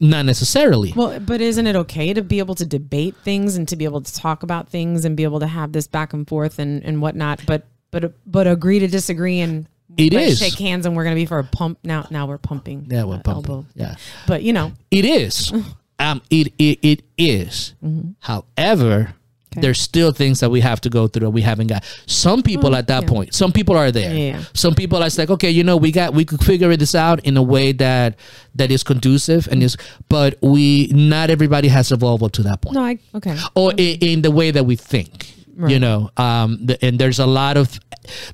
not 0.00 0.24
necessarily. 0.26 0.92
Well, 0.94 1.18
but 1.20 1.40
isn't 1.40 1.66
it 1.66 1.76
okay 1.76 2.12
to 2.12 2.22
be 2.22 2.38
able 2.38 2.54
to 2.56 2.66
debate 2.66 3.16
things 3.24 3.56
and 3.56 3.66
to 3.68 3.76
be 3.76 3.84
able 3.84 4.00
to 4.02 4.14
talk 4.14 4.42
about 4.42 4.68
things 4.68 5.04
and 5.04 5.16
be 5.16 5.24
able 5.24 5.40
to 5.40 5.46
have 5.46 5.72
this 5.72 5.86
back 5.86 6.12
and 6.12 6.26
forth 6.28 6.58
and, 6.58 6.82
and 6.84 7.00
whatnot, 7.00 7.40
but 7.46 7.66
but 7.90 8.12
but 8.26 8.46
agree 8.46 8.78
to 8.78 8.88
disagree 8.88 9.40
and 9.40 9.66
It 9.96 10.36
shake 10.36 10.58
hands 10.58 10.86
and 10.86 10.94
we're 10.96 11.04
gonna 11.04 11.16
be 11.16 11.26
for 11.26 11.38
a 11.38 11.44
pump 11.44 11.78
now. 11.82 12.06
Now 12.10 12.26
we're 12.26 12.38
pumping. 12.38 12.86
yeah, 12.90 13.04
we're 13.04 13.16
uh, 13.16 13.22
pumping. 13.22 13.52
elbow. 13.52 13.66
Yeah, 13.74 13.96
But 14.26 14.42
you 14.42 14.52
know, 14.52 14.72
it 14.90 15.04
is. 15.04 15.52
um, 15.98 16.20
it 16.30 16.52
it, 16.58 16.78
it 16.82 17.02
is. 17.16 17.74
However. 18.20 19.14
Okay. 19.56 19.62
There's 19.62 19.80
still 19.80 20.12
things 20.12 20.40
that 20.40 20.50
we 20.50 20.60
have 20.60 20.80
to 20.82 20.90
go 20.90 21.08
through 21.08 21.26
that 21.26 21.30
we 21.30 21.42
haven't 21.42 21.68
got. 21.68 21.84
Some 22.06 22.42
people 22.42 22.74
at 22.74 22.88
that 22.88 23.02
yeah. 23.02 23.08
point, 23.08 23.34
some 23.34 23.52
people 23.52 23.76
are 23.76 23.90
there. 23.90 24.14
Yeah. 24.14 24.44
Some 24.52 24.74
people 24.74 25.02
are 25.02 25.08
like, 25.16 25.30
okay, 25.30 25.50
you 25.50 25.64
know, 25.64 25.76
we 25.76 25.92
got 25.92 26.14
we 26.14 26.24
could 26.24 26.44
figure 26.44 26.76
this 26.76 26.94
out 26.94 27.24
in 27.24 27.36
a 27.36 27.42
way 27.42 27.72
that 27.72 28.18
that 28.54 28.70
is 28.70 28.82
conducive 28.82 29.48
and 29.48 29.62
is, 29.62 29.76
but 30.08 30.38
we 30.42 30.88
not 30.88 31.30
everybody 31.30 31.68
has 31.68 31.92
evolved 31.92 32.22
up 32.22 32.32
to 32.32 32.42
that 32.42 32.60
point 32.60 32.74
no, 32.74 32.82
I 32.82 32.98
okay. 33.14 33.36
or 33.54 33.72
in, 33.72 33.98
in 34.00 34.22
the 34.22 34.30
way 34.30 34.50
that 34.50 34.64
we 34.64 34.76
think 34.76 35.34
you 35.68 35.78
know 35.78 36.10
um 36.18 36.58
the, 36.66 36.84
and 36.84 36.98
there's 36.98 37.18
a 37.18 37.26
lot 37.26 37.56
of 37.56 37.80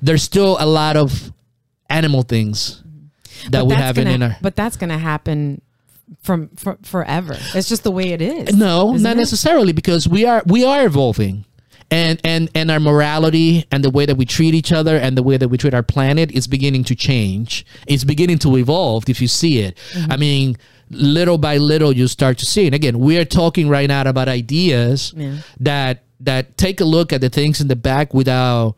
there's 0.01 0.23
still 0.23 0.57
a 0.59 0.65
lot 0.65 0.97
of 0.97 1.31
animal 1.89 2.23
things 2.23 2.83
that 3.49 3.59
But 3.61 3.65
we 3.65 3.75
haven't 3.75 4.05
gonna, 4.05 4.15
in 4.15 4.23
our 4.23 4.37
But 4.41 4.55
that's 4.55 4.77
gonna 4.77 4.97
happen 4.97 5.61
from, 6.21 6.49
for 6.55 6.77
forever. 6.83 7.35
It's 7.55 7.69
just 7.69 7.83
the 7.83 7.91
way 7.91 8.09
it 8.13 8.21
is. 8.21 8.55
no 8.55 8.93
not 8.93 9.13
it? 9.13 9.17
necessarily 9.17 9.73
because 9.73 10.07
we 10.07 10.25
are 10.25 10.43
we 10.45 10.63
are 10.65 10.85
evolving 10.85 11.45
and 11.91 12.19
and 12.23 12.49
and 12.55 12.71
our 12.71 12.79
morality 12.79 13.65
and 13.71 13.83
the 13.83 13.89
way 13.89 14.05
that 14.05 14.15
we 14.15 14.25
treat 14.25 14.53
each 14.53 14.71
other 14.71 14.95
and 14.97 15.17
the 15.17 15.23
way 15.23 15.37
that 15.37 15.49
we 15.49 15.57
treat 15.57 15.73
our 15.73 15.83
planet 15.83 16.31
is 16.31 16.47
beginning 16.47 16.83
to 16.85 16.95
change 16.95 17.65
it's 17.87 18.03
beginning 18.03 18.39
to 18.39 18.57
evolve 18.57 19.07
if 19.09 19.19
you 19.21 19.27
see 19.27 19.59
it 19.59 19.77
Mm-hmm. 19.91 20.11
i 20.11 20.17
mean 20.17 20.57
little 20.89 21.37
by 21.37 21.57
little 21.57 21.91
you 21.95 22.07
start 22.07 22.37
to 22.39 22.45
see 22.45 22.65
and 22.65 22.73
again 22.75 22.99
we're 22.99 23.25
talking 23.25 23.67
right 23.69 23.87
now 23.87 24.01
about 24.03 24.27
ideas 24.29 25.13
Yeah. 25.15 25.37
that 25.59 26.03
that 26.21 26.57
take 26.57 26.79
a 26.79 26.85
look 26.85 27.11
at 27.11 27.19
the 27.21 27.29
things 27.29 27.59
in 27.61 27.67
the 27.67 27.75
back 27.75 28.13
without 28.13 28.75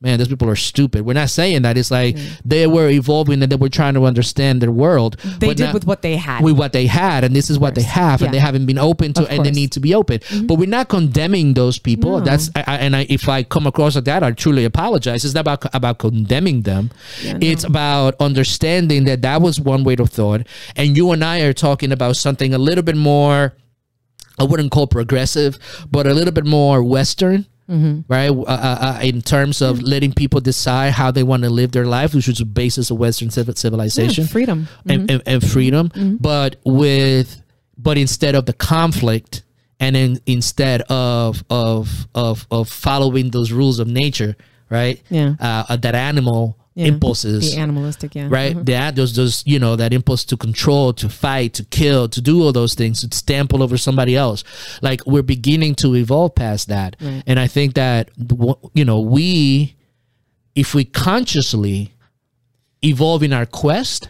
man 0.00 0.18
those 0.18 0.28
people 0.28 0.48
are 0.48 0.56
stupid. 0.56 1.04
We're 1.04 1.14
not 1.14 1.30
saying 1.30 1.62
that. 1.62 1.76
It's 1.76 1.90
like 1.90 2.16
mm-hmm. 2.16 2.34
they 2.44 2.66
were 2.66 2.88
evolving 2.88 3.42
and 3.42 3.50
they 3.50 3.56
were 3.56 3.68
trying 3.68 3.94
to 3.94 4.04
understand 4.04 4.60
their 4.62 4.70
world 4.70 5.16
They 5.38 5.54
did 5.54 5.74
with 5.74 5.86
what 5.86 6.02
they 6.02 6.16
had. 6.16 6.42
with 6.42 6.56
what 6.56 6.72
they 6.72 6.86
had 6.86 7.24
and 7.24 7.34
this 7.36 7.50
is 7.50 7.58
what 7.58 7.74
they 7.74 7.82
have 7.82 8.22
and 8.22 8.32
they 8.32 8.38
haven't 8.38 8.66
been 8.66 8.78
open 8.78 9.12
to 9.14 9.26
and 9.30 9.44
they 9.44 9.50
need 9.50 9.72
to 9.72 9.80
be 9.80 9.94
open. 9.94 10.20
Mm-hmm. 10.20 10.46
But 10.46 10.54
we're 10.54 10.68
not 10.68 10.88
condemning 10.88 11.54
those 11.54 11.78
people. 11.78 12.18
No. 12.18 12.24
that's 12.24 12.50
I, 12.56 12.64
I, 12.66 12.76
and 12.76 12.96
I, 12.96 13.06
if 13.08 13.28
i 13.28 13.42
come 13.42 13.66
across 13.66 13.94
like 13.94 14.04
that 14.04 14.22
i 14.22 14.30
truly 14.32 14.64
apologize. 14.64 15.24
It's 15.24 15.34
not 15.34 15.42
about 15.42 15.74
about 15.74 15.98
condemning 15.98 16.62
them. 16.62 16.90
Yeah, 17.22 17.38
it's 17.40 17.64
no. 17.64 17.68
about 17.68 18.16
understanding 18.20 19.04
that 19.04 19.22
that 19.22 19.42
was 19.42 19.60
one 19.60 19.84
way 19.84 19.96
of 19.98 20.10
thought 20.10 20.46
and 20.76 20.96
you 20.96 21.10
and 21.12 21.24
i 21.24 21.40
are 21.40 21.52
talking 21.52 21.92
about 21.92 22.16
something 22.16 22.54
a 22.54 22.58
little 22.58 22.82
bit 22.82 22.96
more 22.96 23.54
i 24.38 24.44
wouldn't 24.44 24.70
call 24.70 24.86
progressive 24.86 25.58
but 25.90 26.06
a 26.06 26.14
little 26.14 26.32
bit 26.32 26.46
more 26.46 26.82
western 26.82 27.46
Mm-hmm. 27.70 28.00
right? 28.12 28.30
Uh, 28.30 28.42
uh, 28.42 28.78
uh, 28.80 29.00
in 29.02 29.22
terms 29.22 29.62
of 29.62 29.80
letting 29.82 30.12
people 30.12 30.40
decide 30.40 30.92
how 30.92 31.10
they 31.12 31.22
want 31.22 31.44
to 31.44 31.50
live 31.50 31.70
their 31.70 31.86
life, 31.86 32.14
which 32.14 32.28
is 32.28 32.38
the 32.38 32.44
basis 32.44 32.90
of 32.90 32.98
Western 32.98 33.30
civ- 33.30 33.46
Yeah, 33.46 33.54
civilization 33.54 34.26
freedom. 34.26 34.66
and, 34.86 35.10
and, 35.10 35.22
and 35.24 35.42
freedom, 35.48 35.90
but 36.20 36.56
with 36.64 37.40
but 37.78 37.96
instead 37.96 38.34
of 38.34 38.44
the 38.46 38.52
conflict, 38.52 39.42
and 39.78 39.96
in, 39.96 40.20
instead 40.26 40.82
of 40.90 41.42
of 41.48 42.06
of 42.14 42.46
of 42.50 42.68
following 42.68 43.30
those 43.30 43.52
rules 43.52 43.78
of 43.78 43.86
nature, 43.88 44.36
right? 44.68 45.00
Yeah. 45.08 45.36
uh, 45.40 45.76
that 45.76 45.94
animal 45.94 46.58
Yeah. 46.76 46.86
impulses, 46.86 47.52
The 47.52 47.60
animalistic, 47.60 48.14
yeah. 48.14 48.28
right? 48.30 48.56
Mhm. 48.56 48.64
That 48.66 48.94
those 48.96 49.14
those 49.16 49.42
you 49.44 49.58
know 49.58 49.74
that 49.76 49.92
impulse 49.92 50.24
to 50.26 50.36
control, 50.36 50.92
to 50.94 51.08
fight, 51.08 51.52
to 51.54 51.64
kill, 51.64 52.08
to 52.08 52.20
do 52.20 52.42
all 52.44 52.52
those 52.52 52.74
things, 52.74 53.00
to 53.00 53.14
stamp 53.16 53.52
all 53.52 53.62
over 53.62 53.76
somebody 53.76 54.14
else. 54.16 54.44
Like 54.80 55.04
we're 55.04 55.22
beginning 55.22 55.74
to 55.76 55.96
evolve 55.96 56.36
past 56.36 56.68
that, 56.68 56.94
Right. 57.00 57.24
and 57.26 57.40
I 57.40 57.48
think 57.48 57.74
that 57.74 58.10
you 58.72 58.84
know 58.84 59.00
we, 59.00 59.74
if 60.54 60.72
we 60.74 60.84
consciously 60.84 61.92
evolve 62.82 63.22
in 63.24 63.32
our 63.32 63.46
quest 63.46 64.08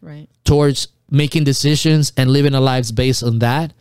Right. 0.00 0.28
towards 0.44 0.88
making 1.10 1.44
decisions 1.44 2.12
and 2.16 2.30
living 2.30 2.54
our 2.54 2.60
lives 2.60 2.92
based 2.92 3.22
on 3.24 3.40
that, 3.40 3.72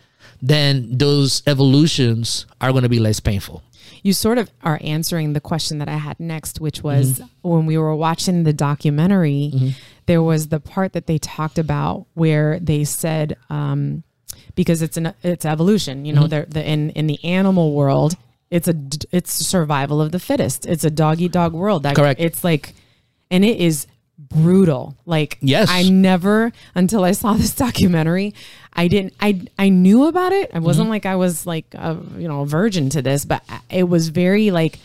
then 0.42 0.98
those 0.98 1.44
evolutions 1.48 2.46
are 2.60 2.72
going 2.72 2.84
to 2.84 2.90
be 2.90 3.00
less 3.00 3.20
painful. 3.20 3.62
You 4.06 4.14
sort 4.14 4.38
of 4.38 4.52
are 4.62 4.80
answering 4.84 5.34
the 5.34 5.42
question 5.42 5.80
that 5.80 5.90
I 5.90 5.98
had 5.98 6.20
next, 6.20 6.62
which 6.62 6.84
was 6.84 7.06
Mm-hmm. 7.20 7.50
when 7.50 7.66
we 7.66 7.76
were 7.78 7.96
watching 7.96 8.44
the 8.44 8.54
documentary, 8.54 9.74
there 10.06 10.22
was 10.22 10.50
the 10.50 10.60
part 10.60 10.94
that 10.94 11.08
they 11.08 11.18
talked 11.18 11.58
about 11.58 12.06
where 12.14 12.60
they 12.60 12.84
said, 12.84 13.36
um, 13.50 14.04
because 14.54 14.84
it's 14.84 14.96
an 14.98 15.14
it's 15.24 15.44
evolution, 15.46 16.06
you 16.06 16.14
know, 16.14 16.28
Mm-hmm. 16.28 16.52
the 16.52 16.64
in 16.74 16.90
in 16.92 17.08
the 17.08 17.20
animal 17.26 17.74
world, 17.74 18.16
it's 18.52 18.68
a 18.68 18.76
it's 19.12 19.34
survival 19.34 20.00
of 20.02 20.12
the 20.12 20.20
fittest. 20.20 20.68
It's 20.68 20.84
a 20.84 20.92
dog 20.92 21.20
eat 21.20 21.32
dog 21.32 21.54
world. 21.54 21.82
That, 21.84 21.96
Correct. 21.96 22.20
It's 22.22 22.44
like, 22.44 22.74
and 23.32 23.44
it 23.44 23.58
is 23.60 23.88
brutal. 24.36 24.96
Like, 25.06 25.38
Yes. 25.42 25.70
I 25.72 25.84
never 25.90 26.52
until 26.76 27.04
I 27.04 27.12
saw 27.14 27.34
this 27.42 27.56
documentary, 27.56 28.34
I 28.74 28.88
didn't. 28.88 29.14
I 29.20 29.42
I 29.58 29.70
knew 29.70 30.06
about 30.06 30.32
it. 30.34 30.52
I 30.54 30.58
Mm-hmm. 30.58 30.66
wasn't 30.66 30.90
like 30.90 31.06
I 31.06 31.16
was 31.16 31.46
like 31.48 31.66
a, 31.74 31.98
you 32.18 32.28
know 32.28 32.42
a 32.42 32.46
virgin 32.46 32.90
to 32.92 33.02
this, 33.02 33.26
but 33.26 33.44
it 33.70 33.84
was 33.90 34.10
very 34.10 34.52
like, 34.52 34.80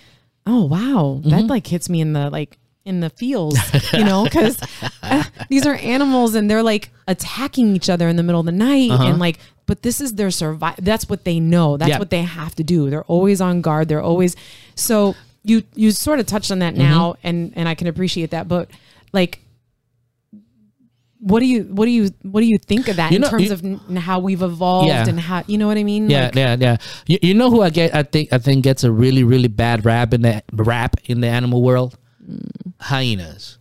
oh 0.46 0.64
wow, 0.64 1.18
Mm-hmm. 1.20 1.30
that 1.30 1.46
like 1.46 1.66
hits 1.66 1.88
me 1.88 2.00
in 2.00 2.12
the 2.12 2.30
like 2.30 2.56
in 2.84 3.00
the 3.00 3.10
fields, 3.10 3.58
you 3.92 4.04
know, 4.04 4.24
because 4.24 4.58
these 5.48 5.66
are 5.66 5.74
animals 5.74 6.34
and 6.34 6.50
they're 6.50 6.62
like 6.62 6.90
attacking 7.06 7.76
each 7.76 7.90
other 7.90 8.08
in 8.08 8.16
the 8.16 8.22
middle 8.22 8.40
of 8.40 8.46
the 8.46 8.52
night 8.52 8.90
and 8.90 9.18
like. 9.18 9.38
But 9.66 9.82
this 9.82 10.00
is 10.00 10.14
their 10.14 10.32
survive. 10.32 10.74
That's 10.82 11.08
what 11.08 11.22
they 11.24 11.38
know. 11.38 11.76
That's 11.76 11.92
Uh-huh. 11.92 12.00
What 12.00 12.10
they 12.10 12.22
have 12.22 12.56
to 12.56 12.64
do. 12.64 12.90
They're 12.90 13.04
always 13.04 13.40
on 13.40 13.60
guard. 13.60 13.86
They're 13.88 14.02
always 14.02 14.34
so. 14.74 15.14
You 15.44 15.62
you 15.76 15.92
sort 15.92 16.18
of 16.18 16.26
touched 16.26 16.50
on 16.50 16.58
that 16.58 16.74
Mm-hmm. 16.74 16.82
now, 16.82 17.14
and 17.22 17.52
and 17.54 17.68
I 17.68 17.76
can 17.76 17.86
appreciate 17.86 18.30
that. 18.32 18.48
But 18.48 18.68
like 19.12 19.38
what 21.20 21.40
do 21.40 21.46
you 21.46 21.64
what 21.64 21.84
do 21.84 21.90
you 21.90 22.10
what 22.22 22.40
do 22.40 22.46
you 22.46 22.58
think 22.58 22.88
of 22.88 22.96
that 22.96 23.10
You 23.12 23.16
in 23.16 23.22
know, 23.22 23.28
terms 23.30 23.44
you- 23.44 23.52
of 23.52 23.64
n- 23.64 23.96
how 23.96 24.18
we've 24.20 24.40
evolved 24.42 24.88
Yeah. 24.88 25.06
and 25.08 25.20
how 25.20 25.44
you 25.46 25.58
know 25.58 25.66
what 25.66 25.76
I 25.78 25.84
mean? 25.84 26.08
Yeah, 26.10 26.24
Like, 26.26 26.34
yeah, 26.36 26.56
yeah. 26.58 26.76
You, 27.06 27.18
you 27.22 27.34
know 27.34 27.50
who 27.50 27.60
I 27.62 27.70
get? 27.70 27.94
I 27.94 28.02
think 28.02 28.32
I 28.32 28.38
think 28.38 28.64
gets 28.64 28.84
a 28.84 28.90
really 28.90 29.22
really 29.22 29.48
bad 29.48 29.84
rap 29.84 30.14
in 30.14 30.22
the 30.22 30.42
rap 30.52 30.96
in 31.04 31.20
the 31.20 31.28
animal 31.28 31.62
world. 31.62 31.96
Mm. 32.28 32.72
Hyenas. 32.80 33.58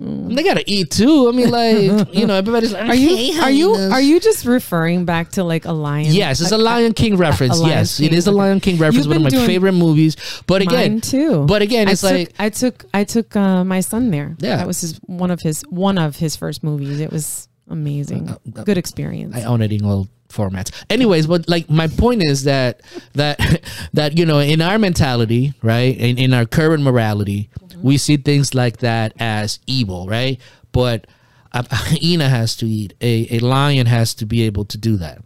They 0.00 0.44
gotta 0.44 0.62
eat 0.66 0.92
too. 0.92 1.28
I 1.28 1.32
mean, 1.32 1.50
like 1.50 2.14
you 2.14 2.26
know, 2.26 2.34
everybody's 2.34 2.72
like, 2.72 2.88
Are 2.88 2.94
you 2.94 3.40
are 3.40 3.50
you 3.50 3.74
are 3.74 4.00
you 4.00 4.20
just 4.20 4.44
referring 4.44 5.04
back 5.04 5.30
to 5.32 5.42
like 5.42 5.64
a 5.64 5.72
lion? 5.72 6.12
Yes, 6.12 6.40
it's 6.40 6.52
a 6.52 6.58
Lion 6.58 6.92
King 6.92 7.16
reference. 7.16 7.58
Lion 7.58 7.70
yes, 7.70 7.98
it 7.98 8.10
King, 8.10 8.14
is 8.14 8.26
a. 8.28 8.30
Lion 8.30 8.60
King 8.60 8.78
reference. 8.78 9.08
One 9.08 9.16
of 9.16 9.22
my 9.22 9.30
favorite 9.30 9.72
movies. 9.72 10.16
But 10.46 10.62
again, 10.62 11.00
too. 11.00 11.46
But 11.46 11.62
again, 11.62 11.88
I 11.88 11.92
it's 11.92 12.02
took, 12.02 12.10
like 12.12 12.32
I 12.38 12.48
took 12.48 12.84
I 12.94 13.02
took 13.02 13.34
uh, 13.34 13.64
my 13.64 13.80
son 13.80 14.12
there. 14.12 14.36
Yeah. 14.38 14.58
that 14.58 14.68
was 14.68 14.80
his 14.82 14.98
one 15.06 15.32
of 15.32 15.40
his 15.40 15.62
one 15.62 15.98
of 15.98 16.14
his 16.14 16.36
first 16.36 16.62
movies. 16.62 17.00
It 17.00 17.10
was 17.10 17.48
amazing. 17.68 18.28
Uh, 18.28 18.62
Good 18.62 18.78
experience. 18.78 19.34
I 19.34 19.42
own 19.42 19.62
it 19.62 19.72
in 19.72 19.84
all 19.84 20.08
formats. 20.28 20.70
Anyways, 20.90 21.26
but 21.26 21.48
like 21.48 21.68
my 21.68 21.88
point 21.88 22.22
is 22.24 22.44
that 22.44 22.82
that 23.14 23.38
that 23.94 24.16
you 24.16 24.26
know 24.26 24.38
in 24.38 24.60
our 24.60 24.78
mentality, 24.78 25.54
right, 25.62 25.96
in 25.96 26.18
in 26.18 26.32
our 26.32 26.46
current 26.46 26.82
morality, 26.82 27.50
we 27.82 27.96
see 27.96 28.16
things 28.16 28.54
like 28.54 28.78
that 28.78 29.12
as 29.18 29.58
evil, 29.66 30.06
right? 30.06 30.40
But 30.72 31.06
a 31.52 31.66
hyena 31.70 32.28
has 32.28 32.56
to 32.56 32.66
eat. 32.66 32.94
A 33.00 33.36
a 33.36 33.38
lion 33.40 33.86
has 33.86 34.14
to 34.14 34.26
be 34.26 34.42
able 34.42 34.64
to 34.66 34.78
do 34.78 34.96
that. 34.96 35.22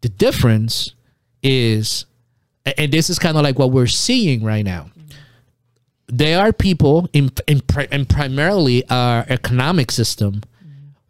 The 0.00 0.08
difference 0.08 0.94
is, 1.42 2.06
and 2.64 2.92
this 2.92 3.10
is 3.10 3.18
kind 3.18 3.36
of 3.36 3.42
like 3.42 3.58
what 3.58 3.70
we're 3.70 3.86
seeing 3.86 4.42
right 4.42 4.64
now. 4.64 4.90
There 6.06 6.40
are 6.40 6.52
people 6.52 7.08
in, 7.12 7.30
in 7.46 7.62
and 7.92 8.08
primarily 8.08 8.88
our 8.88 9.24
economic 9.28 9.90
system 9.90 10.42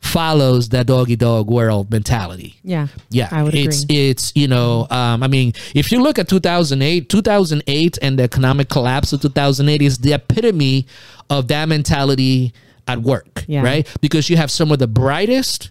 follows 0.01 0.71
that 0.71 0.87
doggy 0.87 1.15
dog 1.17 1.49
world 1.51 1.91
mentality. 1.91 2.57
yeah, 2.65 2.89
Yeah, 3.11 3.29
I 3.31 3.43
would 3.43 3.55
it's 3.55 3.85
agree. 3.85 4.09
it's 4.11 4.33
you 4.35 4.49
know, 4.49 4.87
um, 4.91 5.23
I 5.23 5.29
mean, 5.29 5.53
if 5.75 5.93
you 5.93 6.03
look 6.03 6.19
at 6.19 6.27
2008, 6.29 7.09
2008, 7.09 7.99
and 8.03 8.19
the 8.19 8.23
economic 8.23 8.69
collapse 8.71 9.13
of 9.13 9.21
2008 9.21 9.83
is 9.83 9.99
the 9.99 10.15
epitome 10.15 10.87
of 11.29 11.49
that 11.49 11.69
mentality 11.69 12.53
at 12.89 13.03
work, 13.03 13.45
Yeah. 13.47 13.63
right? 13.63 13.87
Because 14.01 14.31
you 14.31 14.37
have 14.39 14.51
some 14.51 14.73
of 14.73 14.79
the 14.79 14.89
brightest 14.89 15.71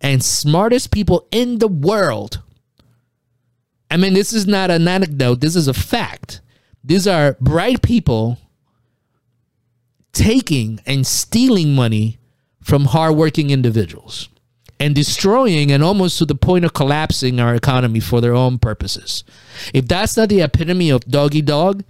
and 0.00 0.22
smartest 0.22 0.90
people 0.92 1.26
in 1.32 1.58
the 1.58 1.68
world. 1.68 2.40
I 3.90 3.96
mean, 3.96 4.12
this 4.14 4.32
is 4.32 4.46
not 4.46 4.70
an 4.70 4.86
anecdote. 4.86 5.40
This 5.40 5.56
is 5.56 5.66
a 5.66 5.74
fact. 5.74 6.40
These 6.84 7.06
are 7.06 7.36
bright 7.40 7.82
people 7.82 8.38
taking 10.12 10.80
and 10.86 11.06
stealing 11.06 11.74
money 11.74 12.18
from 12.62 12.86
hardworking 12.86 13.50
individuals 13.50 14.28
and 14.80 14.94
destroying 14.94 15.70
and 15.70 15.82
almost 15.82 16.18
to 16.18 16.26
the 16.26 16.34
point 16.34 16.64
of 16.64 16.72
collapsing 16.72 17.38
our 17.38 17.54
economy 17.54 18.00
for 18.00 18.20
their 18.20 18.34
own 18.34 18.58
purposes. 18.58 19.24
If 19.72 19.86
that's 19.86 20.16
not 20.16 20.28
the 20.28 20.40
epitome 20.40 20.90
of 20.90 21.04
doggy 21.04 21.42
dog, 21.42 21.84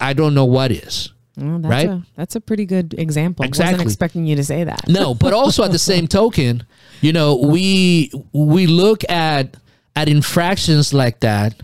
I 0.00 0.12
don't 0.12 0.34
know 0.34 0.44
what 0.44 0.70
is. 0.70 1.12
Well, 1.36 1.58
that's 1.58 1.70
right? 1.70 1.88
A, 1.88 2.02
that's 2.16 2.36
a 2.36 2.40
pretty 2.40 2.64
good 2.64 2.94
example. 2.94 3.44
Exactly. 3.44 3.74
Wasn't 3.74 3.88
expecting 3.90 4.24
you 4.26 4.36
to 4.36 4.44
say 4.44 4.64
that. 4.64 4.88
No, 4.88 5.14
but 5.14 5.32
also 5.32 5.64
at 5.64 5.72
the 5.72 5.78
same 5.92 6.06
token, 6.06 6.64
you 7.00 7.12
know, 7.12 7.36
we 7.36 8.10
we 8.32 8.66
look 8.66 9.02
at 9.10 9.56
at 9.96 10.08
infractions 10.08 10.94
like 10.94 11.20
that 11.20 11.60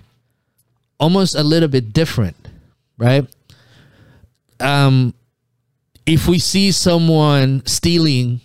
almost 0.98 1.34
a 1.34 1.42
little 1.42 1.68
bit 1.68 1.92
different, 1.92 2.36
right? 2.98 3.26
Um 4.58 5.14
if 6.06 6.26
we 6.28 6.38
see 6.38 6.72
someone 6.72 7.64
stealing, 7.66 8.40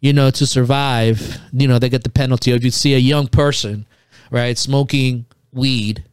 you 0.00 0.12
know, 0.12 0.30
to 0.30 0.46
survive, 0.46 1.38
you 1.52 1.68
know, 1.68 1.78
they 1.78 1.88
get 1.88 2.04
the 2.04 2.10
penalty. 2.10 2.52
Or 2.52 2.56
if 2.56 2.64
you 2.64 2.70
see 2.70 2.94
a 2.94 2.98
young 2.98 3.28
person, 3.28 3.86
right, 4.30 4.56
smoking 4.56 5.26
weed, 5.52 6.04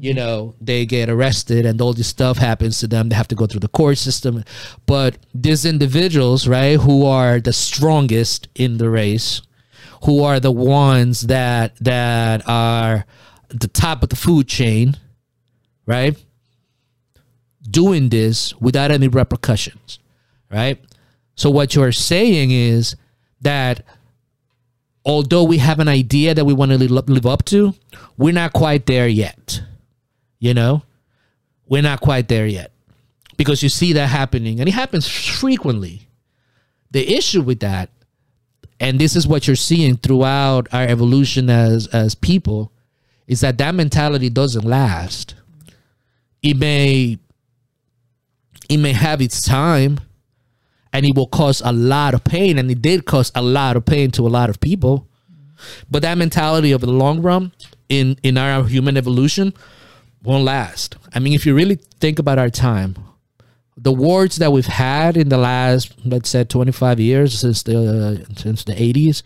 you 0.00 0.12
mm-hmm. 0.12 0.18
know, 0.18 0.54
they 0.60 0.86
get 0.86 1.08
arrested 1.08 1.66
and 1.66 1.80
all 1.80 1.92
this 1.92 2.08
stuff 2.08 2.38
happens 2.38 2.80
to 2.80 2.86
them. 2.86 3.08
They 3.08 3.16
have 3.16 3.28
to 3.28 3.34
go 3.34 3.46
through 3.46 3.60
the 3.60 3.68
court 3.68 3.98
system. 3.98 4.44
But 4.86 5.18
these 5.34 5.64
individuals, 5.64 6.48
right, 6.48 6.78
who 6.80 7.06
are 7.06 7.40
the 7.40 7.52
strongest 7.52 8.48
in 8.54 8.78
the 8.78 8.90
race, 8.90 9.42
who 10.04 10.22
are 10.22 10.40
the 10.40 10.52
ones 10.52 11.22
that 11.22 11.76
that 11.76 12.46
are 12.48 13.06
the 13.48 13.68
top 13.68 14.02
of 14.02 14.08
the 14.08 14.16
food 14.16 14.48
chain, 14.48 14.96
right? 15.86 16.16
Doing 17.70 18.08
this 18.08 18.54
without 18.60 18.90
any 18.90 19.08
repercussions, 19.08 19.98
right? 20.54 20.78
So 21.34 21.50
what 21.50 21.74
you're 21.74 21.92
saying 21.92 22.52
is 22.52 22.94
that 23.40 23.84
although 25.04 25.42
we 25.42 25.58
have 25.58 25.80
an 25.80 25.88
idea 25.88 26.34
that 26.34 26.44
we 26.44 26.54
want 26.54 26.70
to 26.70 26.78
live 26.78 27.26
up 27.26 27.44
to, 27.46 27.74
we're 28.16 28.32
not 28.32 28.52
quite 28.52 28.86
there 28.86 29.08
yet. 29.08 29.60
You 30.38 30.54
know, 30.54 30.82
we're 31.66 31.82
not 31.82 32.00
quite 32.00 32.28
there 32.28 32.46
yet 32.46 32.70
because 33.36 33.62
you 33.62 33.68
see 33.68 33.94
that 33.94 34.08
happening 34.08 34.60
and 34.60 34.68
it 34.68 34.72
happens 34.72 35.08
frequently. 35.08 36.08
The 36.90 37.16
issue 37.16 37.42
with 37.42 37.60
that, 37.60 37.90
and 38.78 39.00
this 39.00 39.16
is 39.16 39.26
what 39.26 39.46
you're 39.46 39.56
seeing 39.56 39.96
throughout 39.96 40.68
our 40.72 40.84
evolution 40.84 41.50
as 41.50 41.88
as 41.88 42.14
people, 42.14 42.70
is 43.26 43.40
that 43.40 43.58
that 43.58 43.74
mentality 43.74 44.28
doesn't 44.30 44.64
last. 44.64 45.34
It 46.42 46.56
may 46.56 47.18
it 48.68 48.76
may 48.76 48.92
have 48.92 49.20
its 49.20 49.42
time 49.42 49.98
and 50.94 51.04
it 51.04 51.14
will 51.14 51.26
cause 51.26 51.60
a 51.64 51.72
lot 51.72 52.14
of 52.14 52.22
pain 52.24 52.56
and 52.56 52.70
it 52.70 52.80
did 52.80 53.04
cause 53.04 53.32
a 53.34 53.42
lot 53.42 53.76
of 53.76 53.84
pain 53.84 54.10
to 54.12 54.26
a 54.26 54.30
lot 54.30 54.48
of 54.48 54.60
people. 54.60 55.06
But 55.90 56.02
that 56.02 56.16
mentality 56.16 56.72
of 56.72 56.80
the 56.80 56.92
long 56.92 57.20
run 57.20 57.52
in 57.88 58.16
in 58.22 58.38
our 58.38 58.64
human 58.64 58.96
evolution 58.96 59.52
won't 60.22 60.44
last. 60.44 60.96
I 61.12 61.18
mean 61.18 61.34
if 61.34 61.44
you 61.44 61.54
really 61.54 61.76
think 62.00 62.18
about 62.18 62.38
our 62.38 62.48
time 62.48 62.96
the 63.76 63.92
wars 63.92 64.36
that 64.36 64.52
we've 64.52 64.66
had 64.66 65.16
in 65.16 65.28
the 65.28 65.36
last 65.36 65.92
let's 66.04 66.28
say 66.28 66.44
25 66.44 67.00
years 67.00 67.40
since 67.40 67.64
the 67.64 68.24
since 68.36 68.62
the 68.62 68.72
80s 68.72 69.22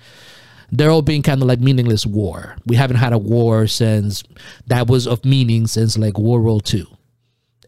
they're 0.73 0.91
all 0.91 1.03
being 1.03 1.23
kind 1.23 1.41
of 1.41 1.49
like 1.49 1.61
meaningless 1.61 2.05
war. 2.05 2.57
We 2.67 2.77
haven't 2.77 2.99
had 2.99 3.15
a 3.15 3.19
war 3.19 3.67
since 3.67 4.23
that 4.67 4.87
was 4.87 5.07
of 5.07 5.25
meaning 5.25 5.67
since 5.67 5.97
like 5.97 6.19
world 6.19 6.45
war 6.45 6.61
ii 6.75 6.87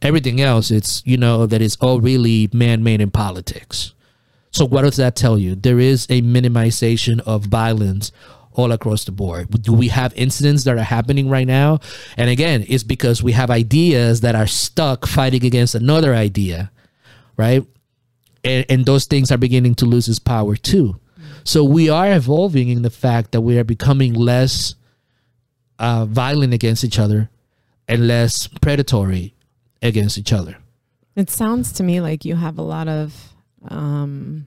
everything 0.02 0.40
else 0.40 0.70
it's 0.70 1.02
you 1.04 1.16
know 1.16 1.46
that 1.46 1.60
it's 1.60 1.76
all 1.76 2.00
really 2.00 2.48
man-made 2.52 3.00
in 3.00 3.10
politics. 3.10 3.94
So 4.52 4.64
what 4.64 4.82
does 4.82 4.96
that 4.96 5.14
tell 5.14 5.38
you? 5.38 5.54
There 5.54 5.78
is 5.78 6.06
a 6.10 6.22
minimization 6.22 7.20
of 7.20 7.44
violence 7.44 8.10
all 8.52 8.72
across 8.72 9.04
the 9.04 9.12
board. 9.12 9.62
Do 9.62 9.72
we 9.72 9.88
have 9.88 10.12
incidents 10.16 10.64
that 10.64 10.76
are 10.76 10.82
happening 10.82 11.28
right 11.28 11.46
now? 11.46 11.78
And 12.16 12.28
again 12.28 12.64
it's 12.68 12.82
because 12.82 13.22
we 13.22 13.32
have 13.32 13.50
ideas 13.50 14.22
that 14.22 14.34
are 14.34 14.46
stuck 14.46 15.06
fighting 15.06 15.44
against 15.44 15.74
another 15.74 16.14
idea 16.14 16.70
right? 17.40 17.66
And, 18.44 18.66
and 18.68 18.84
those 18.84 19.06
things 19.06 19.32
are 19.32 19.38
beginning 19.38 19.74
to 19.76 19.86
lose 19.86 20.08
its 20.08 20.18
power 20.18 20.56
too. 20.56 21.00
So 21.42 21.64
we 21.64 21.88
are 21.88 22.12
evolving 22.12 22.68
in 22.68 22.82
the 22.82 22.90
fact 22.90 23.32
that 23.32 23.40
we 23.40 23.58
are 23.58 23.64
becoming 23.64 24.12
less 24.12 24.74
uh, 25.78 26.04
violent 26.04 26.52
against 26.52 26.84
each 26.84 26.98
other 26.98 27.30
and 27.88 28.06
less 28.06 28.46
predatory 28.46 29.34
against 29.82 30.18
each 30.18 30.32
other. 30.32 30.56
It 31.16 31.30
sounds 31.30 31.72
to 31.74 31.82
me 31.82 32.00
like 32.00 32.24
you 32.24 32.36
have 32.36 32.58
a 32.58 32.62
lot 32.62 32.88
of, 32.88 33.14
um, 33.68 34.46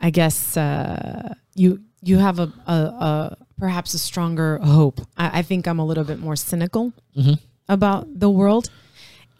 I 0.00 0.10
guess 0.10 0.56
uh, 0.56 1.34
you 1.54 1.82
you 2.02 2.18
have 2.18 2.40
a, 2.40 2.52
a, 2.66 2.72
a 2.72 3.36
perhaps 3.58 3.94
a 3.94 3.98
stronger 3.98 4.58
hope. 4.58 5.00
I, 5.16 5.38
I 5.38 5.42
think 5.42 5.68
I'm 5.68 5.78
a 5.78 5.84
little 5.86 6.04
bit 6.04 6.18
more 6.18 6.34
cynical 6.36 6.92
Mhm. 7.16 7.38
about 7.68 8.18
the 8.18 8.28
world, 8.28 8.68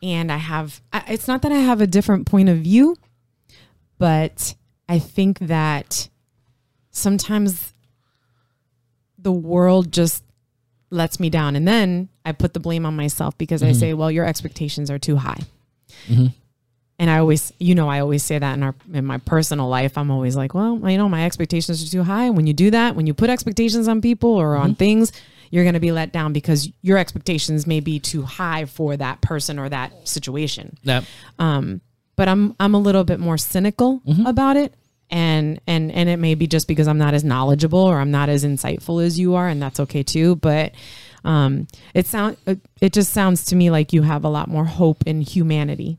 and 0.03 0.31
I 0.31 0.37
have. 0.37 0.81
I, 0.93 1.03
it's 1.09 1.27
not 1.27 1.43
that 1.43 1.51
I 1.53 1.59
have 1.59 1.81
a 1.81 1.87
different 1.87 2.27
point 2.27 2.49
of 2.49 2.59
view, 2.59 2.97
but 3.99 4.55
I 4.89 5.01
think 5.01 5.41
that 5.41 6.09
sometimes 6.91 7.75
the 9.19 9.33
world 9.33 9.93
just 9.93 10.23
lets 10.93 11.19
me 11.19 11.31
down. 11.31 11.57
And 11.57 11.67
then 11.67 12.09
i 12.25 12.31
put 12.33 12.55
the 12.55 12.61
blame 12.61 12.87
on 12.87 12.95
myself 12.95 13.37
because 13.39 13.63
i 13.63 13.73
say 13.73 13.95
well 13.95 14.11
your 14.11 14.25
expectations 14.25 14.91
are 14.91 14.99
too 14.99 15.17
high. 15.17 15.41
Mhm. 16.09 16.33
and 16.99 17.11
i 17.11 17.19
always 17.19 17.53
you 17.59 17.75
know 17.75 17.89
i 17.89 17.99
always 18.01 18.23
say 18.23 18.39
that 18.39 18.55
in 18.55 18.63
our 18.63 18.75
in 18.93 19.05
my 19.05 19.19
personal 19.19 19.69
life. 19.69 19.99
I'm 19.99 20.11
always 20.11 20.37
like 20.37 20.55
well 20.55 20.79
you 20.91 20.99
know 20.99 21.09
my 21.09 21.25
expectations 21.25 21.83
are 21.87 21.91
too 21.91 22.03
high. 22.05 22.25
And 22.27 22.37
when 22.37 22.47
you 22.47 22.53
do 22.55 22.71
that 22.71 22.95
when 22.97 23.07
you 23.07 23.15
put 23.15 23.31
expectations 23.31 23.89
on 23.89 24.01
people 24.01 24.31
or 24.31 24.55
on 24.57 24.75
things 24.75 25.13
you're 25.51 25.65
going 25.65 25.75
to 25.75 25.81
be 25.81 25.93
let 25.93 26.13
down 26.13 26.33
because 26.33 26.71
your 26.81 26.97
expectations 26.97 27.67
may 27.67 27.79
be 27.81 27.99
too 28.01 28.23
high 28.23 28.65
for 28.65 28.97
that 28.97 29.21
person 29.21 29.59
or 29.59 29.69
that 29.69 29.93
situation. 30.09 30.79
Now, 30.83 31.03
um, 31.39 31.83
but 32.17 32.27
I'm 32.27 32.55
I'm 32.59 32.75
a 32.75 32.79
little 32.79 33.05
bit 33.05 33.21
more 33.21 33.37
cynical 33.37 34.01
Mm-hmm. 34.07 34.25
about 34.27 34.57
it, 34.57 34.73
and 35.13 35.61
and 35.69 35.93
and 35.93 36.09
it 36.09 36.19
may 36.19 36.35
be 36.35 36.49
just 36.49 36.67
because 36.67 36.89
I'm 36.89 36.99
not 36.99 37.15
as 37.15 37.23
knowledgeable 37.23 37.79
or 37.79 38.01
I'm 38.01 38.11
not 38.11 38.29
as 38.29 38.45
insightful 38.45 39.05
as 39.05 39.19
you 39.19 39.35
are, 39.37 39.47
and 39.47 39.63
that's 39.63 39.79
okay 39.79 40.03
too. 40.03 40.35
But 40.37 40.73
Um, 41.25 41.69
it 41.95 42.07
sound 42.09 42.37
it, 42.81 42.93
just 42.93 43.13
sounds 43.13 43.45
to 43.45 43.55
me 43.57 43.71
like 43.71 43.93
you 43.93 44.03
have 44.03 44.25
a 44.25 44.29
lot 44.29 44.49
more 44.49 44.65
hope 44.65 45.05
in 45.07 45.21
humanity. 45.21 45.99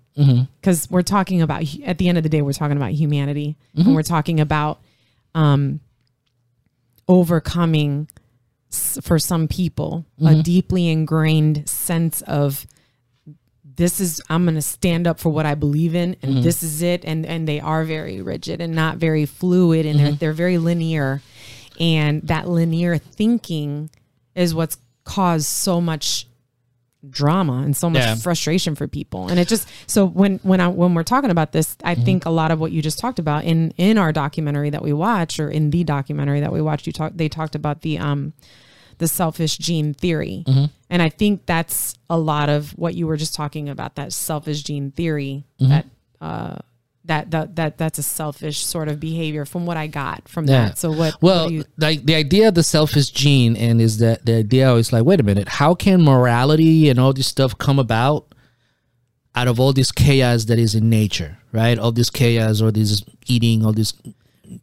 Because 0.59 0.91
we're 0.91 1.01
talking 1.01 1.41
about 1.41 1.64
at 1.86 1.97
the 1.97 2.09
end 2.09 2.18
of 2.18 2.24
the 2.24 2.30
day 2.30 2.41
we're 2.41 2.51
talking 2.51 2.76
about 2.76 2.91
humanity. 2.91 3.55
And 3.74 3.95
we're 3.95 4.03
talking 4.03 4.41
about 4.41 4.80
um, 5.34 5.80
overcoming 7.07 8.09
for 9.01 9.20
some 9.20 9.47
people 9.47 10.05
a 10.20 10.43
deeply 10.43 10.89
ingrained 10.89 11.70
sense 11.70 12.22
of 12.24 12.66
this 13.76 13.99
is 13.99 14.21
I'm 14.30 14.45
going 14.45 14.55
to 14.55 14.61
stand 14.61 15.07
up 15.07 15.19
for 15.19 15.30
what 15.30 15.45
I 15.45 15.55
believe 15.55 15.95
in 15.95 16.15
and 16.21 16.34
mm-hmm. 16.34 16.41
this 16.41 16.63
is 16.63 16.82
it. 16.82 17.03
And 17.05 17.26
and 17.26 17.47
they 17.47 17.59
are 17.59 17.84
very 17.84 18.21
rigid 18.21 18.61
and 18.61 18.74
not 18.76 18.97
very 18.97 19.26
fluid 19.26 19.86
and 19.86 19.99
they're 19.99 20.07
mm-hmm. 20.07 20.17
they're 20.17 20.34
very 20.34 20.57
linear. 20.57 21.21
And 21.80 22.21
that 22.24 22.47
linear 22.47 22.97
thinking 22.97 23.89
is 24.36 24.53
what's 24.53 24.78
caused 25.03 25.47
so 25.47 25.82
much 25.82 26.28
drama 27.09 27.63
and 27.65 27.76
so 27.76 27.89
much 27.89 28.01
Yeah. 28.01 28.15
frustration 28.15 28.76
for 28.76 28.88
people. 28.88 29.28
And 29.28 29.38
it 29.39 29.47
just 29.47 29.67
so 29.88 30.05
when 30.05 30.39
when 30.43 30.61
I 30.61 30.67
when 30.67 30.93
we're 30.93 31.03
talking 31.03 31.32
about 31.32 31.51
this 31.51 31.76
I 31.84 31.95
mm-hmm. 31.95 32.05
think 32.05 32.26
a 32.26 32.30
lot 32.30 32.51
of 32.51 32.59
what 32.59 32.71
you 32.71 32.82
just 32.82 32.99
talked 32.99 33.19
about 33.19 33.43
in 33.43 33.74
in 33.78 33.97
our 33.97 34.11
documentary 34.11 34.69
that 34.69 34.82
we 34.82 34.93
watched 34.93 35.39
or 35.39 35.49
in 35.49 35.71
the 35.71 35.84
documentary 35.84 36.39
that 36.39 36.53
we 36.53 36.61
watched 36.61 36.88
you 36.88 36.93
talk 36.93 37.13
they 37.15 37.28
talked 37.28 37.55
about 37.55 37.82
the 37.82 37.97
um 37.97 38.34
the 38.97 39.07
selfish 39.07 39.57
gene 39.57 39.93
theory 39.93 40.43
and 40.89 41.01
I 41.01 41.09
think 41.09 41.45
that's 41.45 41.95
a 42.09 42.17
lot 42.17 42.49
of 42.49 42.71
what 42.71 42.93
you 42.95 43.07
were 43.07 43.17
just 43.17 43.33
talking 43.35 43.69
about 43.69 43.95
that 43.95 44.13
selfish 44.13 44.63
gene 44.63 44.91
theory 44.91 45.43
that 45.59 45.85
uh 46.21 46.57
that 47.05 47.31
that 47.31 47.55
that 47.57 47.77
that's 47.77 47.99
a 47.99 48.03
selfish 48.03 48.63
sort 48.63 48.87
of 48.87 48.99
behavior 48.99 49.43
from 49.45 49.65
what 49.65 49.75
I 49.75 49.87
got 49.87 50.29
from 50.29 50.45
Yeah. 50.45 50.69
that 50.69 50.77
so 50.77 50.89
what 50.91 51.21
Well, 51.21 51.45
what 51.45 51.51
you, 51.53 51.65
like 51.77 52.05
the 52.05 52.15
idea 52.15 52.47
of 52.47 52.53
the 52.55 52.63
selfish 52.63 53.09
gene, 53.09 53.57
and 53.57 53.81
is 53.81 53.97
that 53.97 54.25
the 54.25 54.35
idea 54.35 54.73
is 54.75 54.93
like, 54.93 55.03
wait 55.03 55.19
a 55.19 55.23
minute, 55.23 55.49
how 55.49 55.75
can 55.75 56.01
morality 56.01 56.89
and 56.89 56.99
all 56.99 57.11
this 57.11 57.27
stuff 57.27 57.57
come 57.57 57.77
about 57.77 58.33
out 59.35 59.47
of 59.49 59.59
all 59.59 59.73
this 59.73 59.91
chaos 59.91 60.45
that 60.45 60.59
is 60.59 60.75
in 60.75 60.89
nature, 60.89 61.39
right? 61.51 61.77
All 61.77 61.91
this 61.91 62.09
chaos, 62.09 62.61
or 62.61 62.71
this 62.71 63.03
eating, 63.25 63.65
all 63.65 63.73
this 63.73 63.93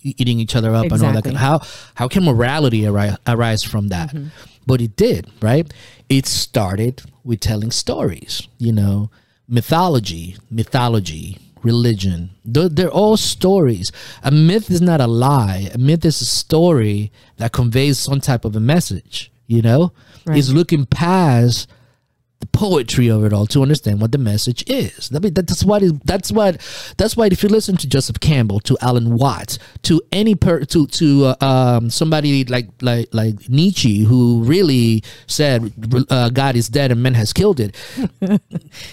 eating 0.02 0.38
each 0.40 0.56
other 0.56 0.74
up, 0.74 0.84
and 0.84 0.92
all 0.92 1.12
that. 1.12 1.26
Exactly. 1.26 1.34
How 1.34 1.60
how 1.94 2.08
can 2.08 2.24
morality 2.24 2.86
arise, 2.86 3.16
arise 3.26 3.62
from 3.62 3.88
that? 3.88 4.10
Mm-hmm. 4.10 4.28
But 4.66 4.80
it 4.80 4.96
did, 4.96 5.28
right? 5.42 5.72
It 6.08 6.26
started 6.26 7.02
with 7.24 7.40
telling 7.40 7.70
stories, 7.70 8.46
you 8.58 8.72
know, 8.72 9.10
mythology, 9.48 10.36
mythology, 10.50 11.38
religion. 11.62 12.30
They're, 12.44 12.68
they're 12.68 12.88
all 12.88 13.16
stories. 13.16 13.90
A 14.22 14.30
myth 14.30 14.70
is 14.70 14.80
not 14.80 15.00
a 15.00 15.06
lie. 15.06 15.70
A 15.74 15.78
myth 15.78 16.04
is 16.04 16.20
a 16.20 16.26
story 16.26 17.10
that 17.36 17.52
conveys 17.52 17.98
some 17.98 18.20
type 18.20 18.44
of 18.44 18.54
a 18.56 18.60
message, 18.60 19.32
you 19.46 19.62
know? 19.62 19.92
Right. 20.24 20.38
It's 20.38 20.50
looking 20.50 20.86
past 20.86 21.68
the 22.40 22.46
poetry 22.46 23.08
of 23.08 23.22
it 23.24 23.32
all 23.34 23.46
to 23.46 23.60
understand 23.60 24.00
what 24.00 24.12
the 24.12 24.18
message 24.18 24.64
is. 24.66 25.10
I 25.14 25.18
mean, 25.18 25.34
that's 25.34 25.62
what 25.62 25.82
it, 25.82 26.04
that's 26.06 26.32
what 26.32 26.56
that's 26.96 27.16
why 27.16 27.26
if 27.26 27.42
you 27.42 27.50
listen 27.50 27.76
to 27.76 27.86
Joseph 27.88 28.18
Campbell, 28.20 28.60
to 28.60 28.78
Alan 28.80 29.16
Watts, 29.16 29.58
to 29.82 30.00
any 30.10 30.34
per 30.34 30.64
to 30.64 30.86
to 30.86 31.26
uh, 31.26 31.44
um, 31.44 31.90
somebody 31.90 32.44
like 32.44 32.68
like 32.80 33.08
like 33.12 33.48
Nietzsche, 33.50 34.04
who 34.04 34.42
really 34.42 35.04
said 35.26 35.72
uh, 36.08 36.30
God 36.30 36.56
is 36.56 36.68
dead 36.68 36.90
and 36.90 37.02
man 37.02 37.14
has 37.14 37.34
killed 37.34 37.60
it. 37.60 37.76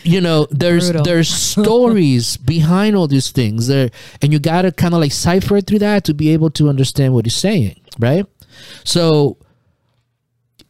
you 0.03 0.19
know, 0.19 0.47
there's 0.51 0.87
Brutal. 0.87 1.03
there's 1.05 1.29
stories 1.29 2.35
behind 2.53 2.97
all 2.97 3.07
these 3.07 3.31
things 3.31 3.67
there, 3.67 3.89
and 4.21 4.33
you 4.33 4.39
gotta 4.39 4.73
kind 4.73 4.93
of 4.93 4.99
like 4.99 5.13
cipher 5.13 5.61
through 5.61 5.79
that 5.79 6.03
to 6.03 6.13
be 6.13 6.29
able 6.31 6.49
to 6.51 6.67
understand 6.67 7.13
what 7.13 7.25
he's 7.25 7.37
saying, 7.37 7.79
right? 7.97 8.25
So 8.83 9.37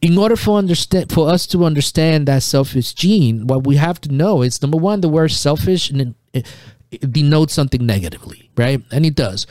in 0.00 0.16
order 0.16 0.36
for 0.36 0.58
understand 0.58 1.10
for 1.10 1.28
us 1.28 1.46
to 1.48 1.64
understand 1.64 2.28
that 2.28 2.42
selfish 2.42 2.92
gene, 2.92 3.46
what 3.46 3.66
we 3.66 3.76
have 3.76 4.00
to 4.02 4.12
know 4.12 4.42
is 4.42 4.62
number 4.62 4.78
one, 4.78 5.00
the 5.00 5.08
word 5.08 5.30
selfish 5.32 5.90
and 5.90 6.14
it, 6.32 6.46
it 6.90 7.12
denotes 7.12 7.52
something 7.52 7.84
negatively, 7.84 8.50
right? 8.56 8.82
And 8.92 9.04
it 9.04 9.14
does. 9.14 9.46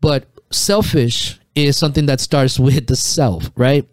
But 0.00 0.26
selfish 0.50 1.40
is 1.54 1.76
something 1.76 2.06
that 2.06 2.20
starts 2.20 2.58
with 2.58 2.86
the 2.86 2.96
self, 2.96 3.50
right? 3.56 3.88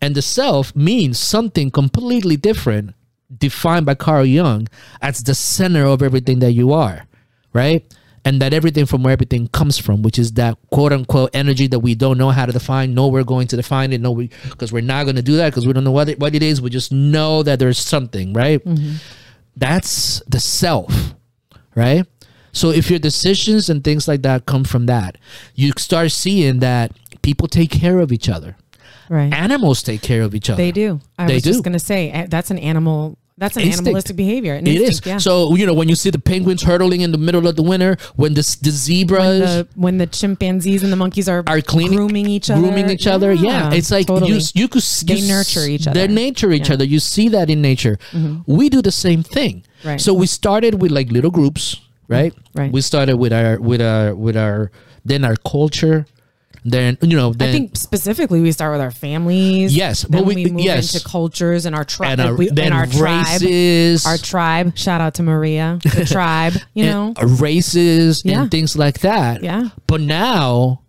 And 0.00 0.14
the 0.14 0.22
self 0.22 0.76
means 0.76 1.18
something 1.18 1.70
completely 1.70 2.36
different, 2.36 2.94
defined 3.34 3.86
by 3.86 3.94
Carl 3.94 4.26
Jung 4.26 4.68
as 5.00 5.22
the 5.22 5.34
center 5.34 5.84
of 5.84 6.02
everything 6.02 6.40
that 6.40 6.52
you 6.52 6.72
are, 6.72 7.06
right? 7.54 7.82
And 8.26 8.42
that 8.42 8.52
everything 8.52 8.84
from 8.86 9.02
where 9.04 9.12
everything 9.12 9.46
comes 9.48 9.78
from, 9.78 10.02
which 10.02 10.18
is 10.18 10.32
that 10.32 10.58
quote 10.70 10.92
unquote 10.92 11.30
energy 11.32 11.66
that 11.68 11.78
we 11.78 11.94
don't 11.94 12.18
know 12.18 12.30
how 12.30 12.44
to 12.44 12.52
define. 12.52 12.92
No, 12.92 13.06
we're 13.06 13.24
going 13.24 13.46
to 13.48 13.56
define 13.56 13.92
it. 13.92 14.00
No, 14.00 14.10
we 14.10 14.30
because 14.50 14.72
we're 14.72 14.82
not 14.82 15.04
going 15.04 15.16
to 15.16 15.22
do 15.22 15.36
that 15.36 15.50
because 15.50 15.64
we 15.66 15.72
don't 15.72 15.84
know 15.84 15.92
what 15.92 16.08
it, 16.08 16.18
what 16.18 16.34
it 16.34 16.42
is. 16.42 16.60
We 16.60 16.68
just 16.68 16.90
know 16.92 17.42
that 17.44 17.58
there's 17.60 17.78
something, 17.78 18.32
right? 18.32 18.60
That's 19.56 20.22
the 20.26 20.40
self, 20.40 21.14
right? 21.74 22.04
So 22.52 22.70
if 22.70 22.90
your 22.90 22.98
decisions 22.98 23.68
and 23.70 23.84
things 23.84 24.08
like 24.08 24.22
that 24.22 24.46
come 24.46 24.64
from 24.64 24.86
that, 24.86 25.18
you 25.54 25.72
start 25.78 26.10
seeing 26.10 26.58
that 26.60 26.92
people 27.22 27.48
take 27.48 27.70
care 27.70 28.00
of 28.00 28.12
each 28.12 28.28
other. 28.28 28.56
right 29.08 29.32
Animals 29.32 29.82
take 29.82 30.02
care 30.02 30.22
of 30.22 30.34
each 30.34 30.50
other. 30.50 30.62
They 30.62 30.72
do. 30.72 31.00
I 31.18 31.26
They 31.26 31.34
was 31.34 31.42
do. 31.42 31.50
just 31.50 31.64
gonna 31.64 31.78
say 31.78 32.10
uh, 32.12 32.26
that's 32.28 32.50
an 32.50 32.58
animal. 32.58 33.18
That's 33.38 33.54
an 33.56 33.64
Instinct. 33.64 33.88
animalistic 33.88 34.16
behavior. 34.16 34.54
An 34.54 34.66
It 34.66 34.76
is. 34.76 34.82
instinct, 34.82 35.06
Yeah. 35.06 35.18
So 35.18 35.54
you 35.56 35.66
know 35.66 35.74
when 35.74 35.90
you 35.90 35.94
see 35.94 36.08
the 36.08 36.18
penguins 36.18 36.62
hurtling 36.62 37.02
in 37.02 37.12
the 37.12 37.18
middle 37.18 37.46
of 37.46 37.54
the 37.56 37.62
winter, 37.62 37.98
when 38.16 38.32
the 38.32 38.40
the 38.62 38.70
zebras 38.70 39.40
the, 39.40 39.68
when 39.74 39.98
the 39.98 40.06
chimpanzees 40.06 40.82
and 40.82 40.90
the 40.90 40.96
monkeys 40.96 41.28
are, 41.28 41.44
are 41.46 41.60
cleaning, 41.60 41.98
grooming 41.98 42.28
each 42.28 42.48
other, 42.50 42.62
grooming 42.62 42.88
each 42.88 43.06
other. 43.06 43.32
Yeah, 43.34 43.74
it's 43.74 43.90
like 43.90 44.06
totally. 44.06 44.32
you 44.32 44.40
you 44.54 44.68
could 44.68 44.82
They 44.82 45.16
you 45.16 45.28
nurture 45.28 45.66
each 45.68 45.86
other. 45.86 46.06
They 46.06 46.08
nurture 46.12 46.50
each 46.50 46.68
Yeah. 46.68 46.74
other. 46.74 46.84
You 46.84 46.98
see 46.98 47.28
that 47.28 47.50
in 47.50 47.60
nature. 47.60 47.98
Mm-hmm. 48.12 48.50
We 48.56 48.70
do 48.70 48.80
the 48.80 48.92
same 48.92 49.22
thing. 49.22 49.64
Right. 49.84 50.00
So 50.00 50.14
we 50.14 50.26
started 50.26 50.80
with 50.80 50.90
like 50.90 51.12
little 51.12 51.30
groups, 51.30 51.76
right? 52.08 52.32
Right. 52.54 52.72
We 52.72 52.80
started 52.80 53.16
with 53.18 53.32
our 53.34 53.60
with 53.60 53.82
our 53.82 54.14
with 54.14 54.36
our 54.38 54.70
then 55.04 55.24
our 55.26 55.36
culture, 55.36 56.06
then 56.72 56.98
you 57.02 57.16
know 57.16 57.32
then 57.32 57.48
I 57.48 57.52
think 57.52 57.76
specifically 57.76 58.40
we 58.40 58.52
start 58.52 58.72
with 58.72 58.80
our 58.80 58.90
families. 58.90 59.74
Yes, 59.76 60.02
then 60.02 60.10
but 60.22 60.26
we- 60.26 60.34
we, 60.36 60.46
move 60.50 60.60
yes. 60.62 60.94
into 60.94 61.06
cultures 61.08 61.66
and 61.66 61.74
our 61.74 61.84
tribe. 61.84 62.18
and 62.20 62.28
our 62.30 62.34
we, 62.36 62.48
then 62.48 62.66
and 62.66 62.74
our 62.74 62.86
tribe. 62.86 63.26
races, 63.40 64.04
Our 64.06 64.18
tribe. 64.18 64.76
Shout 64.76 65.00
out 65.00 65.14
to 65.14 65.22
Maria. 65.22 65.78
The 65.82 66.04
tribe. 66.10 66.54
You 66.74 66.86
know. 66.86 67.14
uh, 67.20 67.26
races 67.26 68.22
Yeah. 68.24 68.42
and 68.42 68.50
things 68.50 68.76
like 68.76 69.00
that. 69.00 69.42
Yeah. 69.42 69.68
But 69.86 70.00
now 70.00 70.82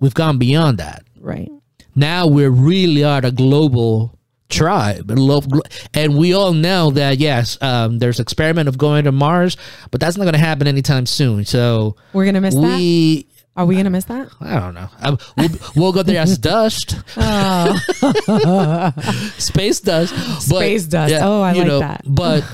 we've 0.00 0.14
gone 0.14 0.38
beyond 0.38 0.78
that. 0.78 1.02
Right. 1.20 1.50
now 1.94 2.26
we 2.26 2.46
really 2.48 3.04
are 3.04 3.24
a 3.24 3.30
global 3.30 4.18
tribe 4.48 5.08
and 5.10 5.18
love 5.18 5.46
and 5.94 6.14
we 6.18 6.34
all 6.34 6.52
know 6.52 6.90
that 6.90 7.18
yes 7.18 7.56
um, 7.62 7.98
there's 8.00 8.20
experiment 8.20 8.68
of 8.68 8.76
going 8.76 9.04
to 9.04 9.12
mars 9.12 9.56
but 9.90 9.98
that's 10.00 10.16
not 10.18 10.24
going 10.24 10.34
to 10.34 10.38
happen 10.38 10.66
anytime 10.66 11.06
soon 11.06 11.42
so 11.46 11.96
We're 12.12 12.26
gonna 12.26 12.40
miss 12.42 12.54
that. 12.54 12.60
we 12.60 13.26
Are 13.54 13.66
we 13.66 13.76
gonna 13.76 13.90
miss 13.90 14.06
that? 14.06 14.28
i 14.40 14.58
don't 14.58 14.72
know 14.74 14.88
Um, 15.02 15.18
we'll, 15.36 15.48
we'll 15.76 15.92
go 15.92 16.02
there 16.02 16.22
as 16.22 16.38
dust 16.38 16.96
space 19.40 19.80
dust 19.80 20.14
but, 20.14 20.40
Space 20.40 20.86
dust. 20.86 21.14
Oh, 21.20 21.42
I 21.42 21.52
like 21.52 21.66
know, 21.66 21.78
that. 21.80 22.02
but 22.06 22.44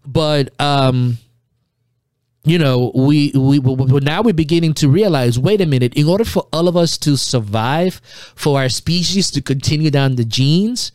but 0.06 0.60
um 0.60 1.18
you 2.44 2.58
know 2.58 2.92
we, 2.94 3.32
we 3.34 3.58
we 3.58 4.00
now 4.00 4.22
we're 4.22 4.32
beginning 4.32 4.74
to 4.74 4.88
realize 4.88 5.38
wait 5.38 5.60
a 5.60 5.66
minute 5.66 5.94
in 5.94 6.08
order 6.08 6.24
for 6.24 6.46
all 6.52 6.68
of 6.68 6.76
us 6.76 6.96
to 6.98 7.16
survive 7.16 8.00
for 8.34 8.58
our 8.58 8.68
species 8.68 9.30
to 9.32 9.42
continue 9.42 9.90
down 9.90 10.16
the 10.16 10.24
genes 10.24 10.92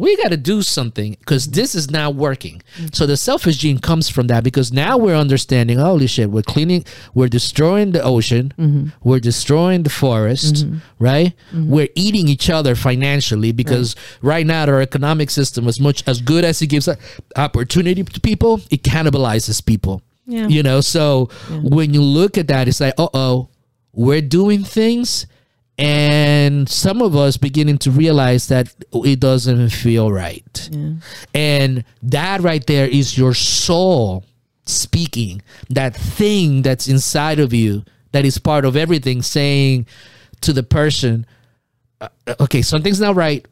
we 0.00 0.16
got 0.16 0.30
to 0.30 0.36
do 0.38 0.62
something 0.62 1.10
because 1.20 1.48
this 1.48 1.74
is 1.74 1.90
not 1.90 2.14
working. 2.14 2.62
So 2.92 3.04
the 3.04 3.18
selfish 3.18 3.58
gene 3.58 3.78
comes 3.78 4.08
from 4.08 4.28
that 4.28 4.42
because 4.42 4.72
now 4.72 4.96
we're 4.96 5.14
understanding 5.14 5.78
holy 5.78 6.06
shit 6.06 6.30
we're 6.30 6.42
cleaning 6.42 6.84
we're 7.14 7.28
destroying 7.28 7.92
the 7.92 8.02
ocean 8.02 8.54
mm-hmm. 8.56 8.88
we're 9.06 9.20
destroying 9.20 9.82
the 9.82 9.90
forest 9.90 10.54
mm-hmm. 10.54 10.78
right? 10.98 11.34
Mm-hmm. 11.52 11.70
We're 11.70 11.88
eating 11.94 12.28
each 12.28 12.48
other 12.48 12.74
financially 12.74 13.52
because 13.52 13.94
right. 14.22 14.46
now 14.46 14.64
our 14.64 14.80
economic 14.80 15.28
system 15.28 15.68
as 15.68 15.78
much 15.78 16.02
as 16.08 16.22
good 16.22 16.44
as 16.44 16.62
it 16.62 16.68
gives 16.68 16.88
opportunity 17.36 18.02
to 18.02 18.20
people 18.20 18.60
it 18.70 18.82
cannibalizes 18.82 19.64
people. 19.64 20.02
Yeah. 20.26 20.46
you 20.46 20.62
know 20.62 20.80
so 20.80 21.28
when 21.50 21.92
you 21.92 22.02
look 22.02 22.38
at 22.38 22.46
that 22.48 22.68
it's 22.68 22.80
like 22.80 22.94
uh-oh 22.96 23.48
we're 23.92 24.20
doing 24.20 24.62
things 24.62 25.26
and 25.80 26.68
some 26.68 27.00
of 27.00 27.16
us 27.16 27.38
beginning 27.38 27.78
to 27.78 27.90
realize 27.90 28.48
that 28.48 28.74
it 28.92 29.18
doesn't 29.18 29.70
feel 29.70 30.12
right. 30.12 30.68
And 31.34 31.84
that 32.02 32.42
right 32.42 32.64
there 32.66 32.86
is 32.86 33.16
your 33.16 33.32
soul 33.34 34.24
speaking 34.66 35.42
that 35.70 35.96
thing 35.96 36.62
that's 36.62 36.86
inside 36.86 37.40
of 37.40 37.52
you 37.52 37.82
that 38.12 38.24
is 38.24 38.38
part 38.38 38.64
of 38.64 38.76
everything 38.76 39.22
saying 39.22 39.86
to 40.42 40.52
the 40.52 40.62
person 40.62 41.26
uh, 42.00 42.08
okay 42.38 42.62
something's 42.62 43.00
not 43.00 43.16
right 43.16 43.46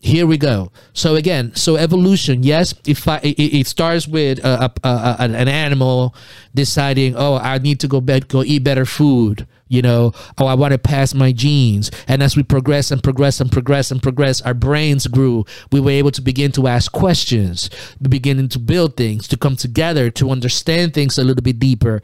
here 0.00 0.26
we 0.26 0.38
go. 0.38 0.70
So 0.92 1.16
again, 1.16 1.54
so 1.54 1.76
evolution, 1.76 2.42
yes, 2.42 2.74
if 2.86 3.08
I, 3.08 3.16
it, 3.18 3.38
it 3.38 3.66
starts 3.66 4.06
with 4.06 4.38
a, 4.44 4.72
a, 4.84 4.88
a, 4.88 5.16
an 5.20 5.48
animal 5.48 6.14
deciding, 6.54 7.16
oh, 7.16 7.36
I 7.36 7.58
need 7.58 7.80
to 7.80 7.88
go 7.88 8.00
bed, 8.00 8.28
go 8.28 8.42
eat 8.42 8.62
better 8.62 8.84
food. 8.84 9.46
You 9.68 9.82
know, 9.82 10.12
oh, 10.38 10.46
I 10.46 10.54
want 10.54 10.72
to 10.72 10.78
pass 10.78 11.12
my 11.12 11.32
genes. 11.32 11.90
And 12.06 12.22
as 12.22 12.36
we 12.36 12.44
progress 12.44 12.92
and 12.92 13.02
progress 13.02 13.40
and 13.40 13.50
progress 13.50 13.90
and 13.90 14.00
progress, 14.00 14.40
our 14.42 14.54
brains 14.54 15.08
grew. 15.08 15.44
We 15.72 15.80
were 15.80 15.90
able 15.90 16.12
to 16.12 16.22
begin 16.22 16.52
to 16.52 16.68
ask 16.68 16.92
questions, 16.92 17.68
beginning 18.00 18.48
to 18.50 18.60
build 18.60 18.96
things, 18.96 19.26
to 19.26 19.36
come 19.36 19.56
together, 19.56 20.08
to 20.12 20.30
understand 20.30 20.94
things 20.94 21.18
a 21.18 21.24
little 21.24 21.42
bit 21.42 21.58
deeper 21.58 22.00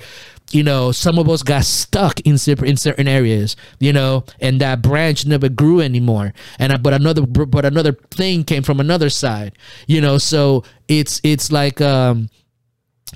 you 0.52 0.62
know, 0.62 0.92
some 0.92 1.18
of 1.18 1.28
us 1.28 1.42
got 1.42 1.64
stuck 1.64 2.20
in 2.20 2.36
in 2.64 2.76
certain 2.76 3.08
areas, 3.08 3.56
you 3.80 3.92
know, 3.92 4.24
and 4.40 4.60
that 4.60 4.82
branch 4.82 5.26
never 5.26 5.48
grew 5.48 5.80
anymore. 5.80 6.32
And 6.58 6.82
but 6.82 6.94
another 6.94 7.22
but 7.22 7.64
another 7.64 7.92
thing 7.92 8.44
came 8.44 8.62
from 8.62 8.80
another 8.80 9.10
side, 9.10 9.56
you 9.86 10.00
know. 10.00 10.18
So 10.18 10.64
it's 10.88 11.20
it's 11.24 11.50
like 11.50 11.80
um 11.80 12.28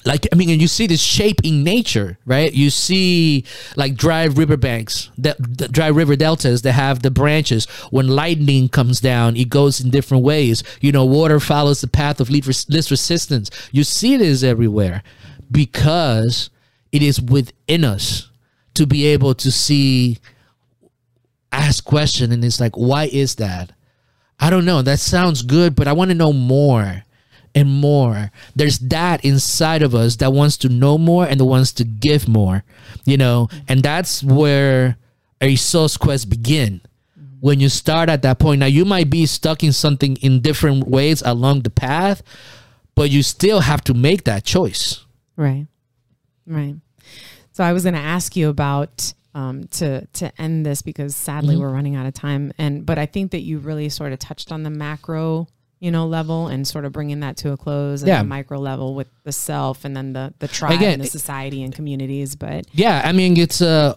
like 0.04 0.26
I 0.32 0.36
mean, 0.36 0.50
and 0.50 0.60
you 0.60 0.68
see 0.68 0.86
this 0.86 1.00
shape 1.00 1.40
in 1.42 1.64
nature, 1.64 2.18
right? 2.26 2.52
You 2.52 2.70
see 2.70 3.44
like 3.76 3.96
dry 3.96 4.24
riverbanks, 4.24 5.10
that 5.18 5.38
dry 5.72 5.88
river 5.88 6.16
deltas 6.16 6.62
that 6.62 6.72
have 6.72 7.02
the 7.02 7.10
branches. 7.10 7.66
When 7.90 8.08
lightning 8.08 8.68
comes 8.68 9.00
down, 9.00 9.36
it 9.36 9.48
goes 9.48 9.80
in 9.80 9.90
different 9.90 10.22
ways. 10.22 10.62
You 10.80 10.92
know, 10.92 11.04
water 11.04 11.40
follows 11.40 11.80
the 11.80 11.88
path 11.88 12.20
of 12.20 12.30
least 12.30 12.46
resistance. 12.90 13.50
You 13.72 13.84
see 13.84 14.16
this 14.16 14.42
everywhere 14.42 15.02
because 15.50 16.50
it 16.96 17.02
is 17.02 17.20
within 17.20 17.84
us 17.84 18.30
to 18.72 18.86
be 18.86 19.04
able 19.06 19.34
to 19.34 19.52
see 19.52 20.18
ask 21.52 21.84
question 21.84 22.32
and 22.32 22.42
it's 22.42 22.58
like 22.58 22.74
why 22.74 23.04
is 23.04 23.34
that? 23.36 23.72
I 24.40 24.48
don't 24.50 24.64
know. 24.64 24.80
That 24.80 24.98
sounds 24.98 25.42
good 25.42 25.76
but 25.76 25.86
i 25.86 25.92
want 25.92 26.10
to 26.10 26.14
know 26.14 26.32
more 26.32 27.02
and 27.54 27.70
more. 27.70 28.30
There's 28.54 28.78
that 28.80 29.24
inside 29.24 29.82
of 29.82 29.94
us 29.94 30.16
that 30.16 30.32
wants 30.32 30.56
to 30.58 30.68
know 30.70 30.96
more 30.96 31.26
and 31.26 31.38
that 31.38 31.44
wants 31.44 31.72
to 31.74 31.84
give 31.84 32.28
more 32.28 32.64
you 33.04 33.18
know? 33.18 33.48
And 33.68 33.82
that's 33.82 34.22
where 34.22 34.96
a 35.40 35.54
soul's 35.56 35.96
quest 35.98 36.30
begin. 36.30 36.80
When 37.40 37.60
you 37.60 37.68
start 37.68 38.08
at 38.08 38.22
that 38.22 38.38
point 38.38 38.60
now 38.60 38.66
you 38.66 38.86
might 38.86 39.10
be 39.10 39.26
stuck 39.26 39.62
in 39.62 39.72
something 39.72 40.16
in 40.16 40.40
different 40.40 40.88
ways 40.88 41.22
along 41.22 41.60
the 41.60 41.70
path 41.70 42.22
but 42.94 43.10
you 43.10 43.22
still 43.22 43.60
have 43.60 43.84
to 43.84 43.92
make 43.92 44.24
that 44.24 44.44
choice. 44.44 45.04
Right. 45.36 45.66
Right 46.46 46.76
so 47.56 47.64
I 47.64 47.72
was 47.72 47.84
going 47.84 47.94
to 47.94 48.00
ask 48.00 48.36
you 48.36 48.50
about 48.50 49.14
um, 49.34 49.66
to 49.68 50.04
to 50.04 50.30
end 50.38 50.66
this 50.66 50.82
because 50.82 51.16
sadly 51.16 51.54
mm-hmm. 51.54 51.62
we're 51.62 51.72
running 51.72 51.96
out 51.96 52.04
of 52.04 52.12
time. 52.12 52.52
And 52.58 52.84
but 52.84 52.98
I 52.98 53.06
think 53.06 53.30
that 53.30 53.40
you 53.40 53.60
really 53.60 53.88
sort 53.88 54.12
of 54.12 54.18
touched 54.18 54.52
on 54.52 54.62
the 54.62 54.68
macro, 54.68 55.48
you 55.80 55.90
know, 55.90 56.06
level 56.06 56.48
and 56.48 56.68
sort 56.68 56.84
of 56.84 56.92
bringing 56.92 57.20
that 57.20 57.38
to 57.38 57.52
a 57.52 57.56
close. 57.56 58.02
And 58.02 58.08
yeah. 58.08 58.18
the 58.18 58.28
micro 58.28 58.58
level 58.58 58.94
with 58.94 59.08
the 59.24 59.32
self, 59.32 59.86
and 59.86 59.96
then 59.96 60.12
the 60.12 60.34
the 60.38 60.48
tribe, 60.48 60.72
Again, 60.72 60.92
and 60.92 61.04
the 61.04 61.06
society, 61.06 61.62
and 61.62 61.74
communities. 61.74 62.36
But 62.36 62.66
yeah, 62.72 63.00
I 63.02 63.12
mean, 63.12 63.38
it's 63.38 63.62
uh, 63.62 63.94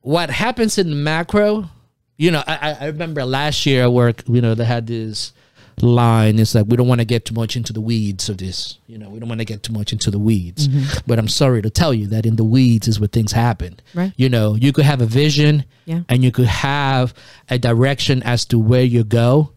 what 0.00 0.28
happens 0.28 0.78
in 0.78 0.90
the 0.90 0.96
macro. 0.96 1.70
You 2.16 2.32
know, 2.32 2.42
I, 2.44 2.76
I 2.80 2.86
remember 2.86 3.24
last 3.24 3.66
year 3.66 3.84
at 3.84 3.92
work. 3.92 4.24
You 4.26 4.40
know, 4.40 4.56
they 4.56 4.64
had 4.64 4.88
this 4.88 5.32
line 5.80 6.38
is 6.38 6.54
like 6.54 6.66
we 6.68 6.76
don't 6.76 6.88
want 6.88 7.00
to 7.00 7.04
get 7.04 7.24
too 7.24 7.34
much 7.34 7.56
into 7.56 7.72
the 7.72 7.80
weeds 7.80 8.28
of 8.28 8.38
this 8.38 8.78
you 8.86 8.98
know 8.98 9.08
we 9.08 9.18
don't 9.18 9.28
want 9.28 9.40
to 9.40 9.44
get 9.44 9.62
too 9.62 9.72
much 9.72 9.92
into 9.92 10.10
the 10.10 10.18
weeds. 10.18 10.68
Mm-hmm. 10.68 10.98
but 11.06 11.18
i'm 11.18 11.28
sorry 11.28 11.62
to 11.62 11.70
tell 11.70 11.94
you 11.94 12.06
that 12.08 12.26
in 12.26 12.36
the 12.36 12.44
weeds 12.44 12.88
is 12.88 13.00
where 13.00 13.08
things 13.08 13.32
happen. 13.32 13.80
Right. 13.94 14.12
You 14.16 14.28
know 14.28 14.54
you 14.54 14.72
could 14.72 14.84
have 14.84 15.00
a 15.00 15.06
vision 15.06 15.64
yeah. 15.84 16.02
and 16.08 16.22
you 16.22 16.30
could 16.30 16.46
have 16.46 17.14
a 17.48 17.58
direction 17.58 18.22
as 18.22 18.44
to 18.46 18.58
where 18.58 18.84
you 18.84 19.04
go 19.04 19.52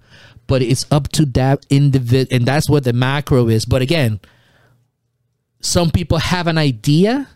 but 0.47 0.61
it's 0.61 0.85
up 0.91 1.07
to 1.09 1.25
that 1.25 1.65
individual 1.69 2.27
and 2.31 2.45
that's 2.45 2.69
what 2.69 2.83
the 2.83 2.93
macro 2.93 3.47
is. 3.47 3.65
But 3.65 3.81
again 3.81 4.19
some 5.61 5.89
people 5.89 6.19
have 6.19 6.47
an 6.47 6.57
idea 6.57 7.27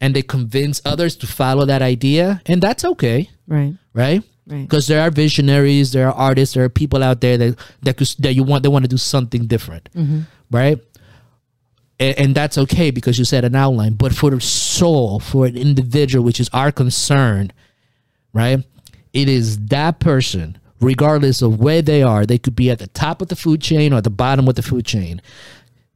and 0.00 0.14
they 0.14 0.22
convince 0.22 0.80
others 0.84 1.16
to 1.16 1.26
follow 1.26 1.64
that 1.66 1.82
idea 1.82 2.42
and 2.46 2.60
that's 2.60 2.84
okay. 2.84 3.30
Right. 3.46 3.74
Right 3.94 4.22
because 4.48 4.88
right. 4.88 4.96
there 4.96 5.06
are 5.06 5.10
visionaries, 5.10 5.92
there 5.92 6.08
are 6.08 6.14
artists, 6.14 6.54
there 6.54 6.64
are 6.64 6.68
people 6.68 7.02
out 7.02 7.20
there 7.20 7.36
that 7.36 7.58
that 7.82 7.96
could, 7.96 8.08
that 8.18 8.34
you 8.34 8.42
want 8.42 8.62
they 8.62 8.68
want 8.68 8.84
to 8.84 8.88
do 8.88 8.96
something 8.96 9.46
different, 9.46 9.88
mm-hmm. 9.94 10.20
right? 10.50 10.78
And, 12.00 12.18
and, 12.18 12.34
that's 12.34 12.56
okay 12.56 12.92
because 12.92 13.18
you 13.18 13.24
said 13.24 13.44
an 13.44 13.56
outline. 13.56 13.94
But 13.94 14.14
for 14.14 14.30
the 14.30 14.40
soul, 14.40 15.18
for 15.18 15.46
an 15.46 15.56
individual, 15.56 16.24
which 16.24 16.38
is 16.38 16.48
our 16.52 16.70
concern, 16.70 17.52
right? 18.32 18.64
It 19.12 19.28
is 19.28 19.58
that 19.66 19.98
person, 19.98 20.58
regardless 20.80 21.42
of 21.42 21.58
where 21.58 21.82
they 21.82 22.02
are. 22.02 22.24
They 22.24 22.38
could 22.38 22.54
be 22.54 22.70
at 22.70 22.78
the 22.78 22.86
top 22.86 23.20
of 23.20 23.28
the 23.28 23.36
food 23.36 23.60
chain 23.60 23.92
or 23.92 23.96
at 23.96 24.04
the 24.04 24.10
bottom 24.10 24.46
of 24.46 24.54
the 24.54 24.62
food 24.62 24.86
chain. 24.86 25.20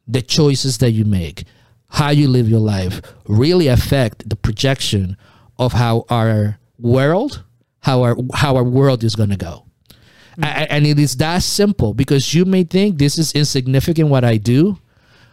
The 0.09 0.23
choices 0.23 0.79
that 0.79 0.91
you 0.91 1.05
make, 1.05 1.45
how 1.89 2.11
you 2.11 2.27
live 2.27 2.49
your 2.49 2.61
life, 2.61 3.01
really 3.29 3.69
affect 3.69 4.29
the 4.29 4.37
projection 4.37 5.17
of 5.57 5.75
how 5.75 6.05
our 6.11 6.59
world 6.79 7.45
how 7.83 8.03
our 8.03 8.17
how 8.35 8.57
our 8.57 8.65
world 8.65 9.05
is 9.05 9.15
going 9.15 9.31
to 9.31 9.37
go. 9.37 9.65
Mm-hmm. 10.39 10.65
and 10.71 10.87
it 10.87 10.99
is 10.99 11.17
that 11.17 11.43
simple 11.43 11.93
because 11.93 12.33
you 12.33 12.47
may 12.47 12.65
think 12.65 12.97
this 12.97 13.19
is 13.19 13.33
insignificant 13.33 14.09
what 14.09 14.25
I 14.25 14.39
do, 14.39 14.79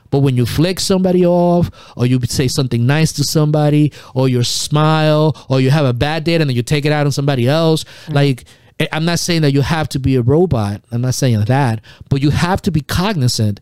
but 0.10 0.20
when 0.20 0.36
you 0.36 0.45
flick 0.45 0.82
somebody 0.82 1.26
off, 1.26 1.72
or 1.95 2.06
you 2.06 2.20
say 2.26 2.50
something 2.50 2.86
nice 2.86 3.14
to 3.14 3.24
somebody, 3.24 3.93
or 4.14 4.28
you 4.28 4.43
smile, 4.43 5.38
or 5.50 5.62
you 5.62 5.70
have 5.70 5.86
a 5.86 5.93
bad 5.93 6.26
day 6.26 6.36
and 6.36 6.41
then 6.41 6.56
you 6.56 6.64
take 6.64 6.86
it 6.86 6.91
out 6.91 7.06
on 7.06 7.14
somebody 7.14 7.47
else, 7.47 7.86
mm-hmm. 7.86 8.14
like 8.14 8.43
eh, 8.82 8.88
I'm 8.91 9.06
not 9.06 9.20
saying 9.20 9.43
that 9.43 9.54
you 9.54 9.62
have 9.62 9.88
to 9.89 10.00
be 10.00 10.18
a 10.18 10.22
robot. 10.22 10.82
I'm 10.91 11.00
not 11.02 11.16
saying 11.16 11.39
that, 11.45 11.80
but 12.10 12.22
you 12.22 12.32
have 12.32 12.62
to 12.64 12.72
be 12.72 12.82
cognizant 12.82 13.62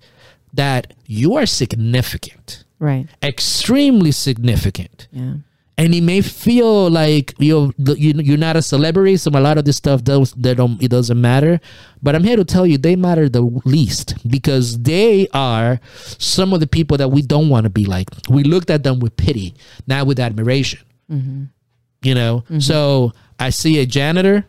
that 0.54 0.96
you 1.06 1.36
are 1.36 1.46
significant, 1.46 2.64
right? 2.80 3.08
Extremely 3.22 4.12
significant. 4.12 5.08
Yeah 5.12 5.34
and 5.78 5.94
it 5.94 6.02
may 6.02 6.22
feel 6.22 6.90
like 6.90 7.34
you're 7.38 7.72
you're 7.78 8.38
not 8.38 8.56
a 8.56 8.62
celebrity. 8.62 9.16
So 9.18 9.30
a 9.32 9.40
lot 9.40 9.58
of 9.58 9.66
this 9.66 9.78
stuff 9.78 10.04
does 10.04 10.32
they 10.34 10.56
don't 10.56 10.82
it 10.82 10.90
doesn't 10.90 11.20
matter. 11.20 11.60
But 12.02 12.16
I'm 12.16 12.24
here 12.24 12.36
to 12.36 12.46
tell 12.46 12.66
you 12.66 12.78
they 12.78 12.96
matter 12.96 13.30
the 13.30 13.42
least 13.64 14.16
because 14.28 14.80
they 14.80 15.28
are 15.34 15.80
some 15.94 16.54
of 16.54 16.60
the 16.60 16.68
people 16.68 16.98
that 16.98 17.10
we 17.10 17.22
don't 17.22 17.50
want 17.50 17.66
to 17.66 17.70
be 17.70 17.86
like. 17.86 18.10
We 18.30 18.44
looked 18.44 18.70
at 18.70 18.84
them 18.84 19.00
with 19.00 19.16
pity, 19.18 19.54
not 19.86 20.08
with 20.08 20.20
admiration. 20.20 20.80
Mm-hmm. 21.12 21.44
You 22.02 22.16
know, 22.16 22.42
mm-hmm. 22.42 22.60
so 22.60 23.12
I 23.40 23.52
see 23.52 23.80
a 23.80 23.86
janitor 23.86 24.48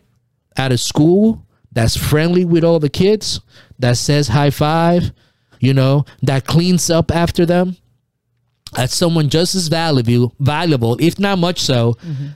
at 0.57 0.71
a 0.71 0.77
school 0.77 1.45
that's 1.71 1.95
friendly 1.95 2.45
with 2.45 2.63
all 2.63 2.79
the 2.79 2.89
kids, 2.89 3.41
that 3.77 3.97
says 3.97 4.27
high 4.27 4.49
five, 4.49 5.11
you 5.59 5.73
know, 5.73 6.05
that 6.23 6.45
cleans 6.45 6.89
up 6.89 7.11
after 7.11 7.45
them 7.45 7.77
as 8.77 8.93
someone 8.93 9.29
just 9.29 9.55
as 9.55 9.67
valuable, 9.67 10.33
valuable, 10.39 10.97
if 10.99 11.19
not 11.19 11.39
much 11.39 11.59
so, 11.59 11.93
mm-hmm. 11.93 12.27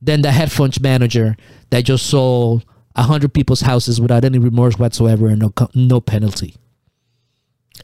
than 0.00 0.22
the 0.22 0.30
head 0.30 0.52
manager 0.80 1.36
that 1.70 1.84
just 1.84 2.06
sold 2.06 2.64
a 2.96 3.02
hundred 3.02 3.34
people's 3.34 3.62
houses 3.62 4.00
without 4.00 4.24
any 4.24 4.38
remorse 4.38 4.78
whatsoever 4.78 5.28
and 5.28 5.40
no 5.40 5.52
no 5.74 6.00
penalty. 6.00 6.54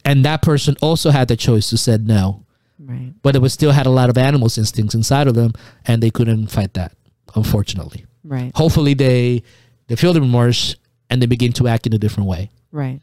And 0.04 0.24
that 0.24 0.42
person 0.42 0.76
also 0.80 1.10
had 1.10 1.28
the 1.28 1.36
choice 1.36 1.68
to 1.70 1.76
said 1.76 2.06
no, 2.06 2.46
right? 2.78 3.12
But 3.22 3.36
it 3.36 3.42
was 3.42 3.52
still 3.52 3.72
had 3.72 3.86
a 3.86 3.90
lot 3.90 4.08
of 4.08 4.16
animals 4.16 4.56
instincts 4.56 4.94
inside 4.94 5.26
of 5.26 5.34
them, 5.34 5.52
and 5.84 6.02
they 6.02 6.10
couldn't 6.10 6.46
fight 6.46 6.74
that, 6.74 6.92
unfortunately. 7.34 8.06
Right. 8.22 8.52
Hopefully, 8.54 8.94
they 8.94 9.42
they 9.88 9.96
feel 9.96 10.12
the 10.12 10.20
remorse 10.20 10.76
and 11.10 11.20
they 11.20 11.26
begin 11.26 11.52
to 11.54 11.66
act 11.66 11.86
in 11.86 11.92
a 11.92 11.98
different 11.98 12.28
way. 12.28 12.50
Right. 12.70 13.00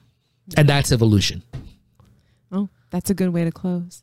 And 0.56 0.70
that's 0.70 0.94
evolution. 0.94 1.44
Oh, 2.52 2.70
that's 2.90 3.10
a 3.10 3.14
good 3.14 3.30
way 3.30 3.44
to 3.44 3.52
close. 3.52 4.02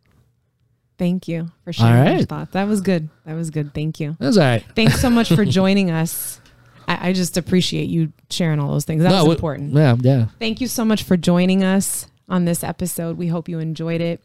Thank 0.97 1.27
you 1.27 1.51
for 1.65 1.73
sharing 1.73 1.93
all 1.93 2.05
right. 2.05 2.17
your 2.19 2.27
thoughts. 2.27 2.53
That 2.53 2.69
was 2.69 2.81
good. 2.81 3.09
That 3.27 3.35
was 3.35 3.51
good. 3.51 3.75
Thank 3.75 3.99
you. 4.01 4.17
That's 4.19 4.37
all 4.37 4.45
right. 4.45 4.65
Thanks 4.77 5.01
so 5.01 5.11
much 5.11 5.29
for 5.33 5.45
joining 5.45 5.91
us. 5.91 6.41
I, 6.87 7.09
I, 7.09 7.13
just 7.13 7.37
appreciate 7.37 7.89
you 7.89 8.13
sharing 8.31 8.61
all 8.61 8.71
those 8.71 8.85
things. 8.85 9.03
That 9.03 9.11
no, 9.11 9.25
was 9.25 9.35
important. 9.37 9.73
Yeah, 9.73 9.97
yeah. 10.01 10.27
Thank 10.39 10.61
you 10.61 10.69
so 10.69 10.85
much 10.85 11.03
for 11.03 11.17
joining 11.17 11.65
us 11.65 12.07
on 12.29 12.45
this 12.45 12.63
episode. 12.63 13.17
We 13.17 13.27
hope 13.27 13.49
you 13.49 13.59
enjoyed 13.59 14.01
it. 14.01 14.23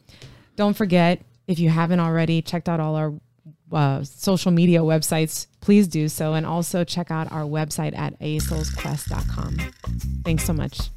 Don't 0.56 0.76
forget, 0.76 1.22
if 1.48 1.58
you 1.58 1.70
haven't 1.70 2.00
already 2.00 2.42
checked 2.42 2.68
out 2.68 2.78
all 2.78 2.96
our 2.96 3.14
uh, 3.72 4.04
social 4.04 4.52
media 4.52 4.80
websites, 4.80 5.46
please 5.60 5.88
do 5.88 6.08
so. 6.08 6.34
And 6.34 6.44
also 6.44 6.84
check 6.84 7.10
out 7.10 7.32
our 7.32 7.44
website 7.44 7.96
at 7.96 8.18
asoulsquest.com. 8.20 9.56
Thanks 10.24 10.44
so 10.44 10.52
much. 10.52 10.90